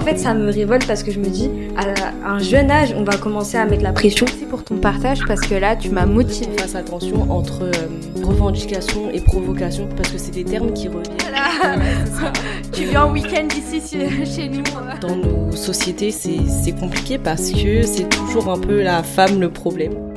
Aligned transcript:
En 0.00 0.02
fait, 0.02 0.16
ça 0.16 0.32
me 0.32 0.50
révolte 0.50 0.86
parce 0.86 1.02
que 1.02 1.12
je 1.12 1.18
me 1.20 1.26
dis, 1.26 1.50
à 1.76 1.84
un 2.26 2.38
jeune 2.38 2.70
âge, 2.70 2.94
on 2.96 3.04
va 3.04 3.18
commencer 3.18 3.58
à 3.58 3.66
mettre 3.66 3.82
la 3.82 3.92
pression. 3.92 4.24
Merci 4.26 4.46
pour 4.46 4.64
ton 4.64 4.78
partage 4.78 5.20
parce 5.28 5.42
que 5.42 5.54
là, 5.54 5.76
tu 5.76 5.90
m'as 5.90 6.06
motivé. 6.06 6.56
Fasse 6.56 6.74
attention 6.74 7.30
entre 7.30 7.64
euh, 7.64 8.24
revendication 8.24 9.10
et 9.10 9.20
provocation 9.20 9.86
parce 9.94 10.08
que 10.08 10.16
c'est 10.16 10.30
des 10.30 10.44
termes 10.44 10.72
qui 10.72 10.88
reviennent. 10.88 11.18
Voilà. 11.20 11.76
tu 12.72 12.84
viens 12.84 13.04
en 13.04 13.12
week-end 13.12 13.46
ici 13.54 13.82
chez 14.24 14.48
nous. 14.48 14.62
Dans 15.02 15.16
nos 15.16 15.52
sociétés, 15.52 16.12
c'est 16.12 16.72
compliqué 16.80 17.18
parce 17.18 17.50
que 17.50 17.82
c'est 17.82 18.08
toujours 18.08 18.48
un 18.48 18.58
peu 18.58 18.80
la 18.80 19.02
femme 19.02 19.38
le 19.38 19.50
problème. 19.50 20.09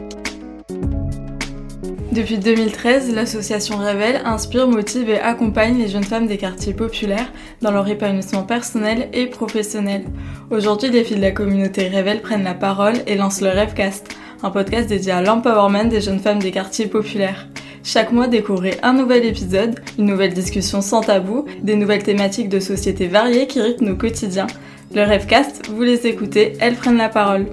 Depuis 2.14 2.38
2013, 2.38 3.16
l'association 3.16 3.78
Révèle 3.78 4.22
inspire, 4.24 4.68
motive 4.68 5.10
et 5.10 5.20
accompagne 5.20 5.80
les 5.80 5.88
jeunes 5.88 6.04
femmes 6.04 6.28
des 6.28 6.38
quartiers 6.38 6.76
populaires 6.76 7.34
dans 7.64 7.72
leur 7.72 7.88
épanouissement 7.88 8.44
personnel 8.44 9.10
et 9.14 9.26
professionnel. 9.26 10.06
Aujourd'hui, 10.52 10.92
les 10.92 11.04
filles 11.04 11.18
de 11.18 11.22
la 11.22 11.32
communauté 11.32 11.88
Révèle 11.88 12.22
prennent 12.22 12.44
la 12.44 12.54
parole 12.54 12.98
et 13.08 13.16
lancent 13.16 13.42
le 13.42 13.50
Rêvecast, 13.50 14.16
un 14.44 14.52
podcast 14.52 14.88
dédié 14.88 15.12
à 15.12 15.24
l'empowerment 15.24 15.90
des 15.90 16.02
jeunes 16.02 16.20
femmes 16.20 16.38
des 16.38 16.52
quartiers 16.52 16.86
populaires. 16.86 17.48
Chaque 17.84 18.12
mois, 18.12 18.28
découvrez 18.28 18.78
un 18.84 18.94
nouvel 18.94 19.26
épisode, 19.26 19.80
une 19.98 20.06
nouvelle 20.06 20.36
discussion 20.36 20.82
sans 20.82 21.02
tabou, 21.02 21.46
des 21.64 21.76
nouvelles 21.76 22.04
thématiques 22.04 22.50
de 22.50 22.60
société 22.60 23.08
variées 23.08 23.48
qui 23.48 23.60
rythment 23.60 23.88
nos 23.88 23.96
quotidiens. 23.96 24.48
Le 24.94 25.02
Rêvecast, 25.02 25.68
vous 25.68 25.82
les 25.82 26.06
écoutez, 26.06 26.54
elles 26.60 26.76
prennent 26.76 26.98
la 26.98 27.10
parole. 27.10 27.48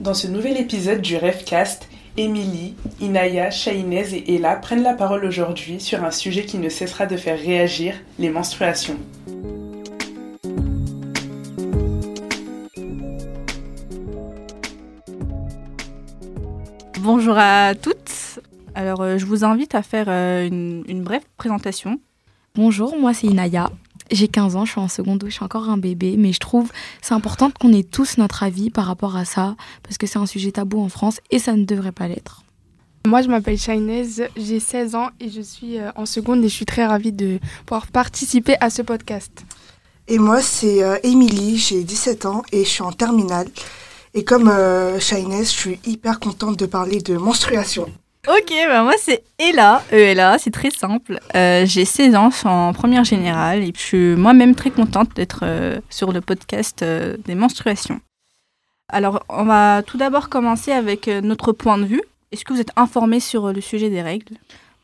Dans 0.00 0.14
ce 0.14 0.26
nouvel 0.26 0.56
épisode 0.56 1.02
du 1.02 1.18
Rêvecast, 1.18 1.86
Émilie, 2.16 2.74
Inaya, 3.02 3.50
Chahinez 3.50 4.14
et 4.14 4.36
Ella 4.36 4.56
prennent 4.56 4.82
la 4.82 4.94
parole 4.94 5.26
aujourd'hui 5.26 5.78
sur 5.78 6.02
un 6.02 6.10
sujet 6.10 6.46
qui 6.46 6.56
ne 6.56 6.70
cessera 6.70 7.04
de 7.04 7.18
faire 7.18 7.38
réagir, 7.38 7.92
les 8.18 8.30
menstruations. 8.30 8.96
Bonjour 17.00 17.36
à 17.36 17.74
toutes. 17.74 18.40
Alors, 18.74 19.02
euh, 19.02 19.18
je 19.18 19.26
vous 19.26 19.44
invite 19.44 19.74
à 19.74 19.82
faire 19.82 20.06
euh, 20.08 20.46
une, 20.46 20.82
une 20.88 21.02
brève 21.02 21.24
présentation. 21.36 22.00
Bonjour, 22.54 22.96
moi 22.98 23.12
c'est 23.12 23.26
Inaya. 23.26 23.70
J'ai 24.10 24.28
15 24.28 24.56
ans, 24.56 24.64
je 24.64 24.72
suis 24.72 24.80
en 24.80 24.88
seconde, 24.88 25.22
je 25.26 25.30
suis 25.30 25.44
encore 25.44 25.68
un 25.68 25.78
bébé, 25.78 26.16
mais 26.18 26.32
je 26.32 26.40
trouve 26.40 26.72
c'est 27.00 27.14
important 27.14 27.50
qu'on 27.50 27.72
ait 27.72 27.84
tous 27.84 28.18
notre 28.18 28.42
avis 28.42 28.70
par 28.70 28.86
rapport 28.86 29.16
à 29.16 29.24
ça, 29.24 29.56
parce 29.82 29.98
que 29.98 30.06
c'est 30.06 30.18
un 30.18 30.26
sujet 30.26 30.52
tabou 30.52 30.80
en 30.80 30.88
France 30.88 31.20
et 31.30 31.38
ça 31.38 31.52
ne 31.52 31.64
devrait 31.64 31.92
pas 31.92 32.08
l'être. 32.08 32.42
Moi, 33.06 33.22
je 33.22 33.28
m'appelle 33.28 33.56
Shainez, 33.56 34.28
j'ai 34.36 34.60
16 34.60 34.94
ans 34.94 35.08
et 35.20 35.30
je 35.30 35.40
suis 35.40 35.78
euh, 35.78 35.90
en 35.96 36.04
seconde 36.04 36.44
et 36.44 36.48
je 36.48 36.54
suis 36.54 36.66
très 36.66 36.84
ravie 36.84 37.12
de 37.12 37.38
pouvoir 37.64 37.86
participer 37.86 38.56
à 38.60 38.68
ce 38.68 38.82
podcast. 38.82 39.32
Et 40.06 40.18
moi, 40.18 40.42
c'est 40.42 40.82
euh, 40.82 40.98
Émilie, 41.02 41.56
j'ai 41.56 41.82
17 41.82 42.26
ans 42.26 42.42
et 42.52 42.64
je 42.64 42.68
suis 42.68 42.82
en 42.82 42.92
terminale. 42.92 43.48
Et 44.12 44.24
comme 44.24 44.48
euh, 44.48 44.98
je 44.98 45.44
suis 45.44 45.78
hyper 45.86 46.20
contente 46.20 46.58
de 46.58 46.66
parler 46.66 47.00
de 47.00 47.16
menstruation. 47.16 47.86
Ok, 48.28 48.52
bah 48.68 48.82
moi 48.82 48.92
c'est 48.98 49.24
Ella. 49.38 49.82
Ella, 49.90 50.36
c'est 50.38 50.50
très 50.50 50.70
simple. 50.70 51.18
Euh, 51.34 51.64
j'ai 51.64 51.86
16 51.86 52.14
ans, 52.16 52.30
je 52.30 52.36
suis 52.36 52.48
en 52.48 52.74
première 52.74 53.02
générale 53.02 53.62
et 53.62 53.72
je 53.74 53.80
suis 53.80 54.14
moi-même 54.14 54.54
très 54.54 54.70
contente 54.70 55.16
d'être 55.16 55.40
euh, 55.44 55.80
sur 55.88 56.12
le 56.12 56.20
podcast 56.20 56.82
euh, 56.82 57.16
des 57.24 57.34
menstruations. 57.34 57.98
Alors, 58.90 59.24
on 59.30 59.44
va 59.44 59.82
tout 59.82 59.96
d'abord 59.96 60.28
commencer 60.28 60.70
avec 60.70 61.06
notre 61.06 61.52
point 61.52 61.78
de 61.78 61.84
vue. 61.84 62.02
Est-ce 62.30 62.44
que 62.44 62.52
vous 62.52 62.60
êtes 62.60 62.72
informé 62.76 63.20
sur 63.20 63.52
le 63.54 63.60
sujet 63.62 63.88
des 63.88 64.02
règles? 64.02 64.36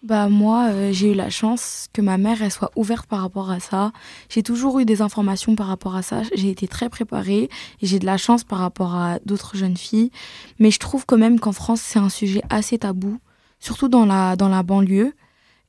Bah 0.03 0.29
moi, 0.29 0.71
j'ai 0.93 1.11
eu 1.11 1.15
la 1.15 1.29
chance 1.29 1.89
que 1.93 2.01
ma 2.01 2.17
mère 2.17 2.39
soit 2.53 2.71
ouverte 2.77 3.07
par 3.07 3.21
rapport 3.21 3.51
à 3.51 3.59
ça. 3.59 3.91
J'ai 4.29 4.45
toujours 4.45 4.79
eu 4.79 4.85
des 4.85 5.03
informations 5.03 5.57
par 5.57 5.67
rapport 5.67 5.97
à 5.97 6.03
ça. 6.03 6.23
J'ai 6.35 6.51
été 6.51 6.69
très 6.69 6.89
préparée 6.89 7.51
et 7.83 7.87
j'ai 7.87 7.99
de 7.99 8.07
la 8.07 8.17
chance 8.17 8.45
par 8.45 8.61
rapport 8.61 8.95
à 8.95 9.19
d'autres 9.27 9.57
jeunes 9.57 9.77
filles. 9.77 10.13
Mais 10.61 10.71
je 10.71 10.79
trouve 10.79 11.05
quand 11.05 11.19
même 11.19 11.41
qu'en 11.41 11.53
France, 11.53 11.81
c'est 11.81 11.99
un 11.99 12.09
sujet 12.09 12.43
assez 12.49 12.79
tabou, 12.79 13.19
surtout 13.59 13.89
dans 13.89 14.07
la, 14.07 14.37
dans 14.37 14.49
la 14.49 14.63
banlieue. 14.63 15.13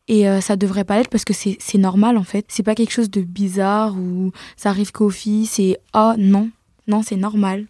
Et 0.09 0.29
euh, 0.29 0.39
ça 0.39 0.55
devrait 0.55 0.85
pas 0.85 0.97
l'être 0.97 1.09
parce 1.09 1.25
que 1.25 1.33
c'est 1.33 1.77
normal 1.77 2.17
en 2.17 2.23
fait. 2.23 2.45
C'est 2.47 2.63
pas 2.63 2.75
quelque 2.75 2.93
chose 2.93 3.09
de 3.09 3.21
bizarre 3.21 3.97
ou 3.97 4.31
ça 4.55 4.69
arrive 4.69 4.91
qu'aux 4.91 5.09
filles. 5.09 5.45
C'est 5.45 5.77
ah 5.91 6.15
non, 6.17 6.49
non, 6.87 7.03
c'est 7.03 7.17
normal. 7.17 7.65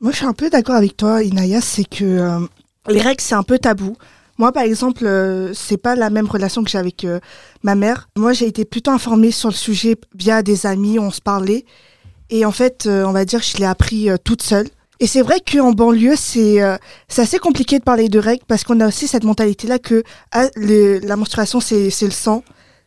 Moi, 0.00 0.12
je 0.12 0.18
suis 0.18 0.26
un 0.26 0.32
peu 0.32 0.48
d'accord 0.50 0.76
avec 0.76 0.96
toi, 0.96 1.24
Inaya, 1.24 1.60
c'est 1.60 1.84
que 1.84 2.04
euh, 2.04 2.46
les 2.88 3.00
règles, 3.00 3.20
c'est 3.20 3.34
un 3.34 3.42
peu 3.42 3.58
tabou. 3.58 3.96
Moi, 4.38 4.52
par 4.52 4.62
exemple, 4.62 5.04
euh, 5.04 5.52
c'est 5.52 5.76
pas 5.76 5.96
la 5.96 6.10
même 6.10 6.28
relation 6.28 6.62
que 6.62 6.70
j'ai 6.70 6.78
avec 6.78 7.04
euh, 7.04 7.18
ma 7.64 7.74
mère. 7.74 8.08
Moi, 8.16 8.32
j'ai 8.32 8.46
été 8.46 8.64
plutôt 8.64 8.92
informée 8.92 9.32
sur 9.32 9.48
le 9.48 9.54
sujet 9.54 9.96
via 10.14 10.42
des 10.42 10.64
amis, 10.64 11.00
on 11.00 11.10
se 11.10 11.20
parlait. 11.20 11.64
Et 12.30 12.44
en 12.44 12.52
fait, 12.52 12.86
euh, 12.86 13.04
on 13.04 13.10
va 13.10 13.24
dire, 13.24 13.42
je 13.42 13.56
l'ai 13.56 13.64
appris 13.64 14.08
toute 14.24 14.42
seule. 14.42 14.68
Et 15.00 15.06
c'est 15.06 15.22
vrai 15.22 15.40
qu'en 15.40 15.72
banlieue, 15.72 16.16
c'est 16.16 16.60
euh, 16.62 16.76
c'est 17.08 17.22
assez 17.22 17.38
compliqué 17.38 17.78
de 17.78 17.84
parler 17.84 18.08
de 18.08 18.18
règles 18.18 18.42
parce 18.48 18.64
qu'on 18.64 18.80
a 18.80 18.88
aussi 18.88 19.06
cette 19.06 19.24
mentalité-là 19.24 19.78
que 19.78 20.02
ah, 20.32 20.48
le- 20.56 20.98
la 20.98 21.16
menstruation, 21.16 21.60
c'est 21.60 21.88
le 22.02 22.10
sang, 22.10 22.42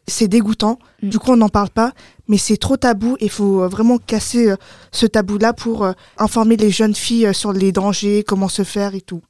c'est 0.08 0.28
dégoûtant. 0.28 0.78
Mm. 1.02 1.10
Du 1.10 1.20
coup, 1.20 1.32
on 1.32 1.38
n'en 1.38 1.48
parle 1.50 1.70
pas, 1.70 1.94
mais 2.28 2.38
c'est 2.38 2.58
trop 2.58 2.76
tabou. 2.76 3.16
Il 3.22 3.30
faut 3.30 3.62
euh, 3.62 3.68
vraiment 3.70 3.98
casser 3.98 4.50
euh, 4.50 4.56
ce 4.92 5.06
tabou-là 5.06 5.54
pour 5.54 5.86
euh, 5.86 5.94
informer 6.18 6.58
les 6.58 6.70
jeunes 6.70 6.96
filles 6.96 7.34
sur 7.34 7.54
les 7.54 7.72
dangers, 7.72 8.24
comment 8.28 8.50
se 8.50 8.64
faire 8.64 8.94
et 8.94 9.02
tout. 9.02 9.22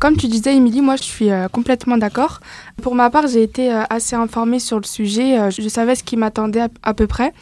Comme 0.00 0.16
tu 0.16 0.26
disais, 0.26 0.56
Émilie, 0.56 0.80
moi 0.80 0.96
je 0.96 1.04
suis 1.04 1.30
euh, 1.30 1.46
complètement 1.46 1.96
d'accord. 1.96 2.40
Pour 2.82 2.96
ma 2.96 3.10
part, 3.10 3.28
j'ai 3.28 3.44
été 3.44 3.72
euh, 3.72 3.82
assez 3.88 4.16
informée 4.16 4.58
sur 4.58 4.78
le 4.80 4.84
sujet. 4.86 5.38
euh, 5.38 5.50
je 5.50 5.68
savais 5.68 5.94
ce 5.94 6.02
qui 6.02 6.16
m'attendait 6.16 6.62
à, 6.62 6.68
à 6.82 6.94
peu 6.94 7.06
près. 7.06 7.32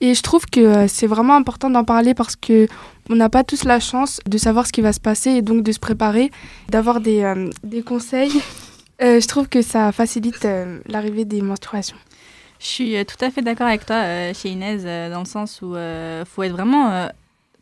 Et 0.00 0.14
je 0.14 0.22
trouve 0.22 0.46
que 0.46 0.60
euh, 0.60 0.88
c'est 0.88 1.06
vraiment 1.06 1.34
important 1.34 1.70
d'en 1.70 1.84
parler 1.84 2.14
parce 2.14 2.36
que 2.36 2.68
on 3.10 3.16
n'a 3.16 3.28
pas 3.28 3.44
tous 3.44 3.64
la 3.64 3.80
chance 3.80 4.20
de 4.26 4.38
savoir 4.38 4.66
ce 4.66 4.72
qui 4.72 4.80
va 4.80 4.92
se 4.92 5.00
passer 5.00 5.30
et 5.30 5.42
donc 5.42 5.62
de 5.62 5.72
se 5.72 5.78
préparer, 5.78 6.30
d'avoir 6.68 7.00
des, 7.00 7.22
euh, 7.22 7.50
des 7.62 7.82
conseils. 7.82 8.32
Euh, 9.00 9.20
je 9.20 9.28
trouve 9.28 9.48
que 9.48 9.62
ça 9.62 9.92
facilite 9.92 10.44
euh, 10.44 10.80
l'arrivée 10.86 11.24
des 11.24 11.40
menstruations. 11.40 11.96
Je 12.58 12.66
suis 12.66 13.06
tout 13.06 13.24
à 13.24 13.30
fait 13.30 13.42
d'accord 13.42 13.68
avec 13.68 13.86
toi, 13.86 14.32
chez 14.32 14.48
Inès, 14.48 14.82
dans 14.82 15.20
le 15.20 15.24
sens 15.24 15.62
où 15.62 15.76
il 15.76 16.24
faut 16.26 16.42
être 16.42 16.50
vraiment 16.50 17.08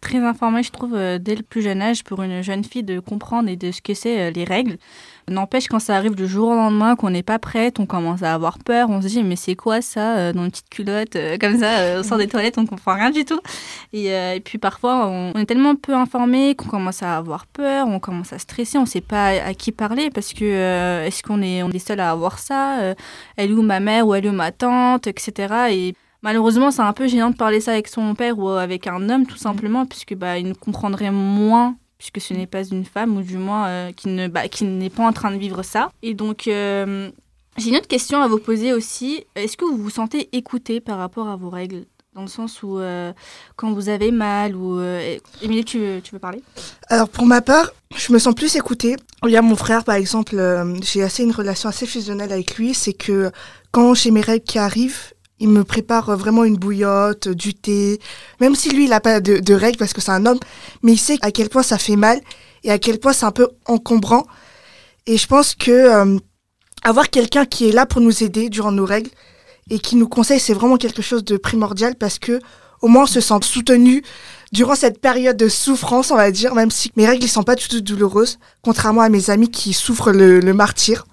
très 0.07 0.63
je 0.63 0.71
trouve, 0.71 0.95
euh, 0.95 1.19
dès 1.19 1.35
le 1.35 1.43
plus 1.43 1.63
jeune 1.63 1.83
âge 1.83 2.05
pour 2.05 2.23
une 2.23 2.43
jeune 2.43 2.63
fille 2.63 2.83
de 2.83 3.01
comprendre 3.01 3.49
et 3.49 3.57
de 3.57 3.73
ce 3.73 3.81
que 3.81 3.95
c'est 3.95 4.21
euh, 4.21 4.31
les 4.31 4.45
règles. 4.45 4.77
N'empêche, 5.29 5.67
quand 5.67 5.81
ça 5.81 5.97
arrive 5.97 6.15
du 6.15 6.29
jour 6.29 6.51
au 6.51 6.55
lendemain, 6.55 6.95
qu'on 6.95 7.11
n'est 7.11 7.25
pas 7.25 7.41
prête, 7.41 7.81
on 7.81 7.87
commence 7.87 8.23
à 8.23 8.33
avoir 8.33 8.59
peur, 8.59 8.89
on 8.91 9.03
se 9.03 9.09
dit, 9.09 9.25
mais 9.25 9.35
c'est 9.35 9.57
quoi 9.57 9.83
ça, 9.83 10.17
euh, 10.17 10.33
dans 10.33 10.45
une 10.45 10.51
petite 10.51 10.71
culotte, 10.71 11.17
comme 11.41 11.59
ça, 11.59 11.99
au 11.99 12.05
sort 12.05 12.19
des 12.19 12.29
toilettes, 12.29 12.59
on 12.59 12.67
comprend 12.67 12.95
rien 12.95 13.11
du 13.11 13.25
tout. 13.25 13.41
Et, 13.93 14.41
puis 14.45 14.59
parfois, 14.59 15.09
on, 15.09 15.33
on 15.35 15.41
est 15.41 15.47
tellement 15.47 15.75
peu 15.75 15.95
informé 15.95 16.55
qu'on 16.55 16.69
commence 16.69 17.03
à 17.03 17.17
avoir 17.17 17.47
peur, 17.47 17.89
on 17.89 17.99
commence 17.99 18.33
à 18.33 18.39
stresser, 18.39 18.79
on 18.79 18.83
ne 18.83 18.87
sait 18.87 19.01
pas 19.01 19.29
à 19.31 19.55
qui 19.55 19.73
parler, 19.73 20.11
parce 20.11 20.33
que 20.33 21.05
est-ce 21.05 21.25
qu'on 21.25 21.43
est, 21.43 21.65
on 21.65 21.71
est 21.71 21.85
seul 21.85 21.99
à 21.99 22.13
avoir 22.13 22.39
ça 22.39 22.95
Elle 23.37 23.53
où 23.53 23.63
ma 23.63 23.81
mère 23.81 24.07
ou 24.07 24.15
elle 24.15 24.29
où 24.29 24.33
ma 24.33 24.53
tante, 24.53 25.09
etc. 25.09 25.55
Et 25.71 25.95
malheureusement, 26.27 26.73
c'est 26.73 26.83
un 26.83 26.93
peu 26.93 27.07
gênant 27.07 27.31
de 27.31 27.37
parler 27.37 27.61
ça 27.61 27.71
avec 27.71 27.87
son 27.87 28.17
père 28.17 28.37
ou 28.37 28.49
avec 28.49 28.89
un 28.89 29.09
homme, 29.09 29.27
tout 29.27 29.37
simplement, 29.37 29.87
puisque 29.87 30.15
bah, 30.17 30.39
il 30.39 30.49
nous 30.49 30.55
comprendrait 30.55 31.13
moins 31.13 31.77
puisque 31.99 32.21
ce 32.21 32.35
n'est 32.35 32.49
pas 32.49 32.63
une 32.63 32.85
femme, 32.85 33.17
ou 33.17 33.23
du 33.23 33.39
moins 33.39 33.69
euh, 33.69 33.93
qui 33.93 34.09
ne 34.09 34.29
bah, 34.29 34.49
qui 34.49 34.65
n'est 34.65 34.91
pas 34.91 35.05
en 35.05 35.13
train 35.13 35.31
de 35.31 35.39
vivre 35.39 35.63
ça. 35.63 35.89
Et 36.03 36.13
donc, 36.13 36.47
euh, 36.47 37.11
j'ai 37.57 37.71
une 37.71 37.77
autre 37.77 37.89
question 37.89 38.21
à 38.21 38.29
vous 38.29 38.39
poser 38.39 38.75
aussi. 38.75 39.25
Est-ce 39.35 39.57
que 39.57 39.65
vous 39.65 39.79
vous 39.79 39.89
sentez 39.89 40.29
écouté 40.37 40.81
par 40.81 40.99
rapport 40.99 41.29
à 41.29 41.37
vos 41.37 41.49
règles? 41.49 41.87
Dans 42.15 42.23
le 42.23 42.29
sens 42.29 42.63
où, 42.63 42.79
euh, 42.79 43.13
quand 43.57 43.73
vous 43.73 43.89
avez 43.89 44.11
mal, 44.11 44.57
ou... 44.57 44.79
Euh, 44.79 45.19
Émilie, 45.43 45.65
tu 45.65 45.79
veux, 45.79 46.01
tu 46.03 46.13
veux 46.13 46.19
parler? 46.19 46.43
Alors 46.89 47.09
pour 47.09 47.27
ma 47.27 47.41
part, 47.41 47.71
je 47.95 48.13
me 48.13 48.19
sens 48.19 48.35
plus 48.35 48.57
écoutée. 48.57 48.97
Il 49.25 49.31
y 49.31 49.37
a 49.37 49.43
mon 49.43 49.57
frère 49.57 49.85
par 49.85 49.95
exemple, 49.95 50.37
euh, 50.39 50.77
j'ai 50.83 51.03
assez 51.03 51.23
une 51.25 51.33
relation 51.33 51.69
assez 51.69 51.87
fusionnelle 51.87 52.33
avec 52.33 52.57
lui, 52.57 52.75
c'est 52.75 52.95
que 52.95 53.31
quand 53.71 53.93
j'ai 53.95 54.11
mes 54.11 54.23
règles 54.23 54.45
qui 54.45 54.59
arrivent, 54.59 55.13
il 55.39 55.49
me 55.49 55.65
prépare 55.65 56.17
vraiment 56.17 56.45
une 56.45 56.57
bouillotte, 56.57 57.29
du 57.29 57.55
thé, 57.55 58.01
même 58.41 58.55
si 58.55 58.71
lui 58.71 58.85
il 58.85 58.93
a 58.93 59.01
pas 59.01 59.21
de, 59.21 59.39
de 59.39 59.55
règles 59.55 59.79
parce 59.79 59.93
que 59.93 60.01
c'est 60.01 60.13
un 60.13 60.25
homme, 60.27 60.39
mais 60.83 60.93
il 60.93 60.99
sait 60.99 61.19
à 61.21 61.31
quel 61.31 61.49
point 61.49 61.63
ça 61.63 61.79
fait 61.79 61.97
mal 61.97 62.21
et 62.65 62.71
à 62.71 62.79
quel 62.79 62.99
point 62.99 63.13
c'est 63.13 63.27
un 63.27 63.33
peu 63.33 63.49
encombrant. 63.67 64.27
Et 65.07 65.19
je 65.19 65.27
pense 65.27 65.55
que 65.55 65.71
euh, 65.71 66.19
avoir 66.83 67.11
quelqu'un 67.11 67.45
qui 67.45 67.69
est 67.69 67.73
là 67.73 67.87
pour 67.87 68.01
nous 68.01 68.23
aider 68.23 68.49
durant 68.49 68.73
nos 68.73 68.87
règles 68.87 69.11
et 69.71 69.79
qui 69.79 69.97
nous 69.97 70.09
conseille, 70.09 70.41
c'est 70.41 70.55
vraiment 70.55 70.77
quelque 70.77 71.03
chose 71.03 71.25
de 71.25 71.37
primordial 71.37 71.97
parce 71.97 72.19
que 72.19 72.41
au 72.83 72.89
moins 72.89 73.05
on 73.05 73.07
se 73.07 73.21
sent 73.21 73.35
soutenu 73.43 74.03
durant 74.53 74.75
cette 74.75 75.01
période 75.01 75.37
de 75.37 75.49
souffrance, 75.49 76.11
on 76.11 76.17
va 76.17 76.31
dire, 76.31 76.55
même 76.55 76.71
si 76.71 76.93
mes 76.97 77.07
règles 77.07 77.25
ne 77.25 77.29
sont 77.29 77.43
pas 77.43 77.57
du 77.57 77.67
tout 77.69 77.81
douloureuses, 77.81 78.39
contrairement 78.63 79.03
à 79.03 79.09
mes 79.09 79.31
amis 79.31 79.51
qui 79.51 79.73
souffrent 79.73 80.13
le, 80.13 80.41
le 80.41 80.55
martyr. 80.55 81.05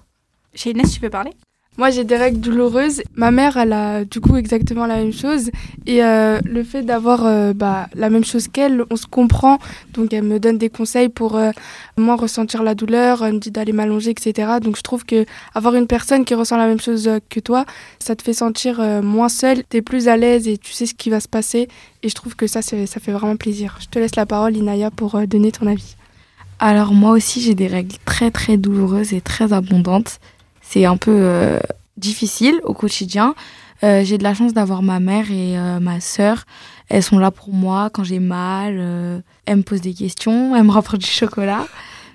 Chez 0.54 0.70
Inès, 0.70 0.90
tu 0.92 1.00
peux 1.00 1.10
parler? 1.10 1.32
Moi, 1.76 1.90
j'ai 1.90 2.04
des 2.04 2.16
règles 2.16 2.38
douloureuses. 2.38 3.02
Ma 3.16 3.32
mère, 3.32 3.56
elle 3.56 3.72
a 3.72 4.04
du 4.04 4.20
coup 4.20 4.36
exactement 4.36 4.86
la 4.86 4.94
même 4.96 5.12
chose. 5.12 5.50
Et 5.86 6.04
euh, 6.04 6.38
le 6.44 6.62
fait 6.62 6.82
d'avoir 6.82 7.26
euh, 7.26 7.52
bah, 7.52 7.88
la 7.96 8.10
même 8.10 8.24
chose 8.24 8.46
qu'elle, 8.46 8.84
on 8.90 8.96
se 8.96 9.08
comprend. 9.08 9.58
Donc, 9.92 10.12
elle 10.12 10.22
me 10.22 10.38
donne 10.38 10.56
des 10.56 10.68
conseils 10.68 11.08
pour 11.08 11.36
euh, 11.36 11.50
moins 11.96 12.14
ressentir 12.14 12.62
la 12.62 12.76
douleur. 12.76 13.24
Elle 13.24 13.34
me 13.34 13.38
dit 13.40 13.50
d'aller 13.50 13.72
m'allonger, 13.72 14.10
etc. 14.10 14.52
Donc, 14.62 14.76
je 14.76 14.82
trouve 14.82 15.04
que 15.04 15.26
avoir 15.52 15.74
une 15.74 15.88
personne 15.88 16.24
qui 16.24 16.36
ressent 16.36 16.56
la 16.56 16.68
même 16.68 16.80
chose 16.80 17.10
que 17.28 17.40
toi, 17.40 17.64
ça 17.98 18.14
te 18.14 18.22
fait 18.22 18.34
sentir 18.34 18.80
moins 19.02 19.28
seule. 19.28 19.64
Tu 19.68 19.78
es 19.78 19.82
plus 19.82 20.06
à 20.06 20.16
l'aise 20.16 20.46
et 20.46 20.58
tu 20.58 20.72
sais 20.72 20.86
ce 20.86 20.94
qui 20.94 21.10
va 21.10 21.18
se 21.18 21.28
passer. 21.28 21.66
Et 22.04 22.08
je 22.08 22.14
trouve 22.14 22.36
que 22.36 22.46
ça, 22.46 22.62
ça 22.62 23.00
fait 23.00 23.12
vraiment 23.12 23.36
plaisir. 23.36 23.78
Je 23.80 23.86
te 23.88 23.98
laisse 23.98 24.14
la 24.14 24.26
parole, 24.26 24.56
Inaya, 24.56 24.92
pour 24.92 25.18
donner 25.26 25.50
ton 25.50 25.66
avis. 25.66 25.96
Alors, 26.60 26.94
moi 26.94 27.10
aussi, 27.10 27.40
j'ai 27.40 27.56
des 27.56 27.66
règles 27.66 27.96
très, 28.04 28.30
très 28.30 28.56
douloureuses 28.56 29.12
et 29.12 29.20
très 29.20 29.52
abondantes 29.52 30.20
c'est 30.66 30.84
un 30.84 30.96
peu 30.96 31.12
euh, 31.12 31.58
difficile 31.96 32.60
au 32.64 32.74
quotidien. 32.74 33.34
Euh, 33.82 34.02
j'ai 34.04 34.18
de 34.18 34.22
la 34.22 34.34
chance 34.34 34.54
d'avoir 34.54 34.82
ma 34.82 34.98
mère 34.98 35.30
et 35.30 35.58
euh, 35.58 35.78
ma 35.78 36.00
sœur. 36.00 36.44
Elles 36.88 37.02
sont 37.02 37.18
là 37.18 37.30
pour 37.30 37.52
moi 37.52 37.90
quand 37.90 38.04
j'ai 38.04 38.18
mal. 38.18 39.22
elles 39.46 39.56
me 39.56 39.62
posent 39.62 39.80
des 39.80 39.94
questions, 39.94 40.56
elles 40.56 40.64
me 40.64 40.70
rapportent 40.70 41.00
du 41.00 41.06
chocolat. 41.06 41.66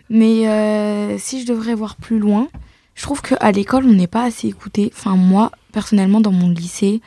Mais 0.10 1.18
si 1.20 1.42
je 1.42 1.46
devrais 1.46 1.76
voir 1.76 1.96
plus 1.96 2.20
loin, 2.20 2.48
je 2.96 3.04
trouve 3.04 3.22
qu'à 3.22 3.52
l'école, 3.52 3.86
on 3.86 3.94
n'est 3.94 4.08
pas 4.08 4.24
assez 4.24 4.48
écouté. 4.48 4.92
Enfin, 4.96 5.16
moi, 5.16 5.52
personnellement, 5.72 6.20
dans 6.20 6.32
mon 6.32 6.50
lycée, 6.50 7.02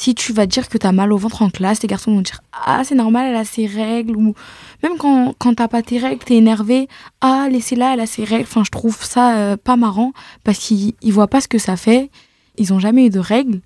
si 0.00 0.14
tu 0.14 0.32
vas 0.32 0.46
dire 0.46 0.66
que 0.70 0.78
tu 0.78 0.86
as 0.86 0.92
mal 0.92 1.12
au 1.12 1.18
ventre 1.18 1.42
en 1.42 1.50
classe, 1.50 1.82
les 1.82 1.86
garçons 1.86 2.14
vont 2.14 2.22
dire 2.22 2.40
Ah, 2.54 2.80
c'est 2.84 2.94
normal, 2.94 3.26
elle 3.28 3.36
a 3.36 3.44
ses 3.44 3.66
règles. 3.66 4.16
Ou 4.16 4.34
même 4.82 4.96
quand, 4.96 5.34
quand 5.38 5.52
t'as 5.52 5.68
pas 5.68 5.82
tes 5.82 5.98
règles, 5.98 6.24
t'es 6.24 6.36
énervé. 6.36 6.88
Ah, 7.20 7.48
laissez-la, 7.50 7.92
elle 7.92 8.00
a 8.00 8.06
ses 8.06 8.24
règles. 8.24 8.44
Enfin, 8.44 8.64
je 8.64 8.70
trouve 8.70 9.04
ça 9.04 9.36
euh, 9.36 9.56
pas 9.58 9.76
marrant 9.76 10.12
parce 10.42 10.58
qu'ils 10.58 10.94
voient 11.04 11.28
pas 11.28 11.42
ce 11.42 11.48
que 11.48 11.58
ça 11.58 11.76
fait. 11.76 12.10
Ils 12.56 12.72
ont 12.72 12.78
jamais 12.78 13.04
eu 13.04 13.10
de 13.10 13.18
règles. 13.18 13.60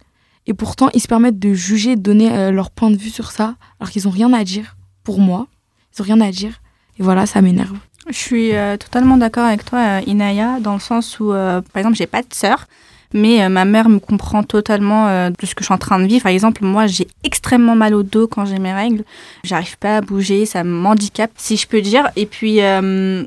Et 0.49 0.55
pourtant, 0.55 0.91
ils 0.93 1.01
se 1.01 1.07
permettent 1.07 1.39
de 1.39 1.55
juger, 1.55 1.95
de 1.95 2.03
donner 2.03 2.33
euh, 2.33 2.51
leur 2.51 2.73
point 2.73 2.91
de 2.91 2.97
vue 2.97 3.11
sur 3.11 3.31
ça, 3.31 3.55
alors 3.79 3.93
qu'ils 3.93 4.09
ont 4.09 4.11
rien 4.11 4.33
à 4.33 4.43
dire. 4.43 4.77
Pour 5.05 5.21
moi, 5.21 5.47
ils 5.95 6.03
ont 6.03 6.05
rien 6.05 6.21
à 6.21 6.33
dire. 6.33 6.61
Et 6.99 7.05
voilà, 7.05 7.27
ça 7.27 7.43
m'énerve. 7.43 7.77
Je 8.09 8.19
suis 8.19 8.57
euh, 8.57 8.77
totalement 8.77 9.19
d'accord 9.19 9.45
avec 9.45 9.65
toi, 9.65 10.01
Inaya, 10.01 10.59
dans 10.59 10.75
le 10.75 10.81
sens 10.81 11.21
où, 11.21 11.29
par 11.29 11.77
exemple, 11.77 11.95
j'ai 11.95 12.09
pas 12.09 12.23
de 12.23 12.35
sœur 12.35 12.67
mais 13.15 13.43
euh, 13.43 13.49
ma 13.49 13.65
mère 13.65 13.89
me 13.89 14.01
comprend 14.01 14.43
totalement 14.43 15.07
euh, 15.07 15.31
de 15.31 15.47
ce 15.47 15.55
que 15.55 15.63
je 15.63 15.67
suis 15.67 15.75
en 15.75 15.79
train 15.79 16.01
de 16.01 16.05
vivre. 16.05 16.25
Par 16.25 16.33
exemple, 16.33 16.65
moi, 16.65 16.87
j'ai 16.87 17.07
extrêmement 17.23 17.77
mal 17.77 17.95
au 17.95 18.03
dos 18.03 18.27
quand 18.27 18.45
j'ai 18.45 18.59
mes 18.59 18.75
règles. 18.75 19.05
J'arrive 19.45 19.79
pas 19.79 19.99
à 19.99 20.01
bouger, 20.01 20.45
ça 20.45 20.65
m'handicape, 20.65 21.31
si 21.37 21.57
je 21.57 21.69
peux 21.69 21.81
dire. 21.81 22.11
Et 22.17 22.27
puis, 22.27 22.61
euh, 22.61 23.25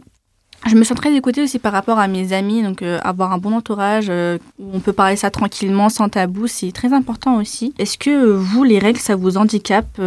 je 0.68 0.75
me 0.75 0.84
sens 0.84 0.98
très 0.98 1.16
écoutée 1.16 1.42
aussi 1.42 1.57
par 1.57 1.72
rapport 1.72 2.00
à 2.00 2.10
mes 2.10 2.34
amis. 2.34 2.62
Donc, 2.62 2.84
avoir 2.84 3.31
un 3.31 3.38
bon 3.38 3.54
entourage 3.54 4.10
où 4.10 4.69
on 4.74 4.80
peut 4.80 4.92
parler 4.92 5.16
ça 5.16 5.31
tranquillement, 5.31 5.88
sans 5.88 6.10
tabou, 6.10 6.48
c'est 6.48 6.74
très 6.74 6.92
important 6.92 7.38
aussi. 7.38 7.74
Est-ce 7.80 7.98
que 7.98 8.25
vous, 8.34 8.66
les 8.66 8.80
règles, 8.80 9.00
ça 9.00 9.16
vous 9.16 9.38
handicape 9.38 10.01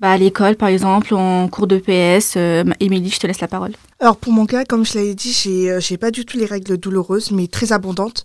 bah, 0.00 0.10
à 0.10 0.16
l'école, 0.16 0.56
par 0.56 0.68
exemple, 0.68 1.14
en 1.14 1.48
cours 1.48 1.66
de 1.66 1.78
PS 1.78 2.36
Émilie, 2.80 3.10
je 3.10 3.20
te 3.20 3.26
laisse 3.26 3.40
la 3.40 3.48
parole. 3.48 3.72
Alors, 4.00 4.16
pour 4.16 4.32
mon 4.32 4.46
cas, 4.46 4.64
comme 4.64 4.86
je 4.86 4.94
l'avais 4.94 5.14
dit, 5.14 5.32
j'ai, 5.32 5.98
pas 5.98 6.10
du 6.10 6.24
tout 6.24 6.38
les 6.38 6.46
règles 6.46 6.78
douloureuses, 6.78 7.30
mais 7.30 7.46
très 7.46 7.72
abondantes. 7.72 8.24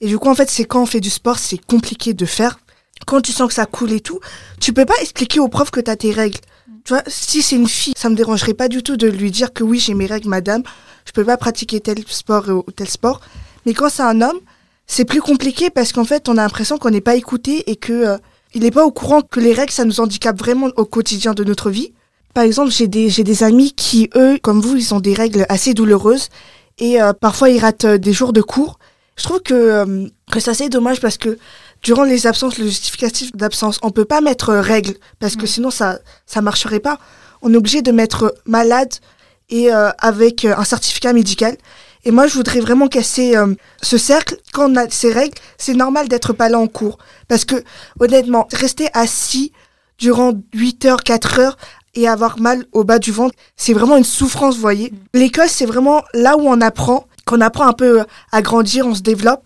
Et 0.00 0.08
du 0.08 0.18
coup, 0.18 0.28
en 0.28 0.34
fait, 0.34 0.50
c'est 0.50 0.64
quand 0.64 0.82
on 0.82 0.86
fait 0.86 1.00
du 1.00 1.10
sport, 1.10 1.38
c'est 1.38 1.58
compliqué 1.58 2.14
de 2.14 2.26
faire. 2.26 2.58
Quand 3.06 3.20
tu 3.20 3.32
sens 3.32 3.48
que 3.48 3.54
ça 3.54 3.66
coule 3.66 3.92
et 3.92 4.00
tout, 4.00 4.20
tu 4.60 4.72
peux 4.72 4.84
pas 4.84 4.98
expliquer 5.00 5.40
au 5.40 5.48
prof 5.48 5.70
que 5.70 5.80
tu 5.80 5.90
as 5.90 5.96
tes 5.96 6.12
règles. 6.12 6.38
Tu 6.84 6.92
vois, 6.92 7.02
si 7.06 7.42
c'est 7.42 7.56
une 7.56 7.68
fille, 7.68 7.94
ça 7.96 8.08
me 8.08 8.14
dérangerait 8.14 8.54
pas 8.54 8.68
du 8.68 8.82
tout 8.82 8.96
de 8.96 9.06
lui 9.06 9.30
dire 9.30 9.52
que 9.52 9.64
oui, 9.64 9.78
j'ai 9.78 9.94
mes 9.94 10.06
règles, 10.06 10.28
madame, 10.28 10.62
je 11.04 11.12
peux 11.12 11.24
pas 11.24 11.36
pratiquer 11.36 11.80
tel 11.80 11.98
sport 12.08 12.48
ou 12.48 12.70
tel 12.72 12.88
sport. 12.88 13.20
Mais 13.64 13.74
quand 13.74 13.88
c'est 13.88 14.02
un 14.02 14.20
homme, 14.22 14.38
c'est 14.86 15.04
plus 15.04 15.20
compliqué 15.20 15.70
parce 15.70 15.92
qu'en 15.92 16.04
fait, 16.04 16.28
on 16.28 16.32
a 16.32 16.42
l'impression 16.42 16.78
qu'on 16.78 16.90
n'est 16.90 17.00
pas 17.00 17.16
écouté 17.16 17.70
et 17.70 17.76
que 17.76 17.92
euh, 17.92 18.18
il 18.54 18.62
n'est 18.62 18.70
pas 18.70 18.84
au 18.84 18.92
courant 18.92 19.22
que 19.22 19.40
les 19.40 19.52
règles, 19.52 19.72
ça 19.72 19.84
nous 19.84 20.00
handicape 20.00 20.38
vraiment 20.38 20.68
au 20.76 20.84
quotidien 20.84 21.34
de 21.34 21.44
notre 21.44 21.70
vie. 21.70 21.92
Par 22.34 22.44
exemple, 22.44 22.70
j'ai 22.70 22.86
des, 22.86 23.08
j'ai 23.08 23.24
des 23.24 23.42
amis 23.42 23.72
qui, 23.72 24.10
eux, 24.14 24.38
comme 24.42 24.60
vous, 24.60 24.76
ils 24.76 24.94
ont 24.94 25.00
des 25.00 25.14
règles 25.14 25.46
assez 25.48 25.74
douloureuses 25.74 26.28
et 26.78 27.00
euh, 27.00 27.12
parfois 27.12 27.50
ils 27.50 27.58
ratent 27.58 27.84
euh, 27.84 27.98
des 27.98 28.12
jours 28.12 28.32
de 28.32 28.42
cours 28.42 28.78
je 29.16 29.22
trouve 29.22 29.40
que, 29.40 29.54
euh, 29.54 30.08
que 30.30 30.40
c'est 30.40 30.50
assez 30.50 30.68
dommage 30.68 31.00
parce 31.00 31.16
que 31.16 31.38
durant 31.82 32.04
les 32.04 32.26
absences, 32.26 32.58
le 32.58 32.66
justificatif 32.66 33.32
d'absence, 33.34 33.78
on 33.82 33.90
peut 33.90 34.04
pas 34.04 34.20
mettre 34.20 34.50
euh, 34.50 34.60
règle 34.60 34.94
parce 35.18 35.36
que 35.36 35.46
sinon 35.46 35.70
ça 35.70 35.98
ça 36.26 36.42
marcherait 36.42 36.80
pas. 36.80 36.98
On 37.42 37.52
est 37.52 37.56
obligé 37.56 37.82
de 37.82 37.92
mettre 37.92 38.34
malade 38.44 38.92
et 39.48 39.72
euh, 39.72 39.90
avec 39.98 40.44
un 40.44 40.64
certificat 40.64 41.12
médical. 41.12 41.56
Et 42.04 42.12
moi, 42.12 42.28
je 42.28 42.34
voudrais 42.34 42.60
vraiment 42.60 42.86
casser 42.86 43.34
ce 43.82 43.98
cercle. 43.98 44.36
Quand 44.52 44.70
on 44.70 44.76
a 44.76 44.88
ces 44.90 45.12
règles, 45.12 45.34
c'est 45.58 45.74
normal 45.74 46.06
d'être 46.06 46.32
pas 46.32 46.48
là 46.48 46.56
en 46.56 46.68
cours. 46.68 46.98
Parce 47.26 47.44
que, 47.44 47.56
honnêtement, 47.98 48.46
rester 48.52 48.86
assis 48.92 49.50
durant 49.98 50.32
8 50.54 50.84
heures, 50.84 51.02
4 51.02 51.40
heures 51.40 51.56
et 51.96 52.06
avoir 52.06 52.38
mal 52.38 52.64
au 52.70 52.84
bas 52.84 53.00
du 53.00 53.10
ventre, 53.10 53.34
c'est 53.56 53.72
vraiment 53.72 53.96
une 53.96 54.04
souffrance, 54.04 54.54
vous 54.54 54.60
voyez. 54.60 54.92
Mm. 54.92 55.18
L'école, 55.18 55.48
c'est 55.48 55.66
vraiment 55.66 56.04
là 56.14 56.36
où 56.36 56.42
on 56.46 56.60
apprend 56.60 57.08
qu'on 57.26 57.40
apprend 57.40 57.66
un 57.66 57.72
peu 57.72 58.04
à 58.32 58.40
grandir, 58.40 58.86
on 58.86 58.94
se 58.94 59.02
développe. 59.02 59.42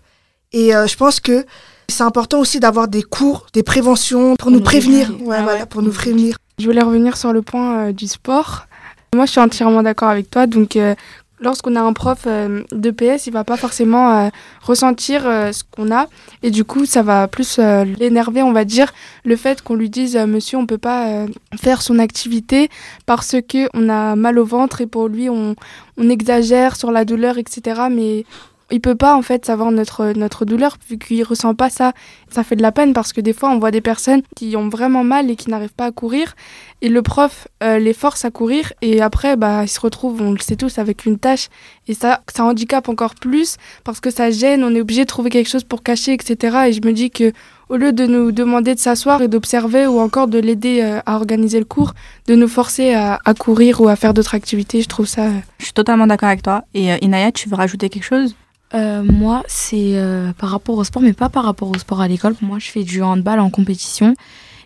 Et 0.53 0.75
euh, 0.75 0.87
je 0.87 0.95
pense 0.95 1.19
que 1.19 1.45
c'est 1.89 2.03
important 2.03 2.39
aussi 2.39 2.59
d'avoir 2.59 2.87
des 2.87 3.03
cours, 3.03 3.47
des 3.53 3.63
préventions 3.63 4.35
pour, 4.35 4.51
nous 4.51 4.61
prévenir. 4.61 5.11
Ouais, 5.21 5.37
ah 5.39 5.43
voilà, 5.43 5.65
pour 5.65 5.81
nous 5.81 5.91
prévenir. 5.91 6.37
Je 6.59 6.65
voulais 6.65 6.81
revenir 6.81 7.17
sur 7.17 7.33
le 7.33 7.41
point 7.41 7.87
euh, 7.87 7.91
du 7.91 8.07
sport. 8.07 8.67
Moi, 9.13 9.25
je 9.25 9.31
suis 9.31 9.41
entièrement 9.41 9.83
d'accord 9.83 10.09
avec 10.09 10.29
toi. 10.29 10.47
Donc, 10.47 10.75
euh, 10.75 10.95
lorsqu'on 11.41 11.75
a 11.75 11.81
un 11.81 11.93
prof 11.93 12.23
euh, 12.27 12.63
de 12.71 12.91
PS, 12.91 13.27
il 13.27 13.33
va 13.33 13.43
pas 13.43 13.57
forcément 13.57 14.11
euh, 14.11 14.29
ressentir 14.61 15.23
euh, 15.25 15.51
ce 15.51 15.63
qu'on 15.69 15.91
a 15.91 16.07
et 16.43 16.51
du 16.51 16.63
coup 16.63 16.85
ça 16.85 17.01
va 17.01 17.27
plus 17.27 17.59
l'énerver, 17.59 18.41
on 18.43 18.53
va 18.53 18.63
dire, 18.63 18.93
le 19.25 19.35
fait 19.35 19.61
qu'on 19.61 19.75
lui 19.75 19.89
dise 19.89 20.15
monsieur 20.15 20.57
on 20.57 20.65
peut 20.65 20.77
pas 20.77 21.25
faire 21.59 21.81
son 21.81 21.99
activité 21.99 22.69
parce 23.05 23.35
que 23.47 23.67
on 23.73 23.89
a 23.89 24.15
mal 24.15 24.39
au 24.39 24.45
ventre 24.45 24.81
et 24.81 24.87
pour 24.87 25.07
lui 25.07 25.29
on, 25.29 25.55
on 25.97 26.09
exagère 26.09 26.75
sur 26.75 26.91
la 26.91 27.05
douleur 27.05 27.37
etc. 27.37 27.81
Mais 27.91 28.25
il 28.71 28.81
peut 28.81 28.95
pas 28.95 29.15
en 29.15 29.21
fait 29.21 29.45
savoir 29.45 29.71
notre 29.71 30.13
notre 30.15 30.45
douleur 30.45 30.77
vu 30.89 30.97
qu'il 30.97 31.23
ressent 31.23 31.53
pas 31.53 31.69
ça. 31.69 31.93
Ça 32.29 32.43
fait 32.43 32.55
de 32.55 32.61
la 32.61 32.71
peine 32.71 32.93
parce 32.93 33.13
que 33.13 33.21
des 33.21 33.33
fois 33.33 33.49
on 33.49 33.59
voit 33.59 33.71
des 33.71 33.81
personnes 33.81 34.21
qui 34.35 34.55
ont 34.55 34.69
vraiment 34.69 35.03
mal 35.03 35.29
et 35.29 35.35
qui 35.35 35.49
n'arrivent 35.49 35.73
pas 35.73 35.85
à 35.85 35.91
courir 35.91 36.35
et 36.81 36.89
le 36.89 37.01
prof 37.01 37.47
euh, 37.63 37.79
les 37.79 37.93
force 37.93 38.25
à 38.25 38.31
courir 38.31 38.73
et 38.81 39.01
après 39.01 39.35
bah 39.35 39.63
ils 39.63 39.69
se 39.69 39.79
retrouvent 39.79 40.21
on 40.21 40.31
le 40.31 40.39
sait 40.39 40.55
tous 40.55 40.79
avec 40.79 41.05
une 41.05 41.19
tâche 41.19 41.49
et 41.87 41.93
ça 41.93 42.21
ça 42.33 42.45
handicape 42.45 42.89
encore 42.89 43.15
plus 43.15 43.57
parce 43.83 43.99
que 43.99 44.09
ça 44.09 44.31
gêne. 44.31 44.63
On 44.63 44.73
est 44.73 44.81
obligé 44.81 45.01
de 45.01 45.07
trouver 45.07 45.29
quelque 45.29 45.49
chose 45.49 45.63
pour 45.63 45.83
cacher 45.83 46.13
etc. 46.13 46.57
Et 46.67 46.73
je 46.73 46.81
me 46.85 46.93
dis 46.93 47.11
que 47.11 47.33
au 47.69 47.77
lieu 47.77 47.93
de 47.93 48.05
nous 48.05 48.31
demander 48.31 48.75
de 48.75 48.79
s'asseoir 48.79 49.21
et 49.21 49.29
d'observer 49.29 49.87
ou 49.87 49.99
encore 49.99 50.27
de 50.27 50.39
l'aider 50.39 50.81
euh, 50.81 50.99
à 51.05 51.15
organiser 51.15 51.59
le 51.59 51.65
cours, 51.65 51.93
de 52.27 52.35
nous 52.35 52.49
forcer 52.49 52.93
à, 52.93 53.17
courir 53.39 53.79
ou 53.79 53.87
à 53.87 53.95
faire 53.95 54.13
d'autres 54.13 54.35
activités, 54.35 54.81
je 54.81 54.89
trouve 54.89 55.05
ça. 55.05 55.27
Euh, 55.27 55.39
je 55.59 55.65
suis 55.65 55.73
totalement 55.73 56.05
d'accord 56.05 56.27
avec 56.27 56.41
toi. 56.41 56.65
Et 56.73 56.89
Inaya, 57.01 57.31
tu 57.31 57.47
veux 57.47 57.55
rajouter 57.55 57.87
quelque 57.87 58.03
chose? 58.03 58.35
Euh, 58.73 59.03
moi, 59.03 59.43
c'est 59.47 59.97
euh, 59.97 60.31
par 60.33 60.49
rapport 60.49 60.77
au 60.77 60.83
sport, 60.83 61.01
mais 61.01 61.13
pas 61.13 61.29
par 61.29 61.43
rapport 61.43 61.69
au 61.69 61.77
sport 61.77 62.01
à 62.01 62.07
l'école. 62.07 62.35
Moi, 62.41 62.59
je 62.59 62.69
fais 62.69 62.83
du 62.83 63.01
handball 63.01 63.39
en 63.39 63.49
compétition. 63.49 64.13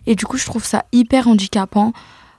Et 0.06 0.14
du 0.14 0.24
coup, 0.26 0.36
je 0.36 0.46
trouve 0.46 0.64
ça 0.64 0.84
hyper 0.92 1.26
handicapant 1.26 1.92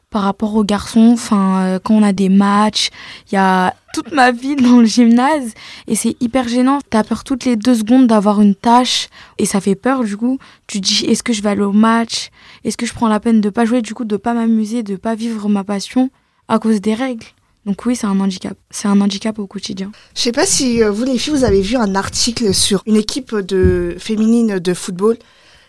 par 0.10 0.22
rapport 0.22 0.56
aux 0.56 0.64
garçons. 0.64 1.12
Enfin, 1.14 1.62
euh, 1.64 1.80
quand 1.84 1.94
on 1.94 2.04
a 2.04 2.14
des 2.14 2.30
matchs, 2.30 2.90
il 3.30 3.36
y 3.36 3.38
a 3.38 3.74
toute 3.94 4.14
ma 4.14 4.32
vie 4.32 4.56
dans 4.56 4.80
le 4.80 4.86
gymnase. 4.86 5.54
Et 5.88 5.96
c'est 5.96 6.16
hyper 6.22 6.48
gênant. 6.48 6.80
T'as 6.90 7.04
peur 7.04 7.26
toutes 7.26 7.44
les 7.44 7.58
deux 7.58 7.76
secondes 7.76 8.08
d'avoir 8.08 8.42
une 8.42 8.56
tâche. 8.56 9.10
Et 9.38 9.46
ça 9.46 9.60
fait 9.60 9.76
peur, 9.76 10.06
du 10.06 10.16
coup. 10.16 10.40
Tu 10.68 10.80
dis, 10.80 11.06
est-ce 11.06 11.24
que 11.24 11.34
je 11.34 11.42
vais 11.42 11.50
aller 11.50 11.62
au 11.62 11.74
match? 11.74 12.30
Est-ce 12.64 12.78
que 12.78 12.86
je 12.86 12.94
prends 12.94 13.10
la 13.10 13.20
peine 13.20 13.42
de 13.42 13.50
pas 13.50 13.66
jouer, 13.66 13.82
du 13.82 13.94
coup, 13.94 14.06
de 14.06 14.18
pas 14.18 14.34
m'amuser, 14.34 14.84
de 14.84 14.96
pas 14.96 15.16
vivre 15.16 15.50
ma 15.50 15.66
passion 15.66 16.10
à 16.48 16.60
cause 16.60 16.80
des 16.80 16.94
règles 16.94 17.26
donc 17.68 17.86
oui, 17.86 17.98
c'est 17.98 18.08
un 18.08 18.18
handicap. 18.22 18.58
C'est 18.72 18.88
un 18.88 19.02
handicap 19.02 19.38
au 19.40 19.46
quotidien. 19.46 19.92
Je 20.16 20.22
sais 20.22 20.32
pas 20.32 20.46
si 20.46 20.82
euh, 20.82 20.90
vous 20.90 21.04
les 21.04 21.18
filles, 21.18 21.34
vous 21.34 21.44
avez 21.44 21.60
vu 21.60 21.76
un 21.76 21.96
article 21.96 22.54
sur 22.54 22.82
une 22.86 22.96
équipe 22.96 23.36
de 23.36 23.98
féminine 24.00 24.58
de 24.58 24.74
football 24.74 25.18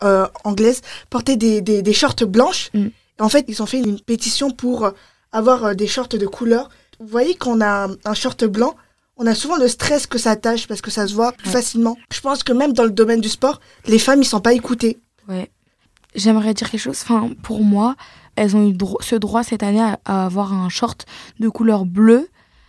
euh, 0.04 0.28
anglaise 0.44 0.80
porter 1.10 1.36
des, 1.36 1.60
des, 1.60 1.92
shorts 1.92 2.24
blanches. 2.28 2.70
Mm. 2.72 2.86
En 3.18 3.28
fait, 3.28 3.44
ils 3.48 3.60
ont 3.64 3.66
fait 3.66 3.80
une 3.80 3.98
pétition 3.98 4.52
pour 4.52 4.92
avoir 5.32 5.64
euh, 5.64 5.74
des 5.74 5.88
shorts 5.88 6.06
de 6.08 6.26
couleur. 6.26 6.68
Vous 7.00 7.08
voyez, 7.08 7.34
qu'on 7.34 7.60
a 7.60 7.88
un 8.04 8.14
short 8.14 8.44
blanc, 8.44 8.76
on 9.16 9.26
a 9.26 9.34
souvent 9.34 9.56
le 9.56 9.66
stress 9.66 10.06
que 10.06 10.18
ça 10.18 10.30
attache 10.30 10.68
parce 10.68 10.80
que 10.80 10.92
ça 10.92 11.08
se 11.08 11.14
voit 11.14 11.32
plus 11.32 11.50
facilement. 11.50 11.96
Je 12.12 12.20
pense 12.20 12.44
que 12.44 12.52
même 12.52 12.74
dans 12.74 12.84
le 12.84 12.90
domaine 12.90 13.20
du 13.20 13.28
sport, 13.28 13.60
les 13.88 13.98
femmes, 13.98 14.22
ils 14.22 14.24
sont 14.24 14.40
pas 14.40 14.52
écoutées. 14.52 15.00
Ouais. 15.28 15.50
J'aimerais 16.14 16.54
dire 16.54 16.70
quelque 16.70 16.80
chose. 16.80 17.00
Enfin, 17.02 17.30
pour 17.42 17.64
moi, 17.64 17.96
elles 18.38 18.56
ont 18.56 18.68
eu 18.68 18.76
ce 19.00 19.16
droit 19.16 19.42
cette 19.42 19.62
année 19.62 19.82
à, 20.04 20.26
avoir 20.26 20.52
un 20.52 20.68
short 20.68 21.06
de 21.40 21.48
couleur 21.48 21.84
bleue 21.84 22.28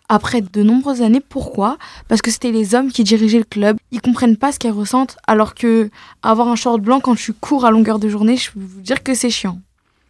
après 0.09 0.41
de 0.41 0.63
nombreuses 0.63 1.01
années. 1.01 1.21
Pourquoi? 1.21 1.77
Parce 2.07 2.21
que 2.21 2.31
c'était 2.31 2.51
les 2.51 2.73
hommes 2.73 2.91
qui 2.91 3.03
dirigeaient 3.03 3.38
le 3.38 3.43
club. 3.43 3.77
Ils 3.91 4.01
comprennent 4.01 4.38
pas 4.38 4.51
ce 4.51 4.59
qu'elles 4.59 4.71
ressentent, 4.71 5.17
alors 5.27 5.53
que 5.53 5.89
avoir 6.23 6.47
un 6.47 6.55
short 6.55 6.81
blanc 6.81 6.99
quand 6.99 7.15
tu 7.15 7.33
cours 7.33 7.65
à 7.65 7.71
longueur 7.71 7.99
de 7.99 8.09
journée, 8.09 8.35
je 8.35 8.51
peux 8.51 8.59
vous 8.59 8.81
dire 8.81 9.03
que 9.03 9.13
c'est 9.13 9.29
chiant. 9.29 9.59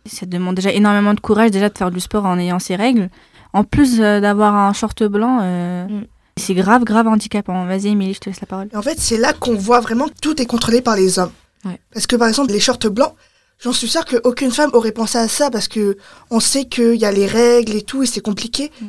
Ça 0.06 0.26
demande 0.26 0.56
déjà 0.56 0.72
énormément 0.72 1.14
de 1.14 1.20
courage 1.20 1.52
déjà 1.52 1.70
de 1.70 1.78
faire 1.78 1.92
du 1.92 2.00
sport 2.00 2.26
en 2.26 2.40
ayant 2.40 2.60
ses 2.60 2.76
règles. 2.76 3.10
En 3.52 3.64
plus 3.64 4.00
euh, 4.00 4.22
d'avoir 4.22 4.56
un 4.56 4.74
short 4.74 5.04
blanc, 5.04 5.40
euh, 5.42 5.88
mm. 5.88 6.06
C'est 6.40 6.54
grave, 6.54 6.84
grave 6.86 7.08
handicapant. 7.08 7.66
Vas-y, 7.66 7.88
Émilie, 7.90 8.14
je 8.14 8.20
te 8.20 8.30
laisse 8.30 8.40
la 8.40 8.48
parole. 8.48 8.70
En 8.74 8.82
fait, 8.82 9.00
c'est 9.00 9.18
là 9.18 9.34
qu'on 9.34 9.56
voit 9.56 9.82
vraiment 9.82 10.08
que 10.08 10.14
tout 10.22 10.42
est 10.42 10.46
contrôlé 10.46 10.82
par 10.82 10.96
les 10.96 11.20
hommes. 11.20 11.32
Ouais. 11.66 11.80
Parce 11.94 12.08
que 12.08 12.16
par 12.16 12.30
exemple, 12.30 12.52
les 12.52 12.60
shorts 12.60 12.90
blancs, 12.90 13.14
j'en 13.60 13.74
suis 13.74 13.88
sûre 13.88 14.06
qu'aucune 14.06 14.52
femme 14.52 14.70
aurait 14.74 14.92
pensé 14.92 15.18
à 15.18 15.28
ça 15.28 15.50
parce 15.52 15.68
que 15.68 15.98
on 16.30 16.40
sait 16.40 16.66
qu'il 16.66 16.96
y 16.96 17.06
a 17.06 17.12
les 17.12 17.26
règles 17.28 17.76
et 17.76 17.82
tout 17.82 18.04
et 18.04 18.06
c'est 18.06 18.22
compliqué. 18.22 18.72
Mm. 18.82 18.86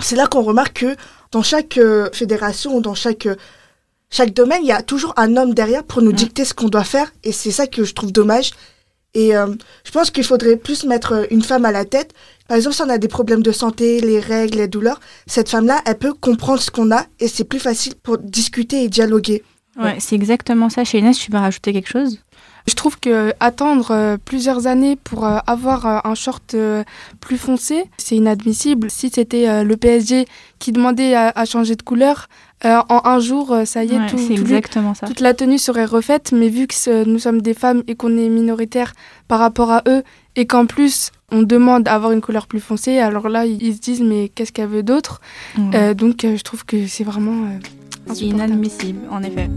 C'est 0.00 0.16
là 0.16 0.26
qu'on 0.26 0.42
remarque 0.42 0.80
que 0.80 0.96
dans 1.32 1.42
chaque 1.42 1.78
euh, 1.78 2.08
fédération 2.12 2.76
ou 2.76 2.80
dans 2.80 2.94
chaque, 2.94 3.26
euh, 3.26 3.36
chaque 4.10 4.32
domaine, 4.32 4.60
il 4.62 4.68
y 4.68 4.72
a 4.72 4.82
toujours 4.82 5.12
un 5.16 5.36
homme 5.36 5.54
derrière 5.54 5.84
pour 5.84 6.02
nous 6.02 6.12
Mm. 6.12 6.16
dicter 6.16 6.44
ce 6.44 6.54
qu'on 6.54 6.68
doit 6.68 6.84
faire 6.84 7.12
et 7.22 7.32
c'est 7.32 7.50
ça 7.50 7.66
que 7.66 7.84
je 7.84 7.94
trouve 7.94 8.12
dommage. 8.12 8.52
Et 9.16 9.36
euh, 9.36 9.46
je 9.84 9.92
pense 9.92 10.10
qu'il 10.10 10.24
faudrait 10.24 10.56
plus 10.56 10.84
mettre 10.84 11.26
une 11.30 11.42
femme 11.42 11.64
à 11.64 11.70
la 11.70 11.84
tête. 11.84 12.12
Par 12.48 12.56
exemple, 12.56 12.74
si 12.74 12.82
on 12.82 12.88
a 12.88 12.98
des 12.98 13.06
problèmes 13.06 13.42
de 13.44 13.52
santé, 13.52 14.00
les 14.00 14.18
règles, 14.18 14.58
les 14.58 14.66
douleurs, 14.66 14.98
cette 15.28 15.48
femme-là, 15.48 15.82
elle 15.86 15.96
peut 15.98 16.12
comprendre 16.12 16.60
ce 16.60 16.70
qu'on 16.72 16.90
a 16.90 17.06
et 17.20 17.28
c'est 17.28 17.44
plus 17.44 17.60
facile 17.60 17.94
pour 18.02 18.18
discuter 18.18 18.82
et 18.82 18.88
dialoguer. 18.88 19.44
Ouais, 19.76 19.98
c'est 20.00 20.16
exactement 20.16 20.68
ça. 20.68 20.82
Chez 20.84 20.98
Inès, 20.98 21.16
tu 21.16 21.30
veux 21.30 21.38
rajouter 21.38 21.72
quelque 21.72 21.88
chose? 21.88 22.18
Je 22.66 22.74
trouve 22.74 22.98
que 22.98 23.32
attendre 23.40 23.90
euh, 23.90 24.16
plusieurs 24.24 24.66
années 24.66 24.96
pour 24.96 25.26
euh, 25.26 25.38
avoir 25.46 25.86
euh, 25.86 25.98
un 26.04 26.14
short 26.14 26.56
plus 27.20 27.36
foncé, 27.38 27.84
c'est 27.98 28.16
inadmissible. 28.16 28.90
Si 28.90 29.10
c'était 29.10 29.64
le 29.64 29.76
PSG 29.76 30.26
qui 30.58 30.72
demandait 30.72 31.14
à, 31.14 31.30
à 31.34 31.44
changer 31.44 31.76
de 31.76 31.82
couleur, 31.82 32.28
euh, 32.64 32.80
en 32.88 33.02
un 33.04 33.18
jour, 33.18 33.54
ça 33.66 33.84
y 33.84 33.92
est, 33.94 33.98
Ouais, 33.98 34.06
tout, 34.08 34.16
le- 34.16 34.32
exactement 34.32 34.94
ça. 34.94 35.06
toute 35.06 35.20
la 35.20 35.34
tenue 35.34 35.58
serait 35.58 35.84
refaite. 35.84 36.32
Mais 36.32 36.48
vu 36.48 36.66
que 36.66 37.04
nous 37.04 37.18
sommes 37.18 37.42
des 37.42 37.52
femmes 37.54 37.82
et 37.86 37.94
qu'on 37.96 38.16
est 38.16 38.28
minoritaire 38.30 38.92
par 39.28 39.40
rapport 39.40 39.70
à 39.70 39.82
eux, 39.86 40.02
et 40.36 40.46
qu'en 40.46 40.64
plus 40.66 41.10
on 41.30 41.42
demande 41.42 41.86
à 41.88 41.94
avoir 41.94 42.12
une 42.12 42.20
couleur 42.22 42.46
plus 42.46 42.60
foncée, 42.60 42.98
alors 42.98 43.28
là 43.28 43.44
ils, 43.44 43.74
se 43.74 43.80
disent 43.80 44.00
mais 44.02 44.30
qu'est-ce 44.34 44.52
qu'elle 44.52 44.68
veut 44.68 44.82
d'autre? 44.82 45.20
Ouais. 45.58 45.64
Euh, 45.74 45.94
Donc 45.94 46.24
euh, 46.24 46.36
je 46.36 46.42
trouve 46.42 46.64
que 46.64 46.86
c'est 46.86 47.04
vraiment 47.04 47.46
c'est 48.12 48.24
inadmissible, 48.26 49.00
en 49.10 49.22
effet. 49.22 49.48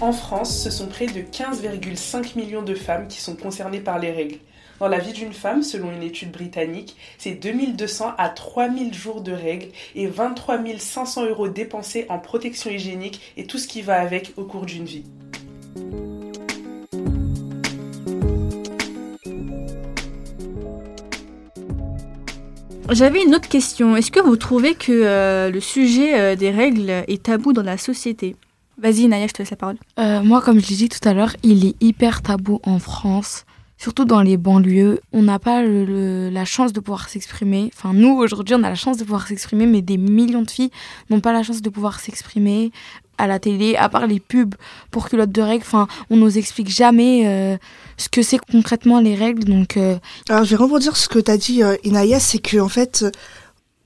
En 0.00 0.12
France, 0.12 0.62
ce 0.62 0.70
sont 0.70 0.86
près 0.86 1.06
de 1.06 1.22
15,5 1.22 2.36
millions 2.36 2.62
de 2.62 2.76
femmes 2.76 3.08
qui 3.08 3.20
sont 3.20 3.34
concernées 3.34 3.80
par 3.80 3.98
les 3.98 4.12
règles. 4.12 4.38
Dans 4.78 4.86
la 4.86 5.00
vie 5.00 5.12
d'une 5.12 5.32
femme, 5.32 5.64
selon 5.64 5.90
une 5.90 6.04
étude 6.04 6.30
britannique, 6.30 6.96
c'est 7.18 7.32
2200 7.32 8.12
à 8.16 8.28
3000 8.28 8.94
jours 8.94 9.22
de 9.22 9.32
règles 9.32 9.70
et 9.96 10.06
23 10.06 10.60
500 10.78 11.26
euros 11.26 11.48
dépensés 11.48 12.06
en 12.10 12.20
protection 12.20 12.70
hygiénique 12.70 13.20
et 13.36 13.48
tout 13.48 13.58
ce 13.58 13.66
qui 13.66 13.82
va 13.82 14.00
avec 14.00 14.34
au 14.36 14.44
cours 14.44 14.66
d'une 14.66 14.84
vie. 14.84 15.02
J'avais 22.90 23.24
une 23.24 23.34
autre 23.34 23.48
question. 23.48 23.96
Est-ce 23.96 24.12
que 24.12 24.20
vous 24.20 24.36
trouvez 24.36 24.74
que 24.74 24.92
euh, 24.92 25.50
le 25.50 25.60
sujet 25.60 26.18
euh, 26.20 26.36
des 26.36 26.52
règles 26.52 26.88
est 27.08 27.24
tabou 27.24 27.52
dans 27.52 27.64
la 27.64 27.76
société? 27.76 28.36
Vas-y, 28.80 29.08
Naya, 29.08 29.26
je 29.26 29.32
te 29.32 29.38
laisse 29.38 29.50
la 29.50 29.56
parole. 29.56 29.76
Euh, 29.98 30.22
moi, 30.22 30.40
comme 30.40 30.60
je 30.60 30.68
l'ai 30.68 30.76
dit 30.76 30.88
tout 30.88 31.06
à 31.08 31.12
l'heure, 31.14 31.34
il 31.42 31.66
est 31.66 31.74
hyper 31.80 32.22
tabou 32.22 32.60
en 32.62 32.78
France, 32.78 33.44
surtout 33.76 34.04
dans 34.04 34.22
les 34.22 34.36
banlieues. 34.36 35.00
On 35.12 35.22
n'a 35.22 35.38
pas 35.40 35.62
le- 35.62 35.84
le- 35.84 36.30
la 36.30 36.44
chance 36.44 36.72
de 36.72 36.78
pouvoir 36.80 37.08
s'exprimer. 37.08 37.70
Enfin, 37.76 37.92
nous, 37.92 38.10
aujourd'hui, 38.16 38.54
on 38.54 38.62
a 38.62 38.68
la 38.68 38.76
chance 38.76 38.96
de 38.96 39.02
pouvoir 39.04 39.26
s'exprimer, 39.26 39.66
mais 39.66 39.82
des 39.82 39.96
millions 39.96 40.42
de 40.42 40.50
filles 40.50 40.70
n'ont 41.10 41.20
pas 41.20 41.32
la 41.32 41.42
chance 41.42 41.60
de 41.60 41.68
pouvoir 41.70 41.98
s'exprimer 41.98 42.70
à 43.20 43.26
la 43.26 43.40
télé, 43.40 43.74
à 43.74 43.88
part 43.88 44.06
les 44.06 44.20
pubs 44.20 44.54
pour 44.92 45.08
culottes 45.08 45.32
de 45.32 45.42
règles. 45.42 45.64
Enfin, 45.66 45.88
on 46.08 46.16
nous 46.16 46.38
explique 46.38 46.68
jamais 46.70 47.26
euh, 47.26 47.56
ce 47.96 48.08
que 48.08 48.22
c'est 48.22 48.38
concrètement 48.38 49.00
les 49.00 49.16
règles. 49.16 49.42
Donc, 49.42 49.76
euh, 49.76 49.98
Alors, 50.28 50.44
je 50.44 50.50
vais 50.50 50.56
rebondir 50.62 50.96
sur 50.96 51.04
ce 51.04 51.08
que 51.08 51.18
tu 51.18 51.30
as 51.32 51.36
dit, 51.36 51.64
euh, 51.64 51.74
Inaya, 51.82 52.20
c'est 52.20 52.38
que, 52.38 52.58
en 52.58 52.68
fait, 52.68 53.02
euh, 53.02 53.10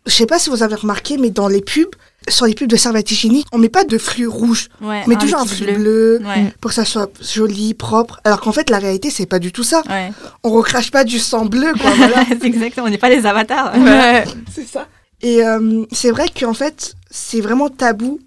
je 0.05 0.13
sais 0.13 0.27
pas 0.27 0.39
si 0.39 0.51
vous 0.51 0.63
avez 0.63 0.75
remarqué, 0.75 1.17
mais 1.17 1.31
dans 1.31 1.49
les 1.49 1.63
pubs, 1.63 1.95
sur 2.29 2.47
les 2.47 2.55
pubs 2.55 2.69
de 2.69 2.77
hygiéniques, 3.11 3.47
on 3.53 3.59
met 3.59 3.69
pas 3.69 3.85
de 3.85 3.99
flux 3.99 4.27
rouge, 4.27 4.69
Ouais, 4.81 5.03
on 5.05 5.09
met 5.09 5.17
toujours 5.17 5.41
un 5.41 5.47
flux 5.47 5.73
bleu, 5.75 6.21
Ouais, 6.25 6.53
pour 6.61 6.71
que 6.71 6.75
ça 6.75 6.85
soit 6.85 7.11
joli, 7.21 7.75
propre. 7.75 8.21
Alors 8.25 8.41
qu'en 8.41 8.53
fait, 8.53 8.71
la 8.71 8.79
réalité, 8.79 9.11
c'est 9.11 9.27
pas 9.27 9.39
du 9.39 9.53
tout 9.53 9.65
ça. 9.65 9.83
ouais. 9.89 10.13
On 10.43 10.51
recrache 10.51 10.91
pas 10.91 11.05
du 11.05 11.19
sang 11.19 11.45
bleu, 11.47 11.73
quoi, 11.81 11.91
voilà. 11.97 12.25
c'est 12.29 12.45
exactement, 12.45 12.87
on 12.87 12.91
n'est 12.91 12.99
pas 12.99 13.09
les 13.09 13.27
avatars. 13.27 13.73
c'est 14.55 14.67
ça. 14.67 14.89
Et 15.21 15.45
euh, 15.45 15.85
c'est 15.93 16.11
vrai 16.11 16.27
qu'en 16.29 16.55
fait, 16.55 16.95
c'est 17.11 17.41
vraiment 17.41 17.69
tabou. 17.69 18.21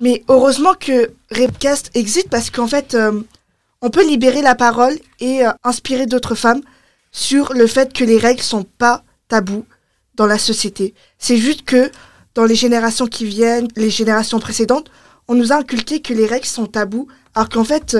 Mais 0.00 0.24
heureusement 0.28 0.74
que 0.74 1.12
Repcast 1.30 1.90
existe 1.94 2.28
parce 2.28 2.50
qu'en 2.50 2.66
fait, 2.66 2.94
euh, 2.94 3.20
on 3.82 3.90
peut 3.90 4.04
libérer 4.04 4.42
la 4.42 4.56
parole 4.56 4.98
et 5.20 5.46
euh, 5.46 5.50
inspirer 5.62 6.06
d'autres 6.06 6.34
femmes 6.34 6.60
sur 7.12 7.52
le 7.52 7.66
fait 7.68 7.92
que 7.92 8.02
les 8.02 8.18
règles 8.18 8.42
sont 8.42 8.64
pas 8.64 9.04
tabous 9.28 9.64
dans 10.16 10.26
la 10.26 10.38
société. 10.38 10.94
C'est 11.18 11.36
juste 11.36 11.64
que 11.64 11.90
dans 12.34 12.44
les 12.44 12.54
générations 12.54 13.06
qui 13.06 13.24
viennent, 13.24 13.68
les 13.76 13.90
générations 13.90 14.38
précédentes, 14.38 14.90
on 15.28 15.34
nous 15.34 15.52
a 15.52 15.56
inculqué 15.56 16.00
que 16.00 16.12
les 16.12 16.26
règles 16.26 16.46
sont 16.46 16.66
tabous, 16.66 17.08
alors 17.34 17.48
qu'en 17.48 17.64
fait, 17.64 17.96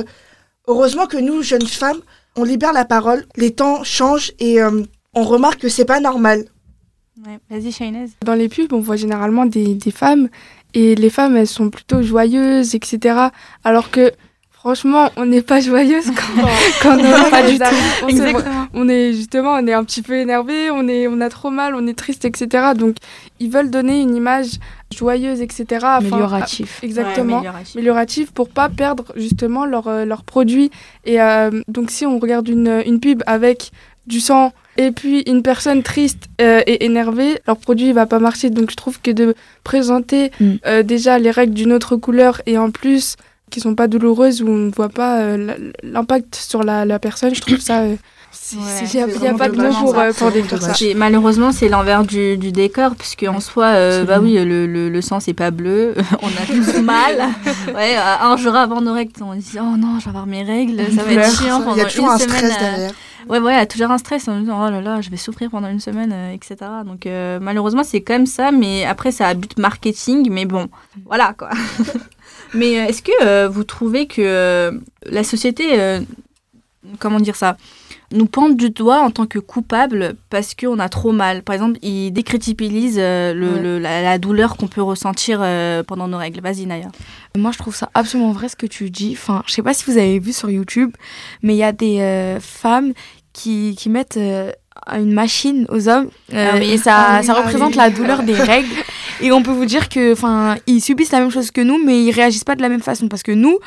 heureusement 0.66 1.06
que 1.06 1.16
nous, 1.16 1.42
jeunes 1.42 1.66
femmes, 1.66 2.00
on 2.36 2.44
libère 2.44 2.72
la 2.72 2.84
parole, 2.84 3.26
les 3.36 3.52
temps 3.52 3.84
changent 3.84 4.32
et 4.38 4.60
euh, 4.60 4.82
on 5.14 5.22
remarque 5.24 5.60
que 5.60 5.68
c'est 5.68 5.84
pas 5.84 6.00
normal. 6.00 6.46
Ouais, 7.26 7.38
Vas-y, 7.50 7.72
Shainez. 7.72 8.06
Dans 8.24 8.34
les 8.34 8.48
pubs, 8.48 8.72
on 8.72 8.80
voit 8.80 8.96
généralement 8.96 9.44
des, 9.44 9.74
des 9.74 9.90
femmes 9.90 10.28
et 10.74 10.94
les 10.94 11.10
femmes, 11.10 11.36
elles 11.36 11.46
sont 11.48 11.70
plutôt 11.70 12.02
joyeuses, 12.02 12.74
etc. 12.74 13.28
Alors 13.64 13.90
que, 13.90 14.12
franchement, 14.62 15.10
on 15.16 15.26
n'est 15.26 15.42
pas 15.42 15.60
joyeuse 15.60 16.06
quand, 16.06 16.42
quand 16.82 16.96
on 16.98 17.30
Pas 17.30 17.42
du 17.50 17.58
tout. 17.58 17.64
On, 18.04 18.08
se- 18.08 18.12
Exactement. 18.12 18.66
on 18.74 18.88
est 18.88 19.12
justement, 19.12 19.54
on 19.54 19.66
est 19.66 19.72
un 19.72 19.82
petit 19.82 20.02
peu 20.02 20.14
énervé, 20.14 20.70
on 20.70 20.86
est, 20.86 21.08
on 21.08 21.20
a 21.20 21.28
trop 21.28 21.50
mal, 21.50 21.74
on 21.74 21.84
est 21.88 21.98
triste, 21.98 22.24
etc. 22.24 22.46
Donc, 22.76 22.94
ils 23.40 23.50
veulent 23.50 23.70
donner 23.70 24.00
une 24.00 24.14
image 24.14 24.50
joyeuse, 24.94 25.40
etc. 25.40 25.84
amélioratif. 25.84 26.78
Exactement. 26.84 27.40
Ouais, 27.40 27.46
amélioratif. 27.48 27.76
amélioratif 27.76 28.30
pour 28.30 28.48
pas 28.50 28.68
perdre 28.68 29.06
justement 29.16 29.66
leur, 29.66 29.88
euh, 29.88 30.04
leur 30.04 30.22
produit. 30.22 30.70
Et 31.04 31.20
euh, 31.20 31.50
donc 31.66 31.90
si 31.90 32.06
on 32.06 32.18
regarde 32.20 32.46
une, 32.48 32.82
une 32.86 33.00
pub 33.00 33.22
avec 33.26 33.72
du 34.06 34.20
sang 34.20 34.52
et 34.76 34.90
puis 34.90 35.22
une 35.26 35.42
personne 35.42 35.82
triste 35.82 36.24
euh, 36.40 36.60
et 36.66 36.84
énervée, 36.84 37.40
leur 37.46 37.56
produit 37.56 37.92
va 37.92 38.06
pas 38.06 38.18
marcher. 38.20 38.50
Donc 38.50 38.70
je 38.70 38.76
trouve 38.76 39.00
que 39.00 39.10
de 39.10 39.34
présenter 39.64 40.30
Mm. 40.40 40.52
euh, 40.66 40.82
déjà 40.82 41.18
les 41.18 41.30
règles 41.30 41.54
d'une 41.54 41.72
autre 41.72 41.96
couleur 41.96 42.40
et 42.46 42.58
en 42.58 42.70
plus 42.70 43.16
qui 43.52 43.60
sont 43.60 43.74
pas 43.76 43.86
douloureuses 43.86 44.42
où 44.42 44.48
on 44.48 44.56
ne 44.56 44.70
voit 44.72 44.88
pas 44.88 45.20
euh, 45.20 45.54
l'impact 45.82 46.34
sur 46.34 46.62
la, 46.64 46.84
la 46.84 46.98
personne, 46.98 47.34
je 47.34 47.40
trouve 47.40 47.58
ça... 47.60 47.82
euh, 47.82 47.96
c'est- 48.32 48.56
Ouais, 48.56 48.62
Il 48.92 48.96
n'y 49.20 49.28
a, 49.28 49.34
pas 49.34 49.48
de 49.50 49.56
pour, 49.56 49.92
ça. 49.94 50.00
euh, 50.02 50.12
pour 50.12 50.28
C'est 50.28 50.42
décrire 50.42 50.62
ça. 50.62 50.72
Malheureusement, 50.96 51.52
c'est 51.52 51.68
l'envers 51.68 52.02
du, 52.04 52.36
du 52.38 52.50
décor, 52.50 52.94
puisque 52.96 53.24
en 53.28 53.40
soi, 53.40 53.66
euh, 53.66 54.04
bah 54.04 54.20
oui, 54.20 54.34
le, 54.34 54.66
le, 54.66 54.88
le 54.88 55.00
sang, 55.02 55.20
c'est 55.20 55.34
pas 55.34 55.50
bleu. 55.50 55.94
on 56.22 56.26
a 56.28 56.46
tous 56.46 56.78
mal. 56.82 57.16
Ouais, 57.74 57.96
euh, 57.96 58.16
un 58.22 58.36
jour 58.36 58.54
avant 58.56 58.80
nos 58.80 58.94
règles, 58.94 59.12
on 59.22 59.34
dit 59.34 59.56
Oh 59.60 59.76
non, 59.78 59.98
je 60.00 60.04
vais 60.04 60.08
avoir 60.10 60.26
mes 60.26 60.42
règles, 60.44 60.80
ça 60.94 61.02
va 61.04 61.12
être 61.12 61.36
chiant 61.38 61.60
Il 61.60 61.64
pendant 61.64 61.76
y 61.76 61.80
a 61.82 61.84
toujours 61.84 62.06
une 62.06 62.12
un 62.12 62.18
semaine. 62.18 62.36
stress 62.38 62.56
euh, 62.56 62.60
derrière. 62.60 62.90
Ouais, 63.28 63.38
ouais, 63.38 63.52
il 63.54 63.58
y 63.58 63.60
a 63.60 63.66
toujours 63.66 63.90
un 63.90 63.98
stress 63.98 64.26
en 64.28 64.40
disant 64.40 64.66
Oh 64.66 64.70
là 64.70 64.80
là, 64.80 65.00
je 65.00 65.08
vais 65.10 65.16
souffrir 65.16 65.48
pendant 65.50 65.68
une 65.68 65.78
semaine, 65.80 66.10
euh, 66.12 66.32
etc. 66.32 66.56
Donc, 66.86 67.06
euh, 67.06 67.38
malheureusement, 67.40 67.84
c'est 67.84 68.00
comme 68.00 68.26
ça, 68.26 68.50
mais 68.50 68.84
après, 68.84 69.12
ça 69.12 69.28
a 69.28 69.34
but 69.34 69.58
marketing, 69.58 70.28
mais 70.30 70.44
bon, 70.46 70.68
voilà 71.06 71.34
quoi. 71.38 71.50
mais 72.54 72.78
euh, 72.80 72.86
est-ce 72.86 73.02
que 73.02 73.12
euh, 73.22 73.48
vous 73.48 73.64
trouvez 73.64 74.06
que 74.06 74.20
euh, 74.22 74.72
la 75.06 75.24
société, 75.24 75.80
euh, 75.80 76.00
comment 76.98 77.20
dire 77.20 77.36
ça, 77.36 77.56
nous 78.12 78.26
pointe 78.26 78.56
du 78.58 78.68
doigt 78.70 79.00
en 79.00 79.10
tant 79.10 79.24
que 79.26 79.38
coupable 79.38 80.16
parce 80.28 80.54
qu'on 80.54 80.78
a 80.78 80.88
trop 80.90 81.12
mal? 81.12 81.42
Par 81.42 81.54
exemple, 81.54 81.78
ils 81.82 82.10
décrédibilisent 82.10 82.98
le, 82.98 83.32
Ouais. 83.54 83.60
le- 83.62 83.78
la, 83.78 84.02
la 84.02 84.18
douleur 84.18 84.56
qu'on 84.56 84.68
peut 84.68 84.82
ressentir 84.82 85.38
pendant 85.86 86.08
nos 86.08 86.18
règles. 86.18 86.40
Vas-y, 86.42 86.66
Naya. 86.66 86.88
Moi, 87.36 87.52
je 87.52 87.58
trouve 87.58 87.74
ça 87.74 87.88
absolument 87.94 88.32
vrai 88.32 88.48
ce 88.50 88.56
que 88.56 88.66
tu 88.66 88.90
dis. 88.90 89.12
Enfin, 89.18 89.42
je 89.46 89.52
sais 89.52 89.62
pas 89.62 89.72
si 89.72 89.84
vous 89.90 89.96
avez 89.96 90.18
vu 90.18 90.32
sur 90.34 90.50
YouTube, 90.50 90.92
mais 91.42 91.54
il 91.54 91.58
y 91.58 91.62
a 91.64 91.72
des 91.72 92.36
femmes 92.40 92.92
qui, 93.32 93.74
qui 93.78 93.88
mettent 93.88 94.18
euh, 94.92 94.98
une 94.98 95.12
machine 95.12 95.66
aux 95.68 95.88
hommes 95.88 96.08
euh, 96.32 96.50
Ah 96.52 96.56
oui. 96.58 96.70
et 96.72 96.78
ça, 96.78 96.96
Ah 96.96 97.18
oui, 97.20 97.26
ça 97.26 97.34
ah 97.36 97.40
représente 97.42 97.70
oui. 97.72 97.76
la 97.76 97.90
douleur 97.90 98.22
des 98.22 98.34
règles. 98.52 98.68
Et 99.20 99.30
on 99.32 99.42
peut 99.42 99.52
vous 99.52 99.66
dire 99.66 99.88
que, 99.88 100.12
enfin, 100.12 100.56
ils 100.66 100.80
subissent 100.80 101.12
la 101.12 101.20
même 101.20 101.30
chose 101.30 101.50
que 101.50 101.60
nous, 101.60 101.78
mais 101.84 102.02
ils 102.02 102.10
réagissent 102.10 102.44
pas 102.44 102.56
de 102.56 102.62
la 102.62 102.68
même 102.68 102.80
façon 102.82 103.08
parce 103.08 103.22
que 103.22 103.32
nous, 103.32 103.58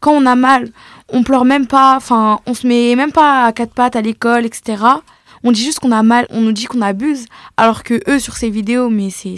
quand 0.00 0.12
on 0.12 0.24
a 0.26 0.34
mal, 0.34 0.68
on 1.08 1.22
pleure 1.22 1.44
même 1.44 1.66
pas. 1.66 1.96
Enfin, 1.96 2.40
on 2.46 2.54
se 2.54 2.66
met 2.66 2.94
même 2.96 3.12
pas 3.12 3.44
à 3.46 3.52
quatre 3.52 3.74
pattes 3.74 3.96
à 3.96 4.00
l'école, 4.00 4.44
etc. 4.46 4.82
On 5.44 5.50
dit 5.52 5.62
juste 5.62 5.80
qu'on 5.80 5.90
a 5.92 6.02
mal, 6.02 6.26
on 6.30 6.40
nous 6.40 6.52
dit 6.52 6.66
qu'on 6.66 6.82
abuse, 6.82 7.26
alors 7.56 7.82
que 7.82 8.00
eux 8.08 8.18
sur 8.20 8.36
ces 8.36 8.48
vidéos, 8.50 8.88
mais 8.90 9.10
c'est 9.10 9.34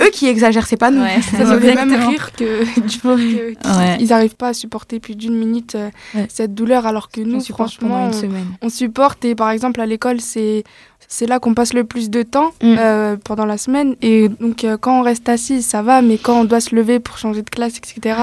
eux 0.00 0.10
qui 0.12 0.26
exagèrent, 0.26 0.66
c'est 0.66 0.76
pas 0.76 0.90
nous. 0.90 1.00
Ouais, 1.02 1.20
Ça 1.22 1.44
me 1.44 1.60
fait 1.60 1.74
même 1.74 1.94
rire 1.94 2.32
que, 2.32 2.80
du 2.86 2.98
que- 2.98 3.78
Ouais. 3.78 3.96
ils 4.00 4.08
n'arrivent 4.08 4.36
pas 4.36 4.48
à 4.48 4.52
supporter 4.54 5.00
plus 5.00 5.14
d'une 5.16 5.34
minute 5.34 5.74
euh, 5.74 5.90
Ouais. 6.14 6.26
cette 6.28 6.54
douleur 6.54 6.86
alors 6.86 7.10
que 7.10 7.20
nous, 7.20 7.36
on 7.36 7.40
supporte 7.40 7.72
franchement, 7.74 7.88
pendant 7.96 8.08
une 8.10 8.14
on- 8.16 8.20
semaine. 8.20 8.46
on 8.62 8.68
supporte 8.68 9.24
et 9.24 9.34
par 9.34 9.50
exemple 9.50 9.80
à 9.80 9.86
l'école 9.86 10.20
c'est 10.20 10.64
c'est 11.10 11.26
là 11.26 11.38
qu'on 11.40 11.54
passe 11.54 11.72
le 11.72 11.84
plus 11.84 12.10
de 12.10 12.22
temps 12.22 12.52
Mm. 12.62 12.76
euh, 12.78 13.16
pendant 13.24 13.46
la 13.46 13.56
semaine. 13.58 13.96
Et 14.02 14.28
donc, 14.28 14.62
euh, 14.64 14.76
quand 14.76 15.00
on 15.00 15.02
reste 15.02 15.28
assis, 15.28 15.62
ça 15.62 15.80
va, 15.82 16.02
mais 16.02 16.18
quand 16.18 16.40
on 16.40 16.44
doit 16.44 16.60
se 16.60 16.74
lever 16.76 17.00
pour 17.00 17.16
changer 17.18 17.42
de 17.42 17.48
classe, 17.50 17.78
etc., 17.78 18.18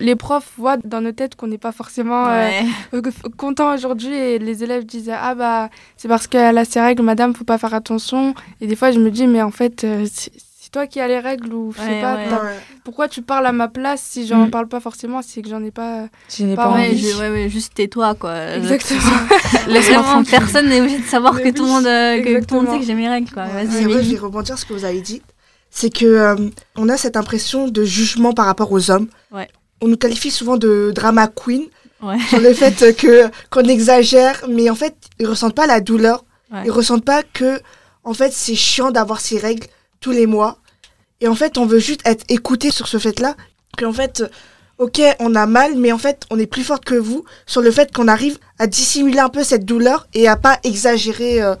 les 0.00 0.16
profs 0.16 0.50
voient 0.56 0.78
dans 0.82 1.00
nos 1.02 1.12
têtes 1.12 1.36
qu'on 1.36 1.46
n'est 1.46 1.58
pas 1.58 1.72
forcément 1.72 2.26
euh, 2.26 2.48
Ouais. 2.48 2.64
euh, 2.94 3.02
content 3.36 3.74
aujourd'hui. 3.74 4.14
Et 4.14 4.38
les 4.38 4.64
élèves 4.64 4.84
disent 4.86 5.12
Ah, 5.14 5.34
bah, 5.34 5.68
c'est 5.96 6.08
parce 6.08 6.26
qu'elle 6.26 6.56
a 6.58 6.64
ses 6.64 6.80
règles, 6.80 7.02
madame, 7.02 7.34
faut 7.34 7.44
pas 7.44 7.58
faire 7.58 7.74
attention. 7.74 8.34
Et 8.60 8.66
des 8.66 8.76
fois, 8.76 8.90
je 8.92 8.98
me 8.98 9.10
dis 9.10 9.26
Mais 9.26 9.42
en 9.42 9.50
fait, 9.50 9.84
euh, 9.84 10.06
toi 10.72 10.86
qui 10.86 10.98
as 11.00 11.06
les 11.08 11.18
règles 11.20 11.52
ou 11.52 11.72
je 11.72 11.78
sais 11.80 11.86
Ouais, 11.86 12.00
pas, 12.00 12.14
ouais. 12.16 12.56
pourquoi 12.82 13.06
tu 13.08 13.22
parles 13.22 13.46
à 13.46 13.52
ma 13.52 13.68
place 13.68 14.02
si 14.02 14.26
j'en 14.26 14.46
Mm. 14.46 14.50
parle 14.50 14.68
pas 14.68 14.80
forcément, 14.80 15.20
c'est 15.22 15.42
que 15.42 15.48
j'en 15.48 15.62
ai 15.62 15.70
pas. 15.70 16.06
Je 16.34 16.44
n'ai 16.44 16.56
Pas 16.56 16.64
pas 16.64 16.68
envie. 16.70 16.80
Ouais, 16.82 16.88
envie. 16.88 17.08
je- 17.12 17.16
ouais, 17.18 17.30
ouais, 17.30 17.48
juste 17.48 17.74
tais-toi, 17.74 18.14
quoi. 18.14 18.34
Exactement. 18.56 19.00
Laisse-moi 19.68 19.98
Vraiment, 19.98 20.02
tranquille. 20.02 20.30
Personne 20.38 20.68
n'est 20.68 20.80
obligé 20.80 20.98
de 20.98 21.04
savoir 21.04 21.40
que, 21.40 21.48
tout 21.50 21.62
le 21.62 21.68
oui, 21.68 21.74
monde, 21.74 21.86
euh, 21.86 22.22
que 22.22 22.44
tout 22.44 22.54
le 22.54 22.60
monde 22.62 22.70
sait 22.72 22.80
que 22.80 22.86
j'ai 22.86 22.94
mes 22.94 23.08
règles, 23.08 23.30
quoi. 23.30 23.44
Vas-y, 23.44 23.84
vrai, 23.84 24.02
je 24.02 24.10
vais 24.12 24.18
rebondir 24.18 24.56
sur 24.58 24.66
ce 24.66 24.66
que 24.66 24.72
vous 24.78 24.84
avez 24.84 25.00
dit. 25.02 25.22
C'est 25.70 25.90
que 25.90 26.04
euh, 26.06 26.36
on 26.76 26.88
a 26.88 26.96
cette 26.96 27.16
impression 27.16 27.68
de 27.68 27.84
jugement 27.84 28.32
par 28.32 28.46
rapport 28.46 28.72
aux 28.72 28.90
hommes. 28.90 29.08
Ouais. 29.30 29.48
On 29.80 29.88
nous 29.88 29.96
qualifie 29.96 30.30
souvent 30.30 30.56
de 30.56 30.92
drama 30.94 31.28
queen 31.28 31.64
Ouais. 32.02 32.18
sur 32.28 32.40
le 32.40 32.52
fait 32.52 32.96
que 32.96 33.28
qu'on 33.50 33.62
exagère, 33.62 34.42
mais 34.48 34.68
en 34.70 34.74
fait, 34.74 34.96
ils 35.20 35.26
ressentent 35.26 35.54
pas 35.54 35.66
la 35.68 35.80
douleur. 35.80 36.24
Ouais. 36.52 36.62
Ils 36.64 36.70
ressentent 36.72 37.04
pas 37.04 37.22
que 37.22 37.60
en 38.04 38.12
fait, 38.12 38.32
c'est 38.32 38.56
chiant 38.56 38.90
d'avoir 38.90 39.20
ces 39.20 39.38
règles 39.38 39.66
tous 40.00 40.10
les 40.10 40.26
mois. 40.26 40.58
Et 41.22 41.28
en 41.28 41.36
fait, 41.36 41.56
on 41.56 41.66
veut 41.66 41.78
juste 41.78 42.00
être 42.04 42.24
écouté 42.28 42.72
sur 42.72 42.88
ce 42.88 42.98
fait-là. 42.98 43.36
Que 43.78 43.84
en 43.84 43.92
fait, 43.92 44.24
ok, 44.78 45.00
on 45.20 45.36
a 45.36 45.46
mal, 45.46 45.76
mais 45.76 45.92
en 45.92 45.98
fait, 45.98 46.24
on 46.30 46.38
est 46.38 46.48
plus 46.48 46.64
forte 46.64 46.84
que 46.84 46.96
vous 46.96 47.24
sur 47.46 47.62
le 47.62 47.70
fait 47.70 47.94
qu'on 47.94 48.08
arrive 48.08 48.38
à 48.58 48.66
dissimuler 48.66 49.20
un 49.20 49.28
peu 49.28 49.44
cette 49.44 49.64
douleur 49.64 50.08
et 50.14 50.26
à 50.26 50.36
pas 50.36 50.58
exagérer 50.64 51.40
euh, 51.40 51.54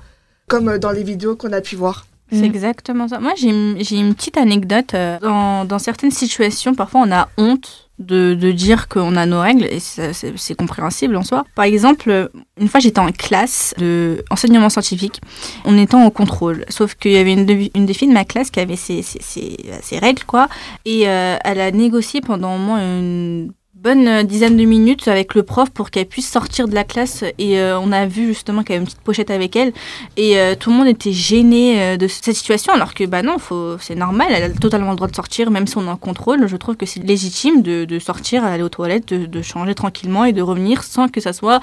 comme 0.48 0.68
euh, 0.68 0.78
dans 0.78 0.90
les 0.90 1.04
vidéos 1.04 1.36
qu'on 1.36 1.52
a 1.52 1.60
pu 1.60 1.76
voir. 1.76 2.06
C'est 2.32 2.40
Mm. 2.40 2.44
exactement 2.44 3.08
ça. 3.08 3.20
Moi, 3.20 3.32
j'ai 3.36 3.48
une, 3.50 3.76
j'ai 3.80 3.96
une 3.98 4.14
petite 4.14 4.36
anecdote. 4.38 4.94
euh, 4.94 5.18
Dans, 5.20 5.64
dans 5.66 5.78
certaines 5.78 6.10
situations, 6.10 6.74
parfois, 6.74 7.02
on 7.06 7.12
a 7.12 7.28
honte 7.36 7.90
de, 7.98 8.34
de 8.34 8.50
dire 8.52 8.88
qu'on 8.88 9.14
a 9.16 9.26
nos 9.26 9.40
règles, 9.40 9.64
et 9.64 9.78
c'est 9.78 10.12
c'est 10.14 10.54
compréhensible 10.56 11.14
en 11.14 11.22
soi. 11.22 11.44
Par 11.54 11.66
exemple, 11.66 12.30
une 12.58 12.68
fois, 12.68 12.80
j'étais 12.80 12.98
en 12.98 13.12
classe 13.12 13.74
de 13.78 14.24
enseignement 14.30 14.70
scientifique. 14.70 15.20
On 15.64 15.76
était 15.78 15.94
en 15.94 16.10
contrôle. 16.10 16.64
Sauf 16.68 16.94
qu'il 16.94 17.12
y 17.12 17.16
avait 17.18 17.34
une, 17.34 17.46
de- 17.46 17.70
une 17.76 17.86
des 17.86 17.94
filles 17.94 18.08
de 18.08 18.14
ma 18.14 18.24
classe 18.24 18.50
qui 18.50 18.58
avait 18.60 18.76
ses, 18.76 19.02
ses, 19.02 19.20
ses- 19.22 19.56
ses 19.82 19.98
règles, 19.98 20.24
quoi. 20.24 20.48
Et 20.84 21.06
euh, 21.06 21.36
elle 21.44 21.60
a 21.60 21.70
négocié 21.70 22.20
pendant 22.22 22.56
au 22.56 22.58
moins 22.58 22.80
une 22.80 23.52
bonne 23.82 24.06
euh, 24.06 24.22
dizaine 24.22 24.56
de 24.56 24.64
minutes 24.64 25.08
avec 25.08 25.34
le 25.34 25.42
prof 25.42 25.70
pour 25.70 25.90
qu'elle 25.90 26.06
puisse 26.06 26.30
sortir 26.30 26.68
de 26.68 26.74
la 26.74 26.84
classe. 26.84 27.24
Et 27.38 27.58
euh, 27.58 27.78
on 27.80 27.90
a 27.90 28.06
vu 28.06 28.28
justement 28.28 28.62
qu'elle 28.62 28.76
avait 28.76 28.82
une 28.82 28.86
petite 28.86 29.00
pochette 29.00 29.30
avec 29.30 29.56
elle. 29.56 29.72
Et 30.16 30.38
euh, 30.38 30.54
tout 30.54 30.70
le 30.70 30.76
monde 30.76 30.86
était 30.86 31.12
gêné 31.12 31.96
de 31.98 32.06
cette 32.06 32.34
situation, 32.34 32.72
alors 32.72 32.94
que 32.94 33.04
bah 33.04 33.22
non, 33.22 33.38
faut, 33.38 33.76
c'est 33.78 33.94
normal, 33.94 34.28
elle 34.30 34.44
a 34.44 34.50
totalement 34.50 34.90
le 34.90 34.96
droit 34.96 35.08
de 35.08 35.14
sortir, 35.14 35.50
même 35.50 35.66
si 35.66 35.76
on 35.78 35.84
est 35.86 35.90
en 35.90 35.96
contrôle. 35.96 36.46
Je 36.46 36.56
trouve 36.56 36.76
que 36.76 36.86
c'est 36.86 37.02
légitime 37.02 37.62
de, 37.62 37.98
sortir, 37.98 38.44
aller 38.44 38.62
aux 38.62 38.68
toilettes, 38.68 39.12
de, 39.12 39.42
changer 39.42 39.74
tranquillement 39.74 40.24
et 40.24 40.32
de 40.32 40.42
revenir 40.42 40.84
sans 40.84 41.08
que 41.08 41.20
ça 41.20 41.32
soit 41.32 41.60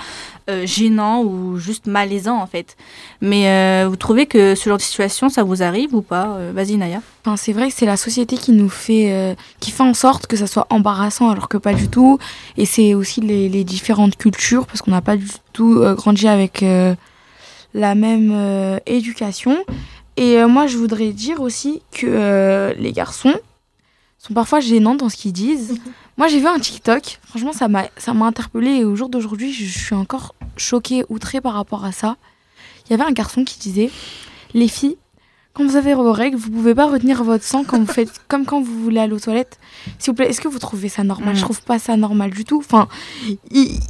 gênant 0.63 1.21
ou 1.21 1.57
juste 1.57 1.87
malaisant 1.87 2.41
en 2.41 2.47
fait. 2.47 2.75
Mais 3.21 3.85
vous 3.85 3.95
trouvez 3.95 4.25
que 4.25 4.55
ce 4.55 4.69
genre 4.69 4.77
de 4.77 4.83
situation, 4.83 5.29
ça 5.29 5.43
vous 5.43 5.63
arrive 5.63 5.95
ou 5.95 6.01
pas 6.01 6.37
Vas-y 6.53 6.75
Naya. 6.77 7.01
Enfin, 7.21 7.35
c'est 7.35 7.51
vrai 7.51 7.69
que 7.69 7.75
c'est 7.75 7.85
la 7.85 7.97
société 7.97 8.37
qui 8.37 8.53
nous 8.53 8.69
fait, 8.69 9.11
euh, 9.11 9.35
qui 9.59 9.71
fait 9.71 9.83
en 9.83 9.93
sorte 9.93 10.25
que 10.25 10.37
ça 10.37 10.47
soit 10.47 10.67
embarrassant, 10.69 11.29
alors 11.29 11.49
que 11.49 11.57
pas 11.57 11.73
du 11.73 11.89
tout. 11.89 12.17
Et 12.55 12.65
c'est 12.65 12.93
aussi 12.93 13.19
les, 13.19 13.49
les 13.49 13.63
différentes 13.63 14.15
cultures, 14.15 14.65
parce 14.65 14.81
qu'on 14.81 14.91
n'a 14.91 15.01
pas 15.01 15.17
du 15.17 15.27
tout 15.51 15.79
euh, 15.79 15.95
grandi 15.95 16.27
avec 16.27 16.63
euh, 16.63 16.95
la 17.73 17.93
même 17.93 18.79
éducation. 18.85 19.57
Et 20.15 20.43
moi, 20.45 20.67
je 20.67 20.77
voudrais 20.77 21.11
dire 21.11 21.39
aussi 21.39 21.81
que 21.91 22.73
les 22.77 22.91
garçons 22.91 23.33
sont 24.17 24.33
parfois 24.33 24.59
gênants 24.59 24.95
dans 24.95 25.07
ce 25.07 25.15
qu'ils 25.15 25.33
disent. 25.33 25.79
moi, 26.17 26.27
j'ai 26.27 26.39
vu 26.39 26.47
un 26.47 26.59
TikTok. 26.59 27.19
Franchement, 27.27 27.53
ça 27.53 27.67
m'a, 27.67 27.85
ça 27.97 28.13
m'a 28.13 28.25
interpellée. 28.25 28.77
Et 28.77 28.83
au 28.85 28.95
jour 28.95 29.07
d'aujourd'hui, 29.07 29.53
je 29.53 29.65
suis 29.65 29.95
encore 29.95 30.33
choquée, 30.57 31.05
outrée 31.09 31.41
par 31.41 31.53
rapport 31.53 31.85
à 31.85 31.91
ça. 31.91 32.17
Il 32.85 32.91
y 32.91 32.93
avait 32.95 33.07
un 33.07 33.13
garçon 33.13 33.43
qui 33.45 33.59
disait, 33.59 33.91
les 34.53 34.67
filles 34.67 34.97
quand 35.59 35.67
vous 35.67 35.75
avez 35.75 35.93
vos 35.93 36.13
règles, 36.13 36.37
vous 36.37 36.49
pouvez 36.49 36.73
pas 36.73 36.85
retenir 36.87 37.21
votre 37.21 37.43
sang 37.43 37.65
quand 37.67 37.77
vous 37.79 37.91
faites 37.91 38.11
comme 38.29 38.45
quand 38.45 38.61
vous 38.61 38.79
voulez 38.81 38.99
aller 39.01 39.11
aux 39.11 39.19
toilettes. 39.19 39.59
S'il 39.97 40.11
vous 40.11 40.15
plaît, 40.15 40.29
est-ce 40.29 40.39
que 40.39 40.47
vous 40.47 40.57
trouvez 40.59 40.87
ça 40.87 41.03
normal? 41.03 41.33
Mm. 41.33 41.37
Je 41.37 41.41
trouve 41.41 41.61
pas 41.61 41.79
ça 41.79 41.97
normal 41.97 42.29
du 42.31 42.45
tout. 42.45 42.59
Enfin, 42.59 42.87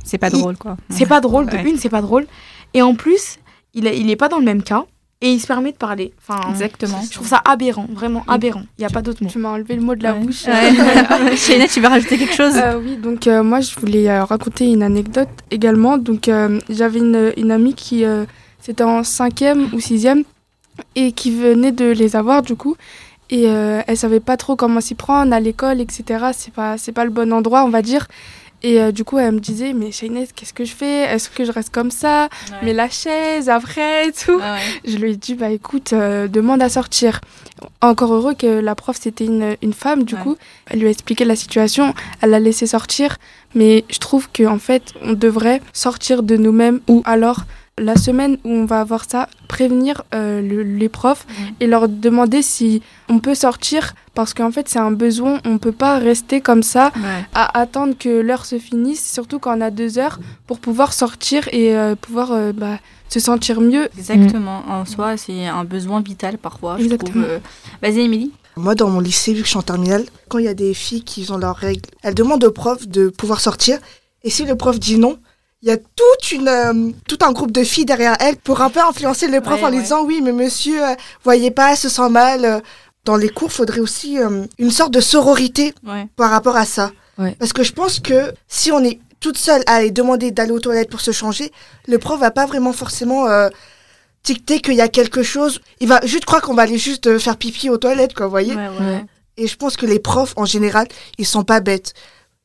C'est 0.03 0.17
pas 0.17 0.29
Il- 0.29 0.39
drôle 0.39 0.57
quoi. 0.57 0.77
c'est 0.89 1.05
pas 1.05 1.21
drôle. 1.21 1.45
De 1.45 1.51
Ouais. 1.57 1.69
une, 1.69 1.77
c'est 1.77 1.89
pas 1.89 2.01
drôle. 2.01 2.25
Et 2.73 2.81
en 2.81 2.95
plus, 2.95 3.37
il 3.75 3.85
est, 3.85 3.99
il 3.99 4.09
est 4.09 4.15
pas 4.15 4.29
dans 4.29 4.39
le 4.39 4.45
même 4.45 4.63
cas 4.63 4.85
et 5.21 5.31
il 5.31 5.39
se 5.39 5.45
permet 5.45 5.71
de 5.71 5.77
parler. 5.77 6.11
Enfin, 6.27 6.49
Exactement. 6.49 6.99
je 7.03 7.11
trouve 7.11 7.27
ça 7.27 7.41
aberrant, 7.45 7.85
vraiment 7.93 8.23
aberrant. 8.27 8.63
Il 8.79 8.81
y 8.81 8.85
a 8.85 8.89
pas 8.89 9.01
d'autre 9.03 9.21
mot. 9.23 9.29
Tu 9.29 9.37
m'as 9.37 9.49
enlevé 9.49 9.75
le 9.75 9.81
mot 9.81 9.93
de 9.93 10.01
la 10.01 10.13
Ouais. 10.13 10.19
bouche. 10.21 10.45
Shaina, 11.35 11.67
tu 11.67 11.81
veux 11.81 11.87
rajouter 11.87 12.17
quelque 12.17 12.33
chose? 12.35 12.53
Euh, 12.55 12.79
oui, 12.83 12.97
donc 12.97 13.27
euh, 13.27 13.43
moi 13.43 13.59
je 13.61 13.79
voulais 13.79 14.09
euh, 14.09 14.23
raconter 14.23 14.65
une 14.71 14.81
anecdote 14.81 15.29
également. 15.51 15.97
Donc 15.99 16.31
j'avais 16.69 16.97
une, 16.99 17.31
une 17.37 17.51
amie 17.51 17.75
qui 17.75 18.03
c'était 18.59 18.83
en 18.83 19.03
cinquième 19.03 19.69
ou 19.73 19.79
sixième 19.79 20.23
et 20.95 21.11
qui 21.11 21.31
venait 21.31 21.71
de 21.71 21.85
les 21.85 22.15
avoir 22.15 22.41
du 22.41 22.55
coup. 22.55 22.75
Et 23.31 23.43
euh, 23.47 23.81
elle 23.87 23.97
savait 23.97 24.19
pas 24.19 24.37
trop 24.37 24.55
comment 24.55 24.81
s'y 24.81 24.95
prendre 24.95 25.33
à 25.33 25.39
l'école, 25.39 25.81
etc. 25.81 26.03
C'est 26.33 26.53
pas 26.53 26.77
c'est 26.77 26.91
pas 26.91 27.03
le 27.05 27.11
bon 27.11 27.31
endroit, 27.31 27.63
on 27.63 27.69
va 27.69 27.81
dire. 27.81 28.07
Et 28.61 28.81
euh, 28.81 28.91
du 28.91 29.05
coup, 29.05 29.17
elle 29.17 29.31
me 29.35 29.39
disait, 29.39 29.71
mais 29.71 29.89
Shainez, 29.89 30.27
qu'est-ce 30.35 30.51
que 30.51 30.65
je 30.65 30.73
fais? 30.73 31.03
Est-ce 31.05 31.29
que 31.29 31.45
je 31.45 31.51
reste 31.53 31.69
comme 31.69 31.91
ça? 31.91 32.27
Mais 32.61 32.73
la 32.73 32.89
chaise, 32.89 33.47
après, 33.47 34.07
et 34.07 34.11
tout. 34.11 34.37
Ah 34.43 34.55
ouais. 34.55 34.59
Je 34.91 34.97
lui 34.97 35.11
ai 35.11 35.15
dit, 35.15 35.35
bah 35.35 35.49
écoute, 35.49 35.93
euh, 35.93 36.27
demande 36.27 36.61
à 36.61 36.67
sortir. 36.67 37.21
Encore 37.79 38.13
heureux 38.13 38.33
que 38.33 38.47
la 38.59 38.75
prof, 38.75 38.97
c'était 38.99 39.23
une, 39.23 39.55
une 39.61 39.71
femme, 39.71 40.03
du 40.03 40.15
Ouais. 40.15 40.21
coup. 40.23 40.35
Elle 40.69 40.79
lui 40.79 40.87
a 40.87 40.89
expliqué 40.89 41.23
la 41.23 41.37
situation, 41.37 41.93
elle 42.19 42.31
l'a 42.31 42.39
laissé 42.41 42.67
sortir. 42.67 43.15
Mais 43.55 43.85
je 43.89 43.99
trouve 43.99 44.27
qu'en 44.35 44.59
fait, 44.59 44.91
on 45.03 45.13
devrait 45.13 45.61
sortir 45.71 46.21
de 46.21 46.35
nous-mêmes 46.35 46.81
ou 46.89 47.01
alors, 47.05 47.43
la 47.79 47.95
semaine 47.95 48.37
où 48.43 48.49
on 48.51 48.65
va 48.65 48.81
avoir 48.81 49.05
ça, 49.09 49.27
prévenir 49.47 50.03
euh, 50.13 50.41
le- 50.41 50.63
les 50.63 50.89
profs 50.89 51.25
et 51.59 51.67
leur 51.67 51.87
demander 51.89 52.41
si 52.41 52.81
on 53.09 53.19
peut 53.19 53.35
sortir 53.35 53.95
parce 54.13 54.33
qu'en 54.33 54.51
fait, 54.51 54.67
c'est 54.69 54.79
un 54.79 54.91
besoin. 54.91 55.39
On 55.45 55.57
peut 55.57 55.71
pas 55.71 55.97
rester 55.97 56.41
comme 56.41 56.61
ça 56.63 56.91
Ouais. 56.97 57.25
à 57.33 57.59
attendre 57.59 57.93
que 57.97 58.09
l'heure 58.21 58.45
se 58.45 58.59
finisse, 58.59 59.11
surtout 59.11 59.39
quand 59.39 59.57
on 59.57 59.61
a 59.61 59.71
deux 59.71 59.97
heures, 59.97 60.19
pour 60.47 60.59
pouvoir 60.59 60.93
sortir 60.93 61.47
et 61.51 61.75
euh, 61.75 61.95
pouvoir 61.95 62.31
euh, 62.33 62.51
bah, 62.53 62.79
se 63.07 63.19
sentir 63.19 63.61
mieux. 63.61 63.87
Exactement. 63.97 64.61
En 64.67 64.85
soi, 64.85 65.17
c'est 65.17 65.47
un 65.47 65.63
besoin 65.63 66.01
vital 66.01 66.37
parfois. 66.37 66.75
Je 66.77 66.83
Exactement. 66.83 67.11
trouve. 67.11 67.23
euh. 67.23 67.39
Vas-y 67.81 68.01
Émilie. 68.01 68.31
Moi, 68.57 68.75
dans 68.75 68.89
mon 68.89 68.99
lycée, 68.99 69.31
vu 69.33 69.39
que 69.39 69.45
je 69.45 69.51
suis 69.51 69.57
en 69.59 69.61
terminale, 69.61 70.03
quand 70.27 70.37
il 70.37 70.45
y 70.45 70.49
a 70.49 70.53
des 70.53 70.73
filles 70.73 71.03
qui 71.03 71.25
ont 71.31 71.37
leurs 71.37 71.55
règles, 71.55 71.89
elles 72.03 72.13
demandent 72.15 72.43
au 72.43 72.51
prof 72.51 72.87
de 72.87 73.07
pouvoir 73.07 73.39
sortir. 73.39 73.77
Et 74.23 74.29
si 74.29 74.43
le 74.45 74.55
prof 74.55 74.77
dit 74.79 74.97
non, 74.97 75.17
il 75.61 75.67
y 75.67 75.71
a 75.71 75.77
toute 75.77 76.31
une, 76.31 76.47
euh, 76.47 76.91
tout 77.07 77.17
un 77.21 77.31
groupe 77.33 77.51
de 77.51 77.63
filles 77.63 77.85
derrière 77.85 78.15
elle 78.19 78.37
pour 78.37 78.61
un 78.61 78.69
peu 78.69 78.79
influencer 78.79 79.27
le 79.27 79.41
prof 79.41 79.59
Ouais, 79.59 79.65
en 79.65 79.69
lui 79.69 79.77
ouais. 79.77 79.83
disant 79.83 80.03
oui, 80.05 80.21
mais 80.23 80.31
monsieur, 80.31 80.83
euh, 80.83 80.95
voyez 81.23 81.51
pas, 81.51 81.71
elle 81.71 81.77
se 81.77 81.89
sent 81.89 82.09
mal. 82.09 82.45
euh. 82.45 82.59
Dans 83.05 83.15
les 83.15 83.29
cours, 83.29 83.51
faudrait 83.51 83.79
aussi 83.79 84.17
une 84.59 84.71
sorte 84.71 84.91
de 84.91 84.99
sororité 84.99 85.73
Ouais. 85.87 86.05
par 86.15 86.29
rapport 86.29 86.57
à 86.57 86.65
ça. 86.65 86.91
Parce 87.39 87.53
que 87.53 87.63
je 87.63 87.71
pense 87.73 87.99
que 87.99 88.33
si 88.47 88.71
on 88.71 88.83
est 88.83 88.99
toute 89.19 89.37
seule 89.37 89.63
à 89.67 89.75
aller 89.75 89.89
demander 89.91 90.31
d'aller 90.31 90.51
aux 90.51 90.59
toilettes 90.59 90.89
pour 90.91 91.01
se 91.01 91.11
changer, 91.11 91.51
le 91.87 91.97
prof 91.97 92.19
va 92.19 92.29
pas 92.29 92.45
vraiment 92.45 92.71
forcément 92.73 93.25
dicter 94.23 94.59
qu'il 94.59 94.75
y 94.75 94.81
a 94.81 94.89
quelque 94.89 95.23
chose. 95.23 95.59
Il 95.79 95.87
va 95.87 96.01
juste 96.05 96.25
croire 96.25 96.41
qu'on 96.41 96.53
va 96.53 96.63
aller 96.63 96.77
juste 96.77 97.17
faire 97.19 97.37
pipi 97.37 97.69
aux 97.69 97.77
toilettes, 97.77 98.13
quoi, 98.13 98.25
vous 98.27 98.31
voyez 98.31 98.53
et 99.37 99.47
je 99.47 99.55
pense 99.55 99.77
que 99.77 99.85
les 99.85 99.99
profs, 99.99 100.33
en 100.35 100.43
général, 100.43 100.85
ils 101.17 101.25
sont 101.25 101.43
pas 101.45 101.61
bêtes. 101.61 101.93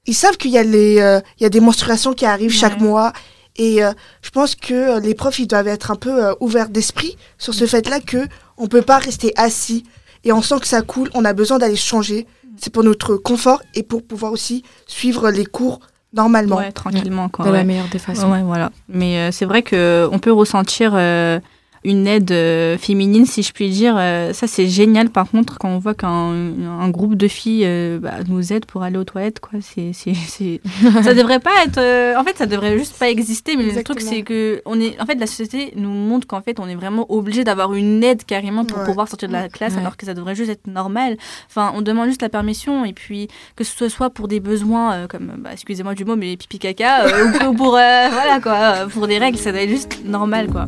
Ils 0.06 0.14
savent 0.14 0.36
qu'il 0.36 0.50
y 0.50 0.58
a 0.58 0.62
les, 0.62 1.00
euh, 1.00 1.20
il 1.38 1.42
y 1.42 1.46
a 1.46 1.50
des 1.50 1.60
menstruations 1.60 2.12
qui 2.12 2.26
arrivent 2.26 2.52
chaque 2.52 2.80
mois. 2.80 3.12
Et 3.56 3.84
euh, 3.84 3.92
je 4.22 4.30
pense 4.30 4.54
que 4.54 4.74
euh, 4.74 5.00
les 5.00 5.14
profs, 5.14 5.38
ils 5.38 5.46
doivent 5.46 5.68
être 5.68 5.90
un 5.90 5.96
peu 5.96 6.24
euh, 6.24 6.34
ouverts 6.40 6.68
d'esprit 6.68 7.16
sur 7.38 7.54
ce 7.54 7.66
fait-là 7.66 8.00
que 8.00 8.26
on 8.56 8.66
peut 8.66 8.82
pas 8.82 8.98
rester 8.98 9.32
assis 9.36 9.84
et 10.24 10.32
on 10.32 10.42
sent 10.42 10.56
que 10.60 10.66
ça 10.66 10.82
coule. 10.82 11.08
On 11.14 11.24
a 11.24 11.32
besoin 11.32 11.58
d'aller 11.58 11.76
changer. 11.76 12.26
C'est 12.56 12.72
pour 12.72 12.84
notre 12.84 13.16
confort 13.16 13.62
et 13.74 13.82
pour 13.82 14.04
pouvoir 14.04 14.32
aussi 14.32 14.64
suivre 14.86 15.30
les 15.30 15.46
cours 15.46 15.80
normalement. 16.12 16.56
Ouais, 16.56 16.72
tranquillement 16.72 17.28
quoi. 17.28 17.44
De 17.44 17.50
ouais. 17.50 17.58
la 17.58 17.64
meilleure 17.64 17.88
des 17.88 17.98
façons. 17.98 18.30
Ouais, 18.30 18.42
voilà. 18.42 18.70
Mais 18.88 19.18
euh, 19.18 19.30
c'est 19.32 19.44
vrai 19.44 19.62
que 19.62 20.08
on 20.10 20.18
peut 20.18 20.32
ressentir 20.32 20.92
euh, 20.94 21.40
une 21.84 22.06
aide 22.06 22.30
euh, 22.32 22.78
féminine, 22.78 23.26
si 23.26 23.42
je 23.42 23.52
puis 23.52 23.68
dire. 23.70 23.94
Euh, 23.98 24.32
ça, 24.32 24.46
c'est 24.46 24.66
génial. 24.66 25.10
Par 25.10 25.30
contre, 25.30 25.58
quand 25.58 25.68
on 25.68 25.78
voit 25.78 25.94
qu'un 25.94 26.08
un 26.10 26.88
groupe 26.90 27.14
de 27.14 27.28
filles 27.28 27.64
euh, 27.66 27.98
bah, 27.98 28.14
nous 28.28 28.52
aide 28.52 28.64
pour 28.66 28.82
aller 28.82 28.96
aux 28.96 29.04
toilettes, 29.04 29.40
quoi, 29.40 29.58
c'est, 29.60 29.92
ça 31.02 31.14
devrait 31.14 31.40
pas 31.40 31.50
être. 31.64 31.78
En 32.18 32.24
fait, 32.24 32.36
ça 32.38 32.46
devrait 32.46 32.78
juste 32.78 32.98
pas 32.98 33.08
exister. 33.10 33.56
Mais 33.56 33.64
le 33.64 33.82
truc, 33.82 34.00
c'est 34.00 34.22
que 34.22 34.62
on 34.66 34.80
est. 34.80 35.00
En 35.00 35.06
fait, 35.06 35.16
la 35.16 35.26
société 35.26 35.72
nous 35.76 35.90
montre 35.90 36.26
qu'en 36.26 36.40
fait, 36.42 36.58
on 36.60 36.66
est 36.68 36.74
vraiment 36.74 37.06
obligé 37.12 37.44
d'avoir 37.44 37.74
une 37.74 38.02
aide 38.02 38.24
carrément 38.24 38.64
pour 38.64 38.78
Ouais. 38.78 38.84
pouvoir 38.86 39.08
sortir 39.08 39.28
de 39.28 39.34
la 39.34 39.48
classe, 39.48 39.74
Ouais. 39.74 39.80
alors 39.80 39.96
que 39.96 40.04
ça 40.06 40.14
devrait 40.14 40.34
juste 40.34 40.50
être 40.50 40.66
normal. 40.66 41.16
Enfin, 41.48 41.72
on 41.76 41.82
demande 41.82 42.08
juste 42.08 42.22
la 42.22 42.28
permission 42.28 42.84
et 42.84 42.92
puis 42.92 43.28
que 43.56 43.64
ce 43.64 43.88
soit 43.88 44.10
pour 44.10 44.26
des 44.28 44.40
besoins 44.40 45.06
comme, 45.08 45.32
bah, 45.38 45.50
excusez-moi 45.52 45.94
du 45.94 46.04
mot, 46.04 46.16
mais 46.16 46.36
pipi 46.36 46.58
caca, 46.58 47.06
ou 47.48 47.54
pour, 47.54 47.76
euh, 47.76 48.08
voilà 48.10 48.40
quoi, 48.42 48.86
pour 48.88 49.06
des 49.06 49.18
règles, 49.18 49.38
ça 49.38 49.52
doit 49.52 49.60
être 49.62 49.70
juste 49.70 49.98
normal 50.04 50.48
quoi. 50.48 50.66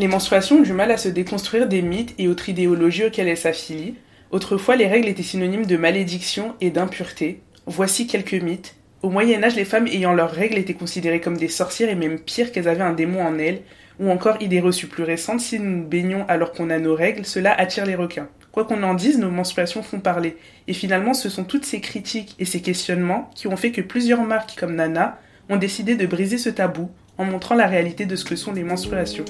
Les 0.00 0.08
menstruations 0.08 0.56
ont 0.56 0.62
du 0.62 0.72
mal 0.72 0.90
à 0.90 0.96
se 0.96 1.10
déconstruire 1.10 1.68
des 1.68 1.82
mythes 1.82 2.14
et 2.16 2.26
autres 2.26 2.48
idéologies 2.48 3.04
auxquelles 3.04 3.28
elles 3.28 3.36
s'affilient. 3.36 3.96
Autrefois, 4.30 4.74
les 4.74 4.86
règles 4.86 5.08
étaient 5.08 5.22
synonymes 5.22 5.66
de 5.66 5.76
malédiction 5.76 6.54
et 6.62 6.70
d'impureté. 6.70 7.42
Voici 7.66 8.06
quelques 8.06 8.32
mythes. 8.32 8.76
Au 9.02 9.10
Moyen 9.10 9.42
Âge, 9.42 9.56
les 9.56 9.66
femmes 9.66 9.86
ayant 9.88 10.14
leurs 10.14 10.30
règles 10.30 10.56
étaient 10.56 10.72
considérées 10.72 11.20
comme 11.20 11.36
des 11.36 11.48
sorcières 11.48 11.90
et 11.90 11.96
même 11.96 12.18
pire 12.18 12.50
qu'elles 12.50 12.68
avaient 12.68 12.80
un 12.80 12.94
démon 12.94 13.22
en 13.22 13.38
elles. 13.38 13.60
Ou 13.98 14.10
encore, 14.10 14.40
idée 14.40 14.60
reçue 14.60 14.86
plus 14.86 15.02
récente, 15.02 15.40
si 15.40 15.60
nous 15.60 15.84
baignons 15.84 16.24
alors 16.28 16.52
qu'on 16.52 16.70
a 16.70 16.78
nos 16.78 16.94
règles, 16.94 17.26
cela 17.26 17.52
attire 17.52 17.84
les 17.84 17.94
requins. 17.94 18.30
Quoi 18.52 18.64
qu'on 18.64 18.82
en 18.82 18.94
dise, 18.94 19.18
nos 19.18 19.30
menstruations 19.30 19.82
font 19.82 20.00
parler. 20.00 20.38
Et 20.66 20.72
finalement, 20.72 21.12
ce 21.12 21.28
sont 21.28 21.44
toutes 21.44 21.66
ces 21.66 21.82
critiques 21.82 22.36
et 22.38 22.46
ces 22.46 22.62
questionnements 22.62 23.28
qui 23.34 23.48
ont 23.48 23.56
fait 23.58 23.70
que 23.70 23.82
plusieurs 23.82 24.22
marques 24.22 24.58
comme 24.58 24.76
Nana 24.76 25.18
ont 25.50 25.56
décidé 25.56 25.94
de 25.94 26.06
briser 26.06 26.38
ce 26.38 26.48
tabou 26.48 26.90
en 27.18 27.26
montrant 27.26 27.54
la 27.54 27.66
réalité 27.66 28.06
de 28.06 28.16
ce 28.16 28.24
que 28.24 28.34
sont 28.34 28.54
les 28.54 28.64
menstruations. 28.64 29.26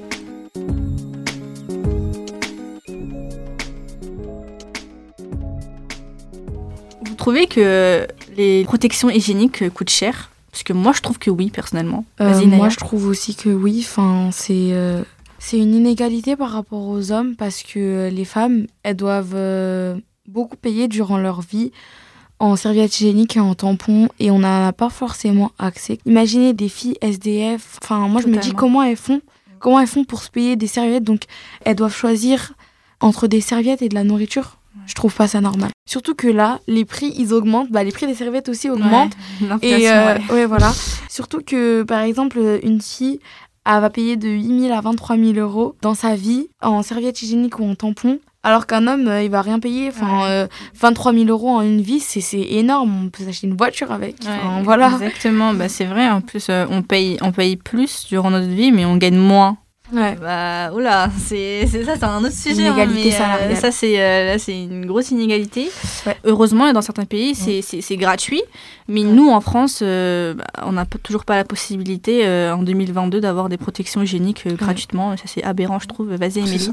Trouvez 7.21 7.47
que 7.47 8.07
les 8.37 8.65
protections 8.65 9.11
hygiéniques 9.11 9.71
coûtent 9.71 9.91
cher? 9.91 10.31
Parce 10.51 10.65
que 10.65 10.73
moi, 10.73 10.93
je 10.93 11.01
trouve 11.01 11.19
que 11.19 11.31
oui, 11.31 11.51
personnellement. 11.51 12.05
Euh, 12.21 12.45
moi, 12.47 12.69
je 12.69 12.77
trouve 12.77 13.07
aussi 13.07 13.37
que 13.37 13.51
oui. 13.51 13.85
Enfin, 13.87 14.31
c'est 14.33 14.71
euh, 14.73 15.03
c'est 15.39 15.59
une 15.59 15.75
inégalité 15.75 16.35
par 16.37 16.51
rapport 16.51 16.89
aux 16.89 17.13
hommes 17.13 17.37
parce 17.37 17.63
que 17.63 18.11
les 18.13 18.25
femmes, 18.25 18.67
elles 18.83 18.97
doivent 18.97 19.35
euh, 19.35 19.97
beaucoup 20.27 20.57
payer 20.57 20.89
durant 20.89 21.19
leur 21.19 21.41
vie 21.41 21.71
en 22.41 22.57
serviettes 22.57 23.01
hygiéniques 23.01 23.37
et 23.37 23.41
en 23.41 23.55
tampons 23.55 24.09
et 24.19 24.31
on 24.31 24.41
n'en 24.41 24.69
a 24.69 24.73
pas 24.73 24.91
forcément 24.91 25.53
accès. 25.59 25.99
Imaginez 26.05 26.53
des 26.53 26.69
filles 26.69 26.97
SDF. 27.01 27.79
Enfin, 27.83 28.09
moi, 28.09 28.21
je 28.21 28.29
me 28.29 28.39
dis 28.39 28.53
comment 28.53 28.83
elles 28.83 28.97
font, 28.97 29.21
comment 29.61 29.79
elles 29.79 29.87
font 29.87 30.05
pour 30.05 30.23
se 30.23 30.31
payer 30.31 30.57
des 30.57 30.67
serviettes? 30.67 31.05
Donc, 31.05 31.23
elles 31.65 31.77
doivent 31.77 31.95
choisir 31.95 32.55
entre 33.01 33.29
des 33.29 33.41
serviettes 33.41 33.83
et 33.83 33.89
de 33.89 33.95
la 33.95 34.05
nourriture. 34.05 34.59
Je 34.87 34.95
trouve 34.95 35.15
pas 35.15 35.29
ça 35.29 35.41
normal. 35.41 35.71
Surtout 35.91 36.15
que 36.15 36.29
là, 36.29 36.61
les 36.69 36.85
prix, 36.85 37.13
ils 37.19 37.35
augmentent. 37.35 37.69
Bah, 37.73 37.83
les 37.83 37.91
prix 37.91 38.07
des 38.07 38.15
serviettes 38.15 38.49
aussi 38.49 38.71
augmentent. 38.71 39.17
Ouais, 39.41 39.49
l'inflation, 39.49 39.77
Et 39.77 39.91
euh, 39.91 40.15
ouais. 40.15 40.33
ouais, 40.35 40.47
voilà. 40.47 40.73
Surtout 41.09 41.41
que, 41.45 41.83
par 41.83 42.03
exemple, 42.03 42.39
une 42.63 42.81
fille, 42.81 43.19
elle 43.67 43.81
va 43.81 43.91
payer 43.91 44.17
de 44.17 44.29
8 44.29 44.61
000 44.69 44.73
à 44.73 44.81
23 44.83 45.17
000 45.17 45.33
euros 45.39 45.75
dans 45.83 45.95
sa 45.95 46.15
vie 46.15 46.47
en 46.63 46.85
serviette 46.85 47.21
hygiénique 47.23 47.59
ou 47.59 47.65
en 47.65 47.75
tampon. 47.75 48.21
Alors 48.45 48.69
qu'un 48.69 48.87
homme, 48.87 49.09
euh, 49.09 49.25
il 49.25 49.33
va 49.33 49.43
rien 49.43 49.59
payer. 49.59 49.89
Enfin, 49.89 50.27
euh, 50.27 50.47
23 50.81 51.13
000 51.13 51.25
euros 51.27 51.51
en 51.51 51.61
une 51.63 51.81
vie, 51.81 51.99
c'est 51.99 52.41
énorme. 52.41 53.07
On 53.07 53.09
peut 53.11 53.25
s'acheter 53.25 53.49
une 53.49 53.57
voiture 53.57 53.91
avec. 53.91 54.15
Enfin, 54.23 54.59
Ouais, 54.59 54.63
voilà. 54.63 54.93
Exactement, 54.93 55.55
bah, 55.55 55.69
c'est 55.69 55.87
vrai. 55.87 56.09
En 56.09 56.21
plus, 56.21 56.47
euh, 56.51 56.67
on, 56.71 56.83
paye, 56.83 57.19
on 57.21 57.33
paye 57.33 57.57
plus 57.57 58.07
durant 58.07 58.31
notre 58.31 58.47
vie, 58.47 58.71
mais 58.71 58.85
on 58.85 58.97
gagne 58.97 59.19
moins. 59.19 59.59
Ouais. 59.93 60.17
Bah, 60.21 60.73
oula, 60.73 61.11
c'est 61.19 61.67
ça, 61.67 61.95
c'est 61.97 62.05
un 62.05 62.23
autre 62.25 62.35
sujet. 62.35 62.67
hein, 62.67 62.73
Inégalité 62.75 63.13
euh, 63.15 63.19
salariale. 63.19 63.57
ça, 63.57 63.71
c'est 63.73 64.01
euh, 64.01 64.39
une 64.49 64.87
grosse 64.87 65.11
inégalité. 65.11 65.71
Ouais. 66.07 66.17
Heureusement, 66.25 66.73
dans 66.73 66.83
certains 66.83 67.05
pays, 67.07 67.35
c'est- 67.35 67.97
gratuit. 67.97 68.43
Mais 68.89 69.03
nous, 69.03 69.31
en 69.31 69.41
France, 69.41 69.81
euh, 69.83 70.35
bah, 70.35 70.45
on 70.65 70.73
n'a 70.73 70.85
toujours 70.87 71.25
pas 71.25 71.37
la 71.37 71.45
possibilité 71.45 72.27
euh, 72.27 72.55
en 72.55 72.63
2022 72.63 73.21
d'avoir 73.21 73.49
des 73.49 73.57
protections 73.57 74.03
hygiéniques 74.03 74.45
euh, 74.47 74.55
gratuitement. 74.57 75.17
Ça, 75.17 75.25
c'est 75.27 75.43
aberrant, 75.45 75.79
je 75.79 75.87
trouve. 75.87 76.13
Vas-y, 76.15 76.39
Émilie. 76.41 76.71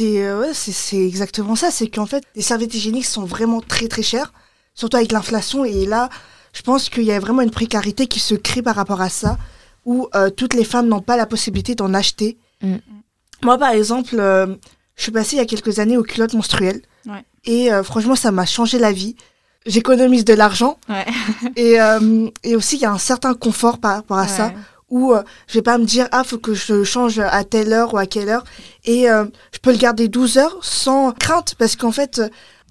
euh, 0.00 0.50
c'est 0.52 0.96
exactement 1.04 1.54
ça. 1.56 1.70
C'est 1.70 1.88
qu'en 1.88 2.06
fait, 2.06 2.24
les 2.36 2.42
serviettes 2.42 2.74
hygiéniques 2.74 3.04
sont 3.06 3.24
vraiment 3.24 3.60
très 3.60 3.88
très 3.88 4.02
chères, 4.02 4.32
surtout 4.74 4.96
avec 4.96 5.12
l'inflation. 5.12 5.64
Et 5.64 5.86
là, 5.86 6.08
je 6.52 6.62
pense 6.62 6.88
qu'il 6.88 7.04
y 7.04 7.12
a 7.12 7.18
vraiment 7.20 7.42
une 7.42 7.50
précarité 7.50 8.06
qui 8.06 8.20
se 8.20 8.34
crée 8.34 8.62
par 8.62 8.76
rapport 8.76 9.00
à 9.00 9.08
ça, 9.08 9.36
où 9.84 10.08
euh, 10.14 10.30
toutes 10.30 10.54
les 10.54 10.64
femmes 10.64 10.88
n'ont 10.88 11.00
pas 11.00 11.16
la 11.16 11.26
possibilité 11.26 11.74
d'en 11.74 11.94
acheter. 11.94 12.36
Mm. 12.62 12.76
Moi, 13.42 13.58
par 13.58 13.70
exemple, 13.70 14.16
euh, 14.18 14.46
je 14.96 15.02
suis 15.02 15.12
passée 15.12 15.36
il 15.36 15.38
y 15.38 15.42
a 15.42 15.46
quelques 15.46 15.78
années 15.78 15.96
aux 15.96 16.02
culottes 16.02 16.34
menstruelles. 16.34 16.82
Ouais. 17.06 17.24
Et 17.44 17.72
euh, 17.72 17.82
franchement, 17.82 18.16
ça 18.16 18.32
m'a 18.32 18.46
changé 18.46 18.78
la 18.78 18.92
vie. 18.92 19.16
J'économise 19.66 20.24
de 20.24 20.34
l'argent. 20.34 20.78
Ouais. 20.88 21.04
et, 21.56 21.80
euh, 21.80 22.28
et 22.42 22.56
aussi, 22.56 22.76
il 22.76 22.82
y 22.82 22.86
a 22.86 22.92
un 22.92 22.98
certain 22.98 23.34
confort 23.34 23.78
par 23.78 23.96
rapport 23.96 24.18
à 24.18 24.28
ça 24.28 24.52
où 24.90 25.12
euh, 25.12 25.22
je 25.48 25.54
vais 25.54 25.62
pas 25.62 25.78
me 25.78 25.84
dire 25.84 26.08
ah 26.12 26.24
faut 26.24 26.38
que 26.38 26.54
je 26.54 26.84
change 26.84 27.18
à 27.18 27.44
telle 27.44 27.72
heure 27.72 27.94
ou 27.94 27.98
à 27.98 28.06
quelle 28.06 28.28
heure 28.28 28.44
et 28.84 29.10
euh, 29.10 29.24
je 29.52 29.58
peux 29.58 29.72
le 29.72 29.78
garder 29.78 30.08
12 30.08 30.38
heures 30.38 30.58
sans 30.62 31.12
crainte 31.12 31.54
parce 31.58 31.76
qu'en 31.76 31.90
fait 31.90 32.22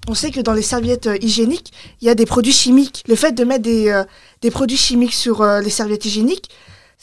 on 0.07 0.13
sait 0.13 0.31
que 0.31 0.39
dans 0.39 0.53
les 0.53 0.61
serviettes 0.61 1.09
hygiéniques 1.21 1.73
il 2.01 2.07
y 2.07 2.09
a 2.09 2.15
des 2.15 2.25
produits 2.25 2.53
chimiques 2.53 3.03
le 3.07 3.15
fait 3.15 3.31
de 3.33 3.43
mettre 3.43 3.63
des, 3.63 3.89
euh, 3.89 4.03
des 4.41 4.51
produits 4.51 4.77
chimiques 4.77 5.13
sur 5.13 5.41
euh, 5.41 5.59
les 5.59 5.69
serviettes 5.69 6.05
hygiéniques 6.05 6.49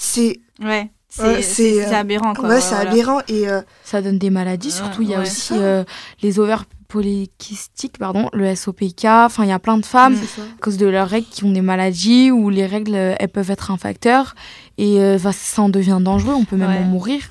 c'est 0.00 0.40
Ouais. 0.62 0.90
C'est 1.08 1.84
euh, 1.84 1.92
aberrant, 1.92 2.34
quoi. 2.34 2.48
ouais, 2.48 2.60
c'est 2.60 2.74
voilà. 2.76 2.90
aberrant 2.92 3.20
et 3.26 3.48
euh, 3.48 3.62
Ça 3.82 4.00
donne 4.00 4.18
des 4.18 4.30
maladies. 4.30 4.68
Ouais, 4.68 4.74
Surtout, 4.74 5.02
il 5.02 5.08
y 5.10 5.14
a 5.14 5.18
ouais. 5.18 5.22
aussi 5.24 5.54
euh, 5.54 5.82
les 6.22 6.38
ovaires 6.38 6.64
polykystiques, 6.86 7.98
pardon, 7.98 8.28
le 8.32 8.54
SOPK. 8.54 9.04
Enfin, 9.06 9.42
il 9.44 9.48
y 9.48 9.52
a 9.52 9.58
plein 9.58 9.76
de 9.78 9.84
femmes, 9.84 10.14
Mm. 10.14 10.40
à 10.58 10.60
cause 10.62 10.76
de 10.76 10.86
leurs 10.86 11.08
règles, 11.08 11.26
qui 11.28 11.42
ont 11.44 11.50
des 11.50 11.60
maladies 11.62 12.30
ou 12.30 12.48
les 12.50 12.64
règles, 12.66 12.94
elles 12.94 13.28
peuvent 13.28 13.50
être 13.50 13.70
un 13.72 13.76
facteur. 13.76 14.34
Et 14.78 15.00
euh, 15.00 15.18
bah, 15.22 15.32
ça 15.32 15.62
en 15.62 15.68
devient 15.68 15.98
dangereux. 16.00 16.34
On 16.34 16.44
peut 16.44 16.56
même 16.56 16.70
Ouais. 16.70 16.78
en 16.78 16.82
mourir. 16.84 17.22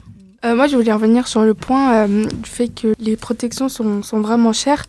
Euh, 0.45 0.55
moi, 0.55 0.67
je 0.67 0.75
voulais 0.75 0.93
revenir 0.93 1.27
sur 1.27 1.41
le 1.43 1.53
point 1.53 1.93
euh, 2.07 2.25
du 2.25 2.49
fait 2.49 2.69
que 2.69 2.93
les 2.99 3.17
protections 3.17 3.67
sont, 3.69 4.03
sont 4.03 4.21
vraiment 4.21 4.53
chères. 4.53 4.85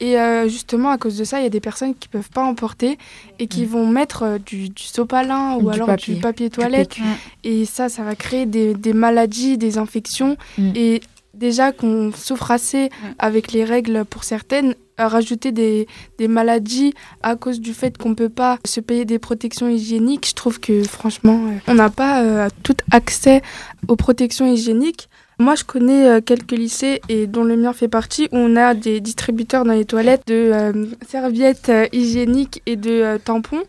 Et 0.00 0.18
euh, 0.18 0.48
justement, 0.48 0.90
à 0.90 0.98
cause 0.98 1.16
de 1.18 1.24
ça, 1.24 1.40
il 1.40 1.44
y 1.44 1.46
a 1.46 1.50
des 1.50 1.60
personnes 1.60 1.94
qui 1.94 2.08
peuvent 2.08 2.30
pas 2.30 2.42
en 2.42 2.54
porter 2.54 2.98
et 3.38 3.46
qui 3.46 3.64
vont 3.64 3.86
mettre 3.86 4.22
euh, 4.22 4.38
du, 4.38 4.68
du 4.70 4.82
sopalin 4.82 5.54
ou 5.56 5.68
Du 5.70 5.74
alors 5.74 5.86
papier. 5.86 6.14
du 6.14 6.20
papier 6.20 6.50
toilette. 6.50 6.96
Et 7.44 7.64
ça, 7.64 7.88
ça 7.88 8.02
va 8.02 8.14
créer 8.14 8.46
des, 8.46 8.74
des 8.74 8.92
maladies, 8.92 9.58
des 9.58 9.78
infections. 9.78 10.36
Mm. 10.58 10.70
Et 10.74 11.00
déjà 11.36 11.72
qu'on 11.72 12.12
souffre 12.12 12.50
assez 12.50 12.90
avec 13.18 13.52
les 13.52 13.64
règles 13.64 14.04
pour 14.04 14.24
certaines, 14.24 14.74
rajouter 14.98 15.52
des, 15.52 15.86
des 16.18 16.28
maladies 16.28 16.94
à 17.22 17.36
cause 17.36 17.60
du 17.60 17.74
fait 17.74 17.98
qu'on 17.98 18.14
peut 18.14 18.28
pas 18.28 18.58
se 18.64 18.80
payer 18.80 19.04
des 19.04 19.18
protections 19.18 19.68
hygiéniques, 19.68 20.28
je 20.28 20.34
trouve 20.34 20.60
que 20.60 20.82
franchement, 20.84 21.46
euh, 21.46 21.58
on 21.66 21.74
n'a 21.74 21.90
pas 21.90 22.22
euh, 22.22 22.48
tout 22.62 22.76
accès 22.90 23.42
aux 23.88 23.96
protections 23.96 24.46
hygiéniques. 24.46 25.08
Moi, 25.38 25.56
je 25.56 25.64
connais 25.64 26.08
euh, 26.08 26.20
quelques 26.20 26.52
lycées, 26.52 27.00
et 27.08 27.26
dont 27.26 27.42
le 27.42 27.56
mien 27.56 27.72
fait 27.72 27.88
partie, 27.88 28.28
où 28.30 28.36
on 28.36 28.54
a 28.56 28.74
des 28.74 29.00
distributeurs 29.00 29.64
dans 29.64 29.72
les 29.72 29.84
toilettes 29.84 30.22
de 30.28 30.50
euh, 30.52 30.86
serviettes 31.08 31.72
hygiéniques 31.92 32.62
et 32.66 32.76
de 32.76 32.90
euh, 32.90 33.18
tampons. 33.18 33.64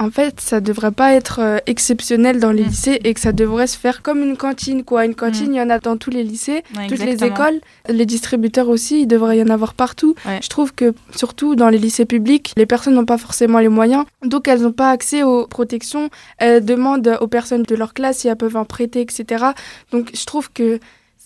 En 0.00 0.10
fait, 0.10 0.40
ça 0.40 0.60
devrait 0.60 0.92
pas 0.92 1.12
être 1.14 1.40
euh, 1.40 1.58
exceptionnel 1.66 2.40
dans 2.40 2.52
les 2.52 2.64
Mm. 2.64 2.68
lycées 2.68 3.00
et 3.04 3.12
que 3.14 3.20
ça 3.20 3.32
devrait 3.32 3.66
se 3.66 3.78
faire 3.78 4.00
comme 4.02 4.22
une 4.22 4.36
cantine, 4.36 4.82
quoi. 4.82 5.04
Une 5.04 5.14
cantine, 5.14 5.52
il 5.54 5.58
y 5.58 5.60
en 5.60 5.68
a 5.68 5.78
dans 5.78 5.96
tous 5.98 6.08
les 6.10 6.24
lycées, 6.24 6.62
Ouais, 6.76 6.86
toutes 6.88 7.04
les 7.04 7.22
écoles, 7.22 7.60
les 7.88 8.06
distributeurs 8.06 8.68
aussi, 8.68 9.02
il 9.02 9.06
devrait 9.06 9.36
y 9.38 9.42
en 9.42 9.48
avoir 9.50 9.74
partout. 9.74 10.14
Ouais. 10.26 10.40
Je 10.42 10.48
trouve 10.48 10.72
que 10.74 10.94
surtout 11.14 11.54
dans 11.54 11.68
les 11.68 11.78
lycées 11.78 12.06
publics, 12.06 12.52
les 12.56 12.66
personnes 12.66 12.94
n'ont 12.94 13.04
pas 13.04 13.18
forcément 13.18 13.58
les 13.58 13.68
moyens, 13.68 14.04
donc 14.24 14.48
elles 14.48 14.62
n'ont 14.62 14.72
pas 14.72 14.90
accès 14.90 15.22
aux 15.22 15.46
protections. 15.46 16.08
Elles 16.38 16.64
demandent 16.64 17.18
aux 17.20 17.28
personnes 17.28 17.62
de 17.64 17.74
leur 17.74 17.92
classe 17.92 18.18
si 18.18 18.28
elles 18.28 18.36
peuvent 18.36 18.56
en 18.56 18.64
prêter, 18.64 19.02
etc. 19.02 19.44
Donc 19.92 20.10
je 20.14 20.24
trouve 20.24 20.50
que 20.50 20.80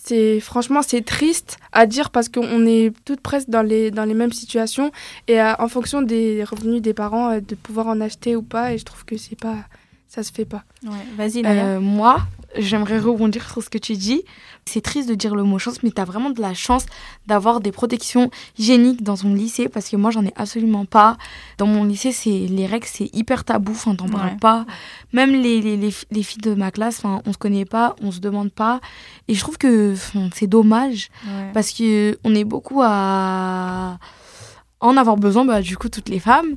c'est 0.04 0.38
franchement 0.40 0.82
c'est 0.82 1.02
triste 1.02 1.56
à 1.72 1.86
dire 1.86 2.10
parce 2.10 2.28
qu'on 2.28 2.66
est 2.66 2.92
toutes 3.06 3.22
presque 3.22 3.48
dans 3.48 3.62
les 3.62 3.90
dans 3.90 4.04
les 4.04 4.12
mêmes 4.12 4.32
situations 4.32 4.92
et 5.28 5.40
euh, 5.40 5.54
en 5.58 5.68
fonction 5.68 6.02
des 6.02 6.44
revenus 6.44 6.82
des 6.82 6.92
parents 6.92 7.30
euh, 7.30 7.40
de 7.40 7.54
pouvoir 7.54 7.86
en 7.86 8.00
acheter 8.02 8.36
ou 8.36 8.42
pas 8.42 8.74
et 8.74 8.78
je 8.78 8.84
trouve 8.84 9.04
que 9.06 9.16
c'est 9.16 9.38
pas 9.38 9.64
ça 10.14 10.22
se 10.22 10.30
fait 10.30 10.44
pas. 10.44 10.62
Ouais. 10.84 10.92
Vas-y. 11.16 11.42
Euh, 11.44 11.80
moi, 11.80 12.18
j'aimerais 12.56 12.98
rebondir 12.98 13.48
sur 13.50 13.62
ce 13.62 13.68
que 13.70 13.78
tu 13.78 13.94
dis. 13.94 14.22
C'est 14.66 14.80
triste 14.80 15.08
de 15.08 15.14
dire 15.14 15.34
le 15.34 15.42
mot 15.42 15.58
chance, 15.58 15.82
mais 15.82 15.90
tu 15.90 16.00
as 16.00 16.04
vraiment 16.04 16.30
de 16.30 16.40
la 16.40 16.54
chance 16.54 16.86
d'avoir 17.26 17.60
des 17.60 17.70
protections 17.72 18.30
hygiéniques 18.58 19.02
dans 19.02 19.16
ton 19.16 19.34
lycée 19.34 19.68
parce 19.68 19.88
que 19.88 19.96
moi, 19.96 20.10
j'en 20.10 20.24
ai 20.24 20.32
absolument 20.36 20.84
pas. 20.86 21.18
Dans 21.58 21.66
mon 21.66 21.84
lycée, 21.84 22.12
c'est 22.12 22.30
les 22.30 22.66
règles, 22.66 22.86
c'est 22.90 23.14
hyper 23.14 23.44
tabou, 23.44 23.72
enfin, 23.72 23.94
t'en 23.94 24.08
parles 24.08 24.30
Ouais. 24.30 24.36
pas. 24.40 24.64
Même 25.12 25.32
les, 25.32 25.60
les, 25.60 25.76
les, 25.76 25.90
fi- 25.90 26.06
les 26.10 26.22
filles 26.22 26.40
de 26.42 26.54
ma 26.54 26.70
classe, 26.70 26.98
enfin, 27.00 27.20
on 27.26 27.32
se 27.32 27.38
connaît 27.38 27.66
pas, 27.66 27.94
on 28.00 28.10
se 28.10 28.20
demande 28.20 28.50
pas. 28.52 28.80
Et 29.28 29.34
je 29.34 29.40
trouve 29.40 29.58
que 29.58 29.94
c'est 30.34 30.46
dommage 30.46 31.08
Ouais. 31.26 31.50
parce 31.52 31.72
que 31.72 32.18
on 32.24 32.34
est 32.34 32.44
beaucoup 32.44 32.80
à 32.82 33.98
en 34.80 34.96
avoir 34.96 35.16
besoin, 35.16 35.44
bah, 35.44 35.60
du 35.60 35.76
coup, 35.76 35.88
toutes 35.88 36.08
les 36.08 36.20
femmes. 36.20 36.54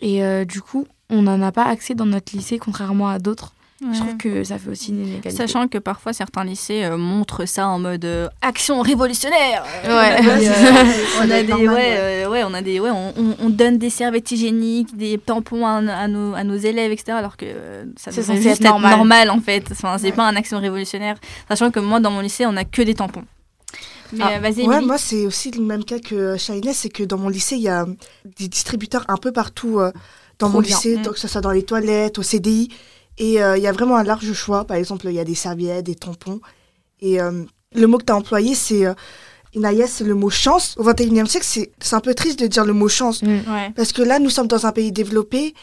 Et 0.00 0.24
euh, 0.24 0.44
du 0.46 0.62
coup, 0.62 0.86
on 1.10 1.22
n'en 1.22 1.42
a 1.42 1.52
pas 1.52 1.64
accès 1.64 1.94
dans 1.94 2.06
notre 2.06 2.34
lycée, 2.34 2.58
contrairement 2.58 3.08
à 3.08 3.18
d'autres. 3.18 3.52
Ouais. 3.82 3.94
Je 3.94 3.98
trouve 4.00 4.16
que 4.18 4.44
ça 4.44 4.58
fait 4.58 4.68
aussi 4.68 4.90
une 4.90 5.00
inégalité. 5.06 5.30
Sachant 5.30 5.66
que 5.66 5.78
parfois 5.78 6.12
certains 6.12 6.44
lycées 6.44 6.84
euh, 6.84 6.98
montrent 6.98 7.46
ça 7.46 7.66
en 7.66 7.78
mode 7.78 8.04
euh, 8.04 8.28
action 8.42 8.82
révolutionnaire. 8.82 9.64
Ouais. 9.84 10.18
On 11.22 11.30
a 11.30 11.42
des 11.42 11.52
ouais, 11.52 11.96
euh, 11.98 12.44
on 12.46 12.54
a 12.54 12.60
des 12.62 12.78
ouais, 12.78 12.90
on, 12.90 13.12
on- 13.16 13.36
on 13.40 13.48
donne 13.50 13.78
des 13.78 13.88
serviettes 13.90 14.30
hygiéniques, 14.32 14.96
des 14.96 15.16
tampons 15.18 15.66
à, 15.66 15.76
à 15.78 16.08
nos, 16.08 16.34
à 16.34 16.44
nos 16.44 16.56
élèves, 16.56 16.92
etc. 16.92 17.12
Alors 17.16 17.36
que 17.38 17.46
euh, 17.48 17.84
ça 17.96 18.12
C'est 18.12 18.22
juste 18.36 18.46
être 18.46 18.64
normal. 18.64 18.90
normal. 18.96 19.30
en 19.30 19.40
fait. 19.40 19.64
Enfin, 19.72 19.96
c'est 19.98 20.06
Ouais. 20.08 20.12
pas 20.12 20.28
un 20.28 20.36
action 20.36 20.58
révolutionnaire. 20.60 21.16
Sachant 21.48 21.70
que 21.70 21.80
moi 21.80 22.00
dans 22.00 22.10
mon 22.10 22.20
lycée 22.20 22.44
on 22.46 22.56
a 22.56 22.64
que 22.64 22.82
des 22.82 22.94
tampons. 22.94 23.24
Mais 24.12 24.24
Ah, 24.24 24.30
euh, 24.32 24.38
vas-y. 24.40 24.66
Ouais, 24.66 24.80
moi 24.82 24.98
c'est 24.98 25.24
aussi 25.26 25.50
le 25.52 25.62
même 25.62 25.84
cas 25.84 25.98
que 26.00 26.36
Shainès, 26.36 26.76
c'est 26.76 26.88
que 26.90 27.02
dans 27.04 27.16
mon 27.18 27.28
lycée, 27.28 27.56
il 27.56 27.62
y 27.62 27.68
a 27.68 27.86
des 28.38 28.48
distributeurs 28.48 29.04
un 29.08 29.16
peu 29.16 29.32
partout 29.32 29.78
euh, 29.80 29.92
dans 30.38 30.48
Trop 30.48 30.56
mon 30.58 30.60
bien. 30.62 30.76
lycée, 30.76 30.96
Mm. 30.98 31.02
donc 31.02 31.14
que 31.14 31.20
ce 31.20 31.28
soit 31.28 31.40
dans 31.40 31.50
les 31.52 31.62
toilettes, 31.62 32.18
au 32.18 32.22
CDI, 32.22 32.68
et 33.20 33.40
euh, 33.42 33.56
il 33.56 33.62
y 33.62 33.66
a 33.68 33.72
vraiment 33.72 33.96
un 33.96 34.02
large 34.04 34.32
choix. 34.32 34.64
Par 34.64 34.76
exemple, 34.76 35.06
il 35.08 35.14
y 35.14 35.20
a 35.20 35.24
des 35.24 35.34
serviettes, 35.36 35.84
des 35.86 35.94
tampons, 35.94 36.40
et 37.00 37.20
euh, 37.20 37.44
Le 37.74 37.86
mot 37.86 37.98
que 37.98 38.04
tu 38.04 38.12
as 38.12 38.16
employé, 38.16 38.54
c'est 38.56 38.84
euh, 38.86 38.94
Inaya, 39.54 39.86
c'est 39.86 40.04
le 40.04 40.14
mot 40.14 40.30
chance. 40.30 40.74
Au 40.78 40.84
21e 40.84 41.26
siècle, 41.26 41.46
c'est 41.46 41.94
un 41.94 42.00
peu 42.00 42.14
triste 42.14 42.40
de 42.40 42.46
dire 42.48 42.64
le 42.64 42.72
mot 42.72 42.88
chance. 42.88 43.22
Ouais. 43.22 43.72
Parce 43.76 43.92
que 43.92 44.02
là, 44.02 44.18
nous 44.18 44.30
sommes 44.30 44.48
dans 44.48 44.66
un 44.66 44.72
pays 44.72 44.90
développé. 44.92 45.54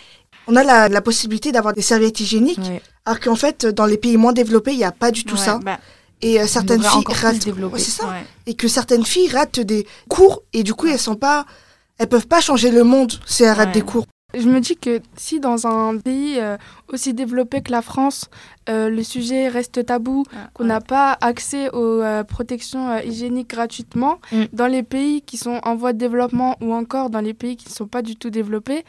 On 0.48 0.56
a 0.56 0.64
la, 0.64 0.88
la 0.88 1.02
possibilité 1.02 1.52
d'avoir 1.52 1.74
des 1.74 1.82
serviettes 1.82 2.20
hygiéniques. 2.22 2.60
Ouais. 2.60 2.82
Alors 3.06 3.20
qu'en 3.20 3.36
fait, 3.36 3.66
dans 3.66 3.86
les 3.86 3.98
pays 3.98 4.16
moins 4.18 4.34
développés, 4.34 4.72
il 4.72 4.78
n'y 4.78 4.84
a 4.86 4.92
pas 4.94 5.12
du 5.12 5.24
tout 5.26 5.36
Ouais, 5.36 5.42
ça. 5.42 5.60
bah, 5.64 5.80
Et 6.22 6.40
euh, 6.40 6.48
certaines 6.48 6.82
filles 6.84 7.04
ratent. 7.08 7.80
ça. 7.80 8.14
Et 8.46 8.54
que 8.56 8.68
certaines 8.68 9.06
filles 9.06 9.30
ratent 9.30 9.60
des 9.60 9.86
cours 10.10 10.44
et 10.54 10.64
du 10.64 10.74
coup, 10.74 10.88
elles 10.88 11.00
sont 11.00 11.16
pas. 11.16 11.46
Elles 11.98 12.08
peuvent 12.10 12.28
pas 12.28 12.42
changer 12.42 12.70
le 12.72 12.84
monde 12.84 13.14
si 13.26 13.44
elles 13.44 13.52
ratent 13.58 13.74
des 13.74 13.82
cours. 13.82 14.06
Je 14.34 14.50
me 14.50 14.60
dis 14.60 14.76
que 14.76 15.00
si 15.16 15.40
dans 15.40 15.68
un 15.68 15.98
pays 16.00 16.38
euh, 16.38 16.58
aussi 16.92 17.14
développé 17.14 17.62
que 17.62 17.72
la 17.72 17.82
France, 17.82 18.26
euh, 18.68 18.90
le 18.90 19.02
sujet 19.02 19.48
reste 19.48 19.86
tabou, 19.86 20.26
Ah, 20.36 20.50
qu'on 20.54 20.64
ouais. 20.64 20.70
n'a 20.70 20.82
pas 20.82 21.18
accès 21.22 21.70
aux 21.74 22.02
euh, 22.02 22.26
protections 22.26 22.90
euh, 22.90 23.02
hygiéniques 23.04 23.50
gratuitement, 23.50 24.20
Mm. 24.34 24.44
dans 24.52 24.68
les 24.68 24.84
pays 24.84 25.22
qui 25.22 25.38
sont 25.38 25.62
en 25.64 25.76
voie 25.78 25.94
de 25.94 25.98
développement 25.98 26.58
ou 26.60 26.74
encore 26.74 27.10
dans 27.10 27.22
les 27.22 27.34
pays 27.34 27.56
qui 27.56 27.70
ne 27.70 27.74
sont 27.74 27.88
pas 27.88 28.02
du 28.02 28.18
tout 28.18 28.30
développés, 28.30 28.84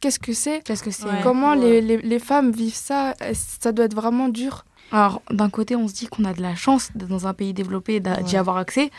qu'est-ce 0.00 0.18
que 0.18 0.32
c'est? 0.32 0.62
Qu'est-ce 0.64 0.82
que 0.82 0.90
c'est? 0.90 1.04
Ouais. 1.04 1.20
Comment 1.22 1.50
Ouais. 1.50 1.58
les, 1.58 1.80
les, 1.82 1.96
les 1.98 2.18
femmes 2.18 2.50
vivent 2.50 2.74
ça? 2.74 3.12
Ça 3.34 3.72
doit 3.72 3.84
être 3.84 3.94
vraiment 3.94 4.30
dur? 4.30 4.64
Alors, 4.90 5.20
d'un 5.30 5.50
côté, 5.50 5.76
on 5.76 5.86
se 5.86 5.92
dit 5.92 6.06
qu'on 6.06 6.24
a 6.24 6.32
de 6.32 6.40
la 6.40 6.54
chance 6.54 6.88
d'être 6.94 7.10
dans 7.10 7.26
un 7.26 7.34
pays 7.34 7.52
développé 7.52 8.00
d'y 8.00 8.08
Ouais. 8.08 8.36
avoir 8.36 8.56
accès, 8.56 8.90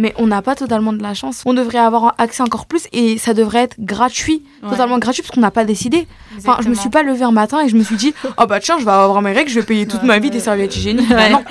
mais 0.00 0.14
on 0.18 0.26
n'a 0.26 0.42
pas 0.42 0.54
totalement 0.56 0.92
de 0.92 1.02
la 1.02 1.14
chance. 1.14 1.42
On 1.46 1.54
devrait 1.54 1.78
avoir 1.78 2.14
accès 2.18 2.42
encore 2.42 2.66
plus 2.66 2.88
et 2.92 3.18
ça 3.18 3.34
devrait 3.34 3.60
être 3.64 3.76
gratuit, 3.78 4.42
Ouais. 4.62 4.70
totalement 4.70 4.98
gratuit, 4.98 5.22
parce 5.22 5.32
qu'on 5.34 5.40
n'a 5.40 5.50
pas 5.50 5.64
décidé. 5.64 6.08
Enfin, 6.38 6.56
je 6.60 6.68
me 6.68 6.74
suis 6.74 6.86
Exactement. 6.88 6.90
pas 6.90 7.02
levée 7.04 7.24
un 7.24 7.30
matin 7.32 7.60
et 7.64 7.68
je 7.68 7.76
me 7.76 7.82
suis 7.84 7.96
dit, 7.96 8.14
oh 8.38 8.46
bah 8.46 8.58
tiens, 8.60 8.78
je 8.78 8.84
vais 8.84 8.90
avoir 8.90 9.22
mes 9.22 9.32
règles, 9.32 9.50
je 9.50 9.60
vais 9.60 9.66
payer 9.66 9.86
toute 9.86 10.00
Ouais, 10.02 10.06
ma 10.08 10.18
vie 10.18 10.30
des 10.30 10.40
serviettes 10.40 10.74
hygiéniques. 10.76 11.08
Bah 11.08 11.28
non. 11.30 11.44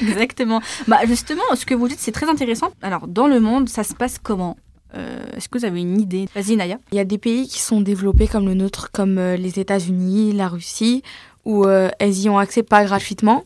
Exactement. 0.00 0.60
Bah 0.88 0.98
justement, 1.06 1.42
ce 1.54 1.66
que 1.66 1.74
vous 1.74 1.88
dites, 1.88 2.00
c'est 2.00 2.12
très 2.12 2.28
intéressant. 2.28 2.70
Alors, 2.82 3.06
dans 3.06 3.26
le 3.26 3.40
monde, 3.40 3.68
ça 3.68 3.84
se 3.84 3.94
passe 3.94 4.18
comment? 4.22 4.56
Euh, 4.96 5.22
Est-ce 5.36 5.48
que 5.48 5.58
vous 5.58 5.64
avez 5.64 5.80
une 5.80 6.00
idée? 6.00 6.28
Vas-y, 6.34 6.56
Naya. 6.56 6.76
Il 6.92 6.96
y 6.96 7.00
a 7.00 7.04
des 7.04 7.18
pays 7.18 7.48
qui 7.48 7.60
sont 7.60 7.80
développés 7.80 8.26
comme 8.28 8.46
le 8.46 8.54
nôtre, 8.54 8.90
comme 8.92 9.18
euh, 9.18 9.36
les 9.36 9.58
États-Unis, 9.58 10.32
la 10.32 10.48
Russie, 10.48 11.02
où 11.44 11.64
euh, 11.64 11.88
elles 11.98 12.18
y 12.18 12.28
ont 12.28 12.38
accès 12.38 12.62
pas 12.62 12.84
gratuitement. 12.84 13.44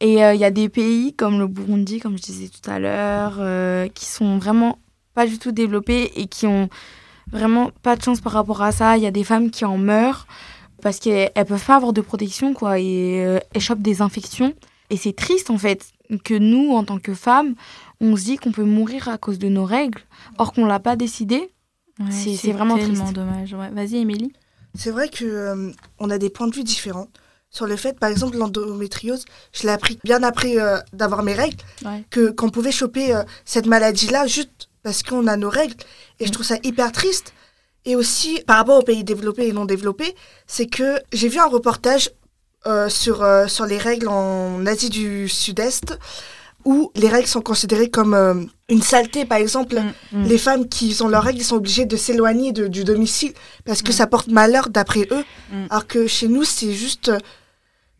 Et 0.00 0.24
euh, 0.24 0.34
il 0.34 0.40
y 0.40 0.44
a 0.44 0.50
des 0.50 0.68
pays 0.68 1.12
comme 1.14 1.38
le 1.38 1.46
Burundi, 1.46 2.00
comme 2.00 2.16
je 2.16 2.22
disais 2.22 2.48
tout 2.48 2.70
à 2.70 2.78
l'heure, 2.78 3.36
euh, 3.38 3.88
qui 3.88 4.06
sont 4.06 4.38
vraiment 4.38 4.78
pas 5.14 5.26
du 5.26 5.38
tout 5.38 5.52
développés 5.52 6.10
et 6.16 6.26
qui 6.26 6.46
ont 6.46 6.68
vraiment 7.30 7.70
pas 7.82 7.96
de 7.96 8.02
chance 8.02 8.20
par 8.20 8.32
rapport 8.32 8.62
à 8.62 8.72
ça. 8.72 8.96
Il 8.96 9.02
y 9.02 9.06
a 9.06 9.10
des 9.10 9.24
femmes 9.24 9.50
qui 9.50 9.64
en 9.64 9.76
meurent 9.78 10.26
parce 10.82 10.98
qu'elles 10.98 11.30
elles 11.34 11.44
peuvent 11.44 11.64
pas 11.64 11.76
avoir 11.76 11.92
de 11.92 12.00
protection, 12.00 12.54
quoi, 12.54 12.78
et 12.78 13.22
euh, 13.24 13.38
elles 13.54 13.60
chopent 13.60 13.82
des 13.82 14.00
infections. 14.00 14.54
Et 14.88 14.96
c'est 14.96 15.12
triste, 15.14 15.50
en 15.50 15.58
fait, 15.58 15.86
que 16.24 16.34
nous, 16.34 16.70
en 16.72 16.82
tant 16.84 16.98
que 16.98 17.12
femmes, 17.14 17.54
on 18.00 18.16
se 18.16 18.24
dit 18.24 18.36
qu'on 18.38 18.50
peut 18.52 18.64
mourir 18.64 19.08
à 19.08 19.18
cause 19.18 19.38
de 19.38 19.48
nos 19.48 19.64
règles, 19.66 20.00
or 20.38 20.52
qu'on 20.54 20.64
l'a 20.64 20.80
pas 20.80 20.96
décidé. 20.96 21.50
C'est- 22.10 22.34
c'est 22.34 22.52
vraiment 22.52 22.76
tellement 22.78 23.04
triste. 23.04 23.12
dommage. 23.14 23.52
Ouais. 23.52 23.68
Vas-y, 23.72 23.96
Émilie. 23.98 24.32
C'est 24.74 24.90
vrai 24.90 25.10
que 25.10 25.24
euh, 25.26 25.70
on 25.98 26.08
a 26.08 26.16
des 26.16 26.30
points 26.30 26.48
de 26.48 26.54
vue 26.54 26.64
différents 26.64 27.08
sur 27.50 27.66
le 27.66 27.76
fait, 27.76 27.98
par 27.98 28.08
exemple, 28.10 28.36
l'endométriose. 28.36 29.24
Je 29.52 29.64
l'ai 29.64 29.70
appris 29.70 29.98
bien 30.04 30.22
après 30.22 30.58
euh, 30.58 30.78
d'avoir 30.92 31.22
mes 31.22 31.34
règles, 31.34 31.56
Ouais. 31.84 32.04
que 32.10 32.30
qu'on 32.30 32.50
pouvait 32.50 32.72
choper 32.72 33.14
euh, 33.14 33.22
cette 33.44 33.66
maladie-là 33.66 34.26
juste 34.26 34.68
parce 34.82 35.02
qu'on 35.02 35.26
a 35.26 35.36
nos 35.36 35.50
règles. 35.50 35.74
Et 36.20 36.26
je 36.26 36.32
trouve 36.32 36.46
ça 36.46 36.56
hyper 36.62 36.92
triste. 36.92 37.32
Et 37.84 37.96
aussi, 37.96 38.40
par 38.46 38.56
rapport 38.58 38.78
aux 38.78 38.82
pays 38.84 39.04
développés 39.04 39.48
et 39.48 39.52
non 39.52 39.64
développés, 39.64 40.14
c'est 40.46 40.66
que 40.66 41.00
j'ai 41.12 41.28
vu 41.28 41.38
un 41.38 41.46
reportage 41.48 42.10
euh, 42.66 42.88
sur, 42.88 43.26
sur 43.48 43.66
les 43.66 43.78
règles 43.78 44.08
en 44.08 44.64
Asie 44.66 44.90
du 44.90 45.28
Sud-Est 45.28 45.98
où 46.64 46.90
les 46.94 47.08
règles 47.08 47.26
sont 47.28 47.40
considérées 47.40 47.90
comme 47.90 48.14
euh, 48.14 48.34
une 48.68 48.82
saleté. 48.82 49.24
Par 49.24 49.38
exemple, 49.38 49.80
Mm. 50.12 50.24
les 50.24 50.38
femmes 50.38 50.68
qui 50.68 50.96
ont 51.00 51.08
leurs 51.08 51.22
règles, 51.24 51.40
ils 51.40 51.44
sont 51.44 51.56
obligées 51.56 51.86
de 51.86 51.96
s'éloigner 51.96 52.52
de- 52.52 52.68
du 52.68 52.84
domicile 52.84 53.32
parce 53.64 53.82
que 53.82 53.90
Mm. 53.90 53.94
ça 53.94 54.06
porte 54.06 54.28
malheur 54.28 54.68
d'après 54.70 55.06
eux. 55.10 55.24
Mm. 55.52 55.66
Alors 55.70 55.86
que 55.86 56.06
chez 56.06 56.28
nous, 56.28 56.44
c'est 56.44 56.72
juste, 56.72 57.10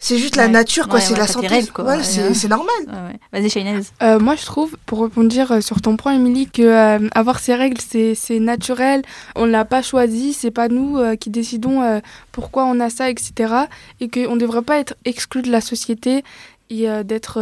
c'est 0.02 0.16
juste 0.16 0.36
la 0.36 0.44
Ouais. 0.44 0.48
nature, 0.50 0.88
quoi. 0.88 0.98
Ouais, 0.98 1.04
c'est 1.04 1.12
ouais, 1.12 1.18
la 1.18 1.26
santé. 1.26 1.46
règles, 1.46 1.70
quoi. 1.72 1.84
Voilà, 1.84 2.02
c'est 2.02 2.48
normal. 2.48 2.74
Ouais, 2.86 2.92
ouais. 3.12 3.18
Vas-y, 3.40 3.50
Shainez. 3.50 3.80
Euh, 4.02 4.18
moi, 4.18 4.34
je 4.34 4.44
trouve, 4.46 4.76
pour 4.86 4.98
rebondir 5.00 5.52
euh, 5.52 5.60
sur 5.60 5.80
ton 5.82 5.96
point, 5.96 6.14
Émilie, 6.14 6.48
que 6.48 6.62
euh, 6.62 7.08
avoir 7.14 7.38
ces 7.38 7.54
règles, 7.54 7.80
c'est 7.86 8.14
c'est 8.14 8.38
naturel. 8.40 9.02
On 9.36 9.44
ne 9.46 9.50
l'a 9.50 9.64
pas 9.66 9.82
choisi. 9.82 10.32
C'est 10.32 10.50
pas 10.50 10.68
nous 10.68 10.96
euh, 10.98 11.16
qui 11.16 11.28
décidons 11.30 11.82
euh, 11.82 12.00
pourquoi 12.32 12.64
on 12.64 12.80
a 12.80 12.88
ça, 12.88 13.10
etc. 13.10 13.54
Et 14.00 14.08
qu'on 14.08 14.36
ne 14.36 14.40
devrait 14.40 14.62
pas 14.62 14.78
être 14.78 14.94
exclu 15.04 15.42
de 15.42 15.50
la 15.50 15.60
société 15.60 16.24
et 16.70 16.88
euh, 16.88 17.02
d'être 17.02 17.38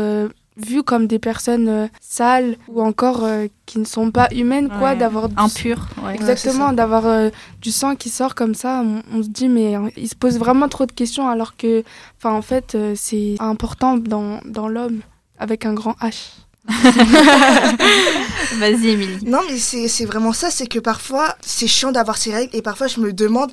euh, 0.59 0.63
vu 0.67 0.83
comme 0.83 1.07
des 1.07 1.19
personnes 1.19 1.69
euh, 1.69 1.87
sales 2.01 2.57
ou 2.69 2.83
encore 2.83 3.25
euh, 3.25 3.47
qui 3.67 3.79
ne 3.79 3.85
sont 3.85 4.11
pas 4.11 4.29
humaines, 4.35 4.69
quoi. 4.69 4.91
Ouais. 4.91 4.97
D'avoir 4.97 5.29
du- 5.29 5.35
Impur. 5.39 5.89
Ouais. 6.05 6.15
Exactement, 6.15 6.73
d'avoir 6.73 7.07
euh, 7.07 7.31
du 7.61 7.71
sang 7.71 7.95
qui 7.97 8.09
sort 8.11 8.35
comme 8.35 8.55
ça, 8.55 8.83
on, 8.85 9.03
on 9.13 9.23
se 9.23 9.29
dit 9.29 9.49
mais 9.49 9.77
euh, 9.77 9.89
il 9.97 10.09
se 10.09 10.15
pose 10.17 10.39
vraiment 10.39 10.69
trop 10.69 10.87
de 10.87 10.93
questions 10.93 11.29
alors 11.29 11.57
que, 11.57 11.83
enfin 12.19 12.33
en 12.35 12.43
fait, 12.43 12.75
euh, 12.75 12.95
c'est 12.97 13.37
important 13.39 13.97
dans, 13.97 14.41
dans 14.45 14.69
l'homme 14.69 15.01
avec 15.39 15.65
un 15.67 15.75
grand 15.75 15.95
H. 16.01 16.33
Vas-y, 18.59 18.89
Émilie. 18.89 19.25
Non, 19.25 19.41
mais 19.49 19.57
c'est 19.59 19.89
c'est 19.89 20.05
vraiment 20.05 20.33
ça. 20.33 20.51
C'est 20.51 20.67
que 20.67 20.79
parfois, 20.79 21.35
c'est 21.41 21.67
chiant 21.67 21.93
d'avoir 21.93 22.17
ces 22.17 22.35
règles. 22.35 22.55
Et 22.55 22.63
parfois, 22.63 22.87
je 22.89 23.01
me 23.01 23.13
demande 23.13 23.51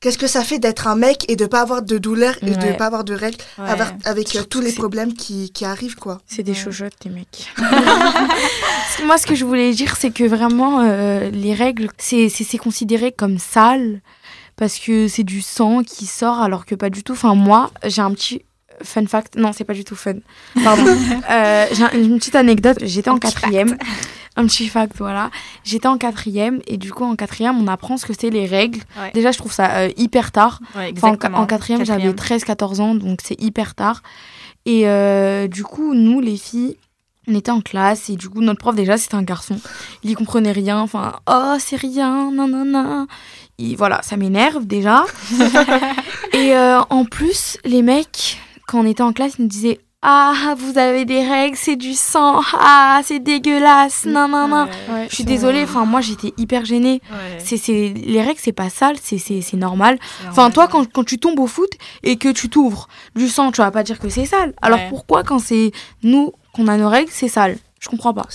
qu'est-ce 0.00 0.18
que 0.18 0.26
ça 0.26 0.42
fait 0.44 0.58
d'être 0.58 0.86
un 0.86 0.96
mec 0.96 1.24
et 1.28 1.36
de 1.36 1.46
pas 1.46 1.60
avoir 1.62 1.82
de 1.82 1.98
douleur 1.98 2.34
et 2.42 2.50
de 2.50 2.56
Ouais. 2.64 2.76
pas 2.76 2.86
avoir 2.86 3.04
de 3.04 3.14
règles 3.14 3.38
Ouais. 3.58 3.68
avec, 3.68 3.86
avec 4.04 4.26
euh, 4.28 4.30
Surtout 4.30 4.58
tous 4.60 4.64
les 4.64 4.72
problèmes 4.72 5.14
qui, 5.14 5.50
qui 5.50 5.64
arrivent, 5.64 5.96
quoi. 5.96 6.20
C'est 6.26 6.42
des 6.42 6.54
chochottes, 6.54 6.92
les 7.04 7.10
mecs. 7.10 7.48
Moi, 9.04 9.18
ce 9.18 9.26
que 9.26 9.34
je 9.34 9.44
voulais 9.44 9.72
dire, 9.72 9.96
c'est 9.96 10.10
que 10.10 10.24
vraiment, 10.24 10.80
euh, 10.80 11.30
les 11.30 11.54
règles, 11.54 11.88
c'est 11.98 12.58
considéré 12.58 13.12
comme 13.12 13.38
sale 13.38 14.00
parce 14.56 14.78
que 14.78 15.06
c'est 15.08 15.24
du 15.24 15.42
sang 15.42 15.82
qui 15.82 16.06
sort, 16.06 16.40
alors 16.40 16.64
que 16.64 16.74
pas 16.74 16.88
du 16.90 17.02
tout. 17.02 17.12
Enfin, 17.12 17.34
moi, 17.34 17.70
j'ai 17.84 18.00
un 18.02 18.12
petit 18.12 18.42
fun 18.86 19.06
fact. 19.06 19.36
Non, 19.36 19.52
c'est 19.52 19.64
pas 19.64 19.74
du 19.74 19.84
tout 19.84 19.96
fun. 19.96 20.14
Pardon. 20.62 20.84
Euh, 21.30 21.66
j'ai 21.72 21.82
un- 21.82 21.90
une 21.92 22.18
petite 22.18 22.36
anecdote. 22.36 22.78
J'étais 22.82 23.10
en 23.10 23.18
quatrième. 23.18 23.76
Un 24.36 24.46
petit 24.46 24.68
fact, 24.68 24.92
voilà. 24.98 25.30
J'étais 25.64 25.88
en 25.88 25.96
quatrième 25.98 26.60
et 26.66 26.76
du 26.76 26.92
coup, 26.92 27.04
en 27.04 27.16
quatrième, 27.16 27.58
on 27.58 27.66
apprend 27.68 27.96
ce 27.96 28.04
que 28.06 28.12
c'est 28.18 28.30
les 28.30 28.46
règles. 28.46 28.80
Ouais. 29.00 29.10
Déjà, 29.14 29.32
je 29.32 29.38
trouve 29.38 29.52
ça 29.52 29.70
euh, 29.78 29.90
hyper 29.96 30.30
tard. 30.30 30.60
Ouais, 30.76 30.92
Enfin, 30.96 31.16
en, 31.32 31.46
quatrième, 31.46 31.84
j'avais 31.86 32.10
13-14 32.12 32.80
ans, 32.80 32.94
donc 32.94 33.20
c'est 33.24 33.40
hyper 33.40 33.74
tard. 33.74 34.02
Et 34.66 34.86
euh, 34.88 35.48
du 35.48 35.62
coup, 35.64 35.94
nous, 35.94 36.20
les 36.20 36.36
filles, 36.36 36.76
on 37.28 37.34
était 37.34 37.50
en 37.50 37.60
classe 37.62 38.10
et 38.10 38.16
du 38.16 38.28
coup, 38.28 38.40
notre 38.42 38.58
prof, 38.60 38.74
déjà, 38.74 38.98
c'était 38.98 39.14
un 39.14 39.22
garçon. 39.22 39.58
Il 40.04 40.10
y 40.10 40.14
comprenait 40.14 40.52
rien. 40.52 40.80
Enfin, 40.80 41.14
oh, 41.28 41.54
c'est 41.58 41.76
rien, 41.76 42.30
non, 42.30 42.46
non, 42.46 42.64
non. 42.64 43.06
Et 43.58 43.74
voilà, 43.74 44.00
ça 44.02 44.16
m'énerve 44.18 44.66
déjà. 44.66 45.04
et 46.34 46.54
euh, 46.54 46.80
en 46.90 47.04
plus, 47.04 47.56
les 47.64 47.80
mecs, 47.82 48.38
quand 48.66 48.80
on 48.80 48.86
était 48.86 49.02
en 49.02 49.12
classe, 49.12 49.34
ils 49.38 49.42
nous 49.42 49.48
disaient 49.48 49.80
Ah, 50.02 50.54
vous 50.58 50.78
avez 50.78 51.04
des 51.04 51.26
règles, 51.26 51.56
c'est 51.56 51.76
du 51.76 51.94
sang. 51.94 52.40
Ah, 52.54 53.00
c'est 53.04 53.18
dégueulasse. 53.18 54.04
Non, 54.06 54.28
non, 54.28 54.46
non. 54.48 54.64
Ouais, 54.88 55.06
Je 55.08 55.14
suis 55.14 55.24
désolée, 55.24 55.64
enfin, 55.64 55.84
moi, 55.84 56.00
j'étais 56.00 56.32
hyper 56.36 56.64
gênée. 56.64 57.00
Ouais. 57.10 57.38
C'est, 57.38 57.56
c'est, 57.56 57.92
les 57.96 58.22
règles, 58.22 58.40
c'est 58.42 58.52
pas 58.52 58.70
sale, 58.70 58.96
c'est, 59.02 59.18
c'est, 59.18 59.40
c'est 59.40 59.56
normal. 59.56 59.98
Enfin, 60.28 60.50
toi, 60.50 60.68
quand, 60.68 60.90
quand 60.92 61.04
tu 61.04 61.18
tombes 61.18 61.38
au 61.40 61.46
foot 61.46 61.70
et 62.02 62.16
que 62.16 62.28
tu 62.28 62.48
t'ouvres 62.48 62.88
du 63.14 63.28
sang, 63.28 63.50
tu 63.52 63.60
vas 63.62 63.70
pas 63.70 63.82
dire 63.82 63.98
que 63.98 64.08
c'est 64.08 64.26
sale. 64.26 64.52
Alors 64.62 64.78
Ouais. 64.78 64.86
pourquoi, 64.90 65.22
quand 65.24 65.38
c'est 65.38 65.72
nous 66.02 66.32
qu'on 66.52 66.68
a 66.68 66.76
nos 66.76 66.88
règles, 66.88 67.10
c'est 67.12 67.28
sale? 67.28 67.56
Je 67.80 67.88
comprends 67.88 68.14
pas. 68.14 68.26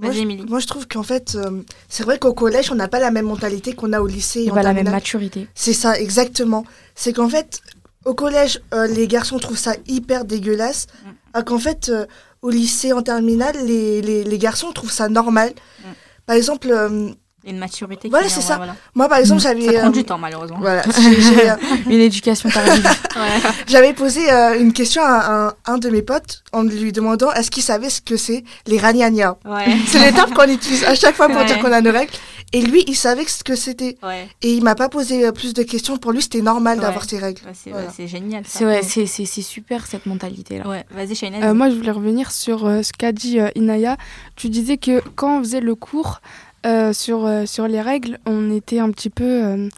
Moi, 0.00 0.10
Vas-y, 0.10 0.18
je- 0.18 0.22
Émilie. 0.22 0.44
Moi, 0.48 0.60
je 0.60 0.66
trouve 0.68 0.86
qu'en 0.86 1.02
fait, 1.02 1.34
euh, 1.34 1.62
c'est 1.88 2.04
vrai 2.04 2.18
qu'au 2.20 2.32
collège, 2.32 2.70
on 2.70 2.76
n'a 2.76 2.86
pas 2.86 3.00
la 3.00 3.10
même 3.10 3.26
mentalité 3.26 3.72
qu'on 3.72 3.92
a 3.92 4.00
au 4.00 4.06
lycée. 4.06 4.44
et 4.44 4.50
en 4.50 4.54
pas 4.54 4.62
la 4.62 4.72
même 4.72 4.88
maturité. 4.90 5.48
C'est 5.56 5.72
ça, 5.72 5.98
exactement. 5.98 6.64
C'est 6.94 7.12
qu'en 7.12 7.28
fait, 7.28 7.60
au 8.08 8.14
collège, 8.14 8.60
euh, 8.72 8.86
les 8.86 9.06
garçons 9.06 9.38
trouvent 9.38 9.58
ça 9.58 9.74
hyper 9.86 10.24
dégueulasse. 10.24 10.86
Mm. 10.86 11.08
Alors 11.34 11.44
qu'en 11.44 11.58
fait, 11.58 11.90
euh, 11.90 12.06
au 12.40 12.48
lycée, 12.48 12.94
en 12.94 13.02
terminale, 13.02 13.54
les, 13.66 14.00
les, 14.00 14.24
les 14.24 14.38
garçons 14.38 14.72
trouvent 14.72 14.90
ça 14.90 15.10
normal. 15.10 15.50
Mm. 15.50 15.84
Par 16.24 16.36
exemple, 16.36 16.68
euh, 16.70 17.10
une 17.48 17.58
maturité. 17.58 18.08
Voilà, 18.08 18.28
c'est 18.28 18.40
ça. 18.40 18.56
voilà. 18.56 18.76
moi, 18.94 19.08
par 19.08 19.18
exemple, 19.18 19.40
j'avais. 19.40 19.66
Ça 19.66 19.72
prend 19.80 19.88
euh, 19.88 19.90
du 19.90 20.04
temps, 20.04 20.18
malheureusement. 20.18 20.58
Voilà, 20.60 20.82
euh, 20.86 21.56
Une 21.86 22.00
éducation 22.00 22.48
tardive. 22.50 22.84
Ouais. 22.84 23.50
j'avais 23.66 23.92
posé 23.92 24.30
euh, 24.30 24.58
une 24.60 24.72
question 24.72 25.02
à 25.04 25.46
un, 25.48 25.72
un 25.72 25.78
de 25.78 25.88
mes 25.90 26.02
potes 26.02 26.42
en 26.52 26.62
lui 26.62 26.92
demandant 26.92 27.32
est-ce 27.32 27.50
qu'il 27.50 27.62
savait 27.62 27.90
ce 27.90 28.00
que 28.00 28.16
c'est 28.16 28.44
les 28.66 28.78
ragnagnas. 28.78 29.36
Ouais. 29.44 29.76
C'est 29.86 29.98
l'étape 29.98 30.32
qu'on 30.34 30.48
utilise 30.48 30.84
à 30.84 30.94
chaque 30.94 31.14
fois 31.16 31.28
pour 31.28 31.38
Ouais. 31.38 31.44
dire 31.46 31.58
qu'on 31.60 31.72
a 31.72 31.80
nos 31.80 31.92
règles. 31.92 32.12
Et 32.52 32.62
lui, 32.62 32.82
il 32.86 32.96
savait 32.96 33.24
ce 33.26 33.44
que 33.44 33.54
c'était. 33.54 33.98
Ouais. 34.02 34.26
Et 34.42 34.52
il 34.52 34.62
m'a 34.64 34.74
pas 34.74 34.88
posé 34.88 35.26
euh, 35.26 35.32
plus 35.32 35.52
de 35.54 35.62
questions. 35.62 35.98
Pour 35.98 36.12
lui, 36.12 36.22
c'était 36.22 36.40
normal 36.40 36.78
Ouais. 36.78 36.84
d'avoir 36.84 37.04
ses 37.04 37.18
règles. 37.18 37.42
Ouais, 37.46 37.52
c'est 37.54 37.70
Voilà. 37.70 37.88
génial. 38.06 38.42
c'est, 38.46 39.42
super 39.42 39.86
cette 39.86 40.06
mentalité-là. 40.06 40.66
Ouais, 40.66 40.84
vas-y, 40.90 41.14
Shainez. 41.14 41.42
Euh, 41.44 41.54
moi, 41.54 41.68
je 41.70 41.74
voulais 41.76 41.90
revenir 41.90 42.30
sur 42.30 42.66
euh, 42.66 42.82
ce 42.82 42.92
qu'a 42.92 43.12
dit 43.12 43.38
euh, 43.38 43.48
Inaya. 43.54 43.96
Tu 44.36 44.48
disais 44.48 44.78
que 44.78 45.02
quand 45.14 45.38
on 45.38 45.42
faisait 45.42 45.60
le 45.60 45.74
cours 45.74 46.20
euh, 46.66 46.92
sur, 46.92 47.26
euh, 47.26 47.46
sur 47.46 47.68
les 47.68 47.80
règles, 47.80 48.18
on 48.26 48.50
était 48.50 48.80
un 48.80 48.90
petit 48.90 49.10
peu 49.10 49.24
euh, 49.24 49.68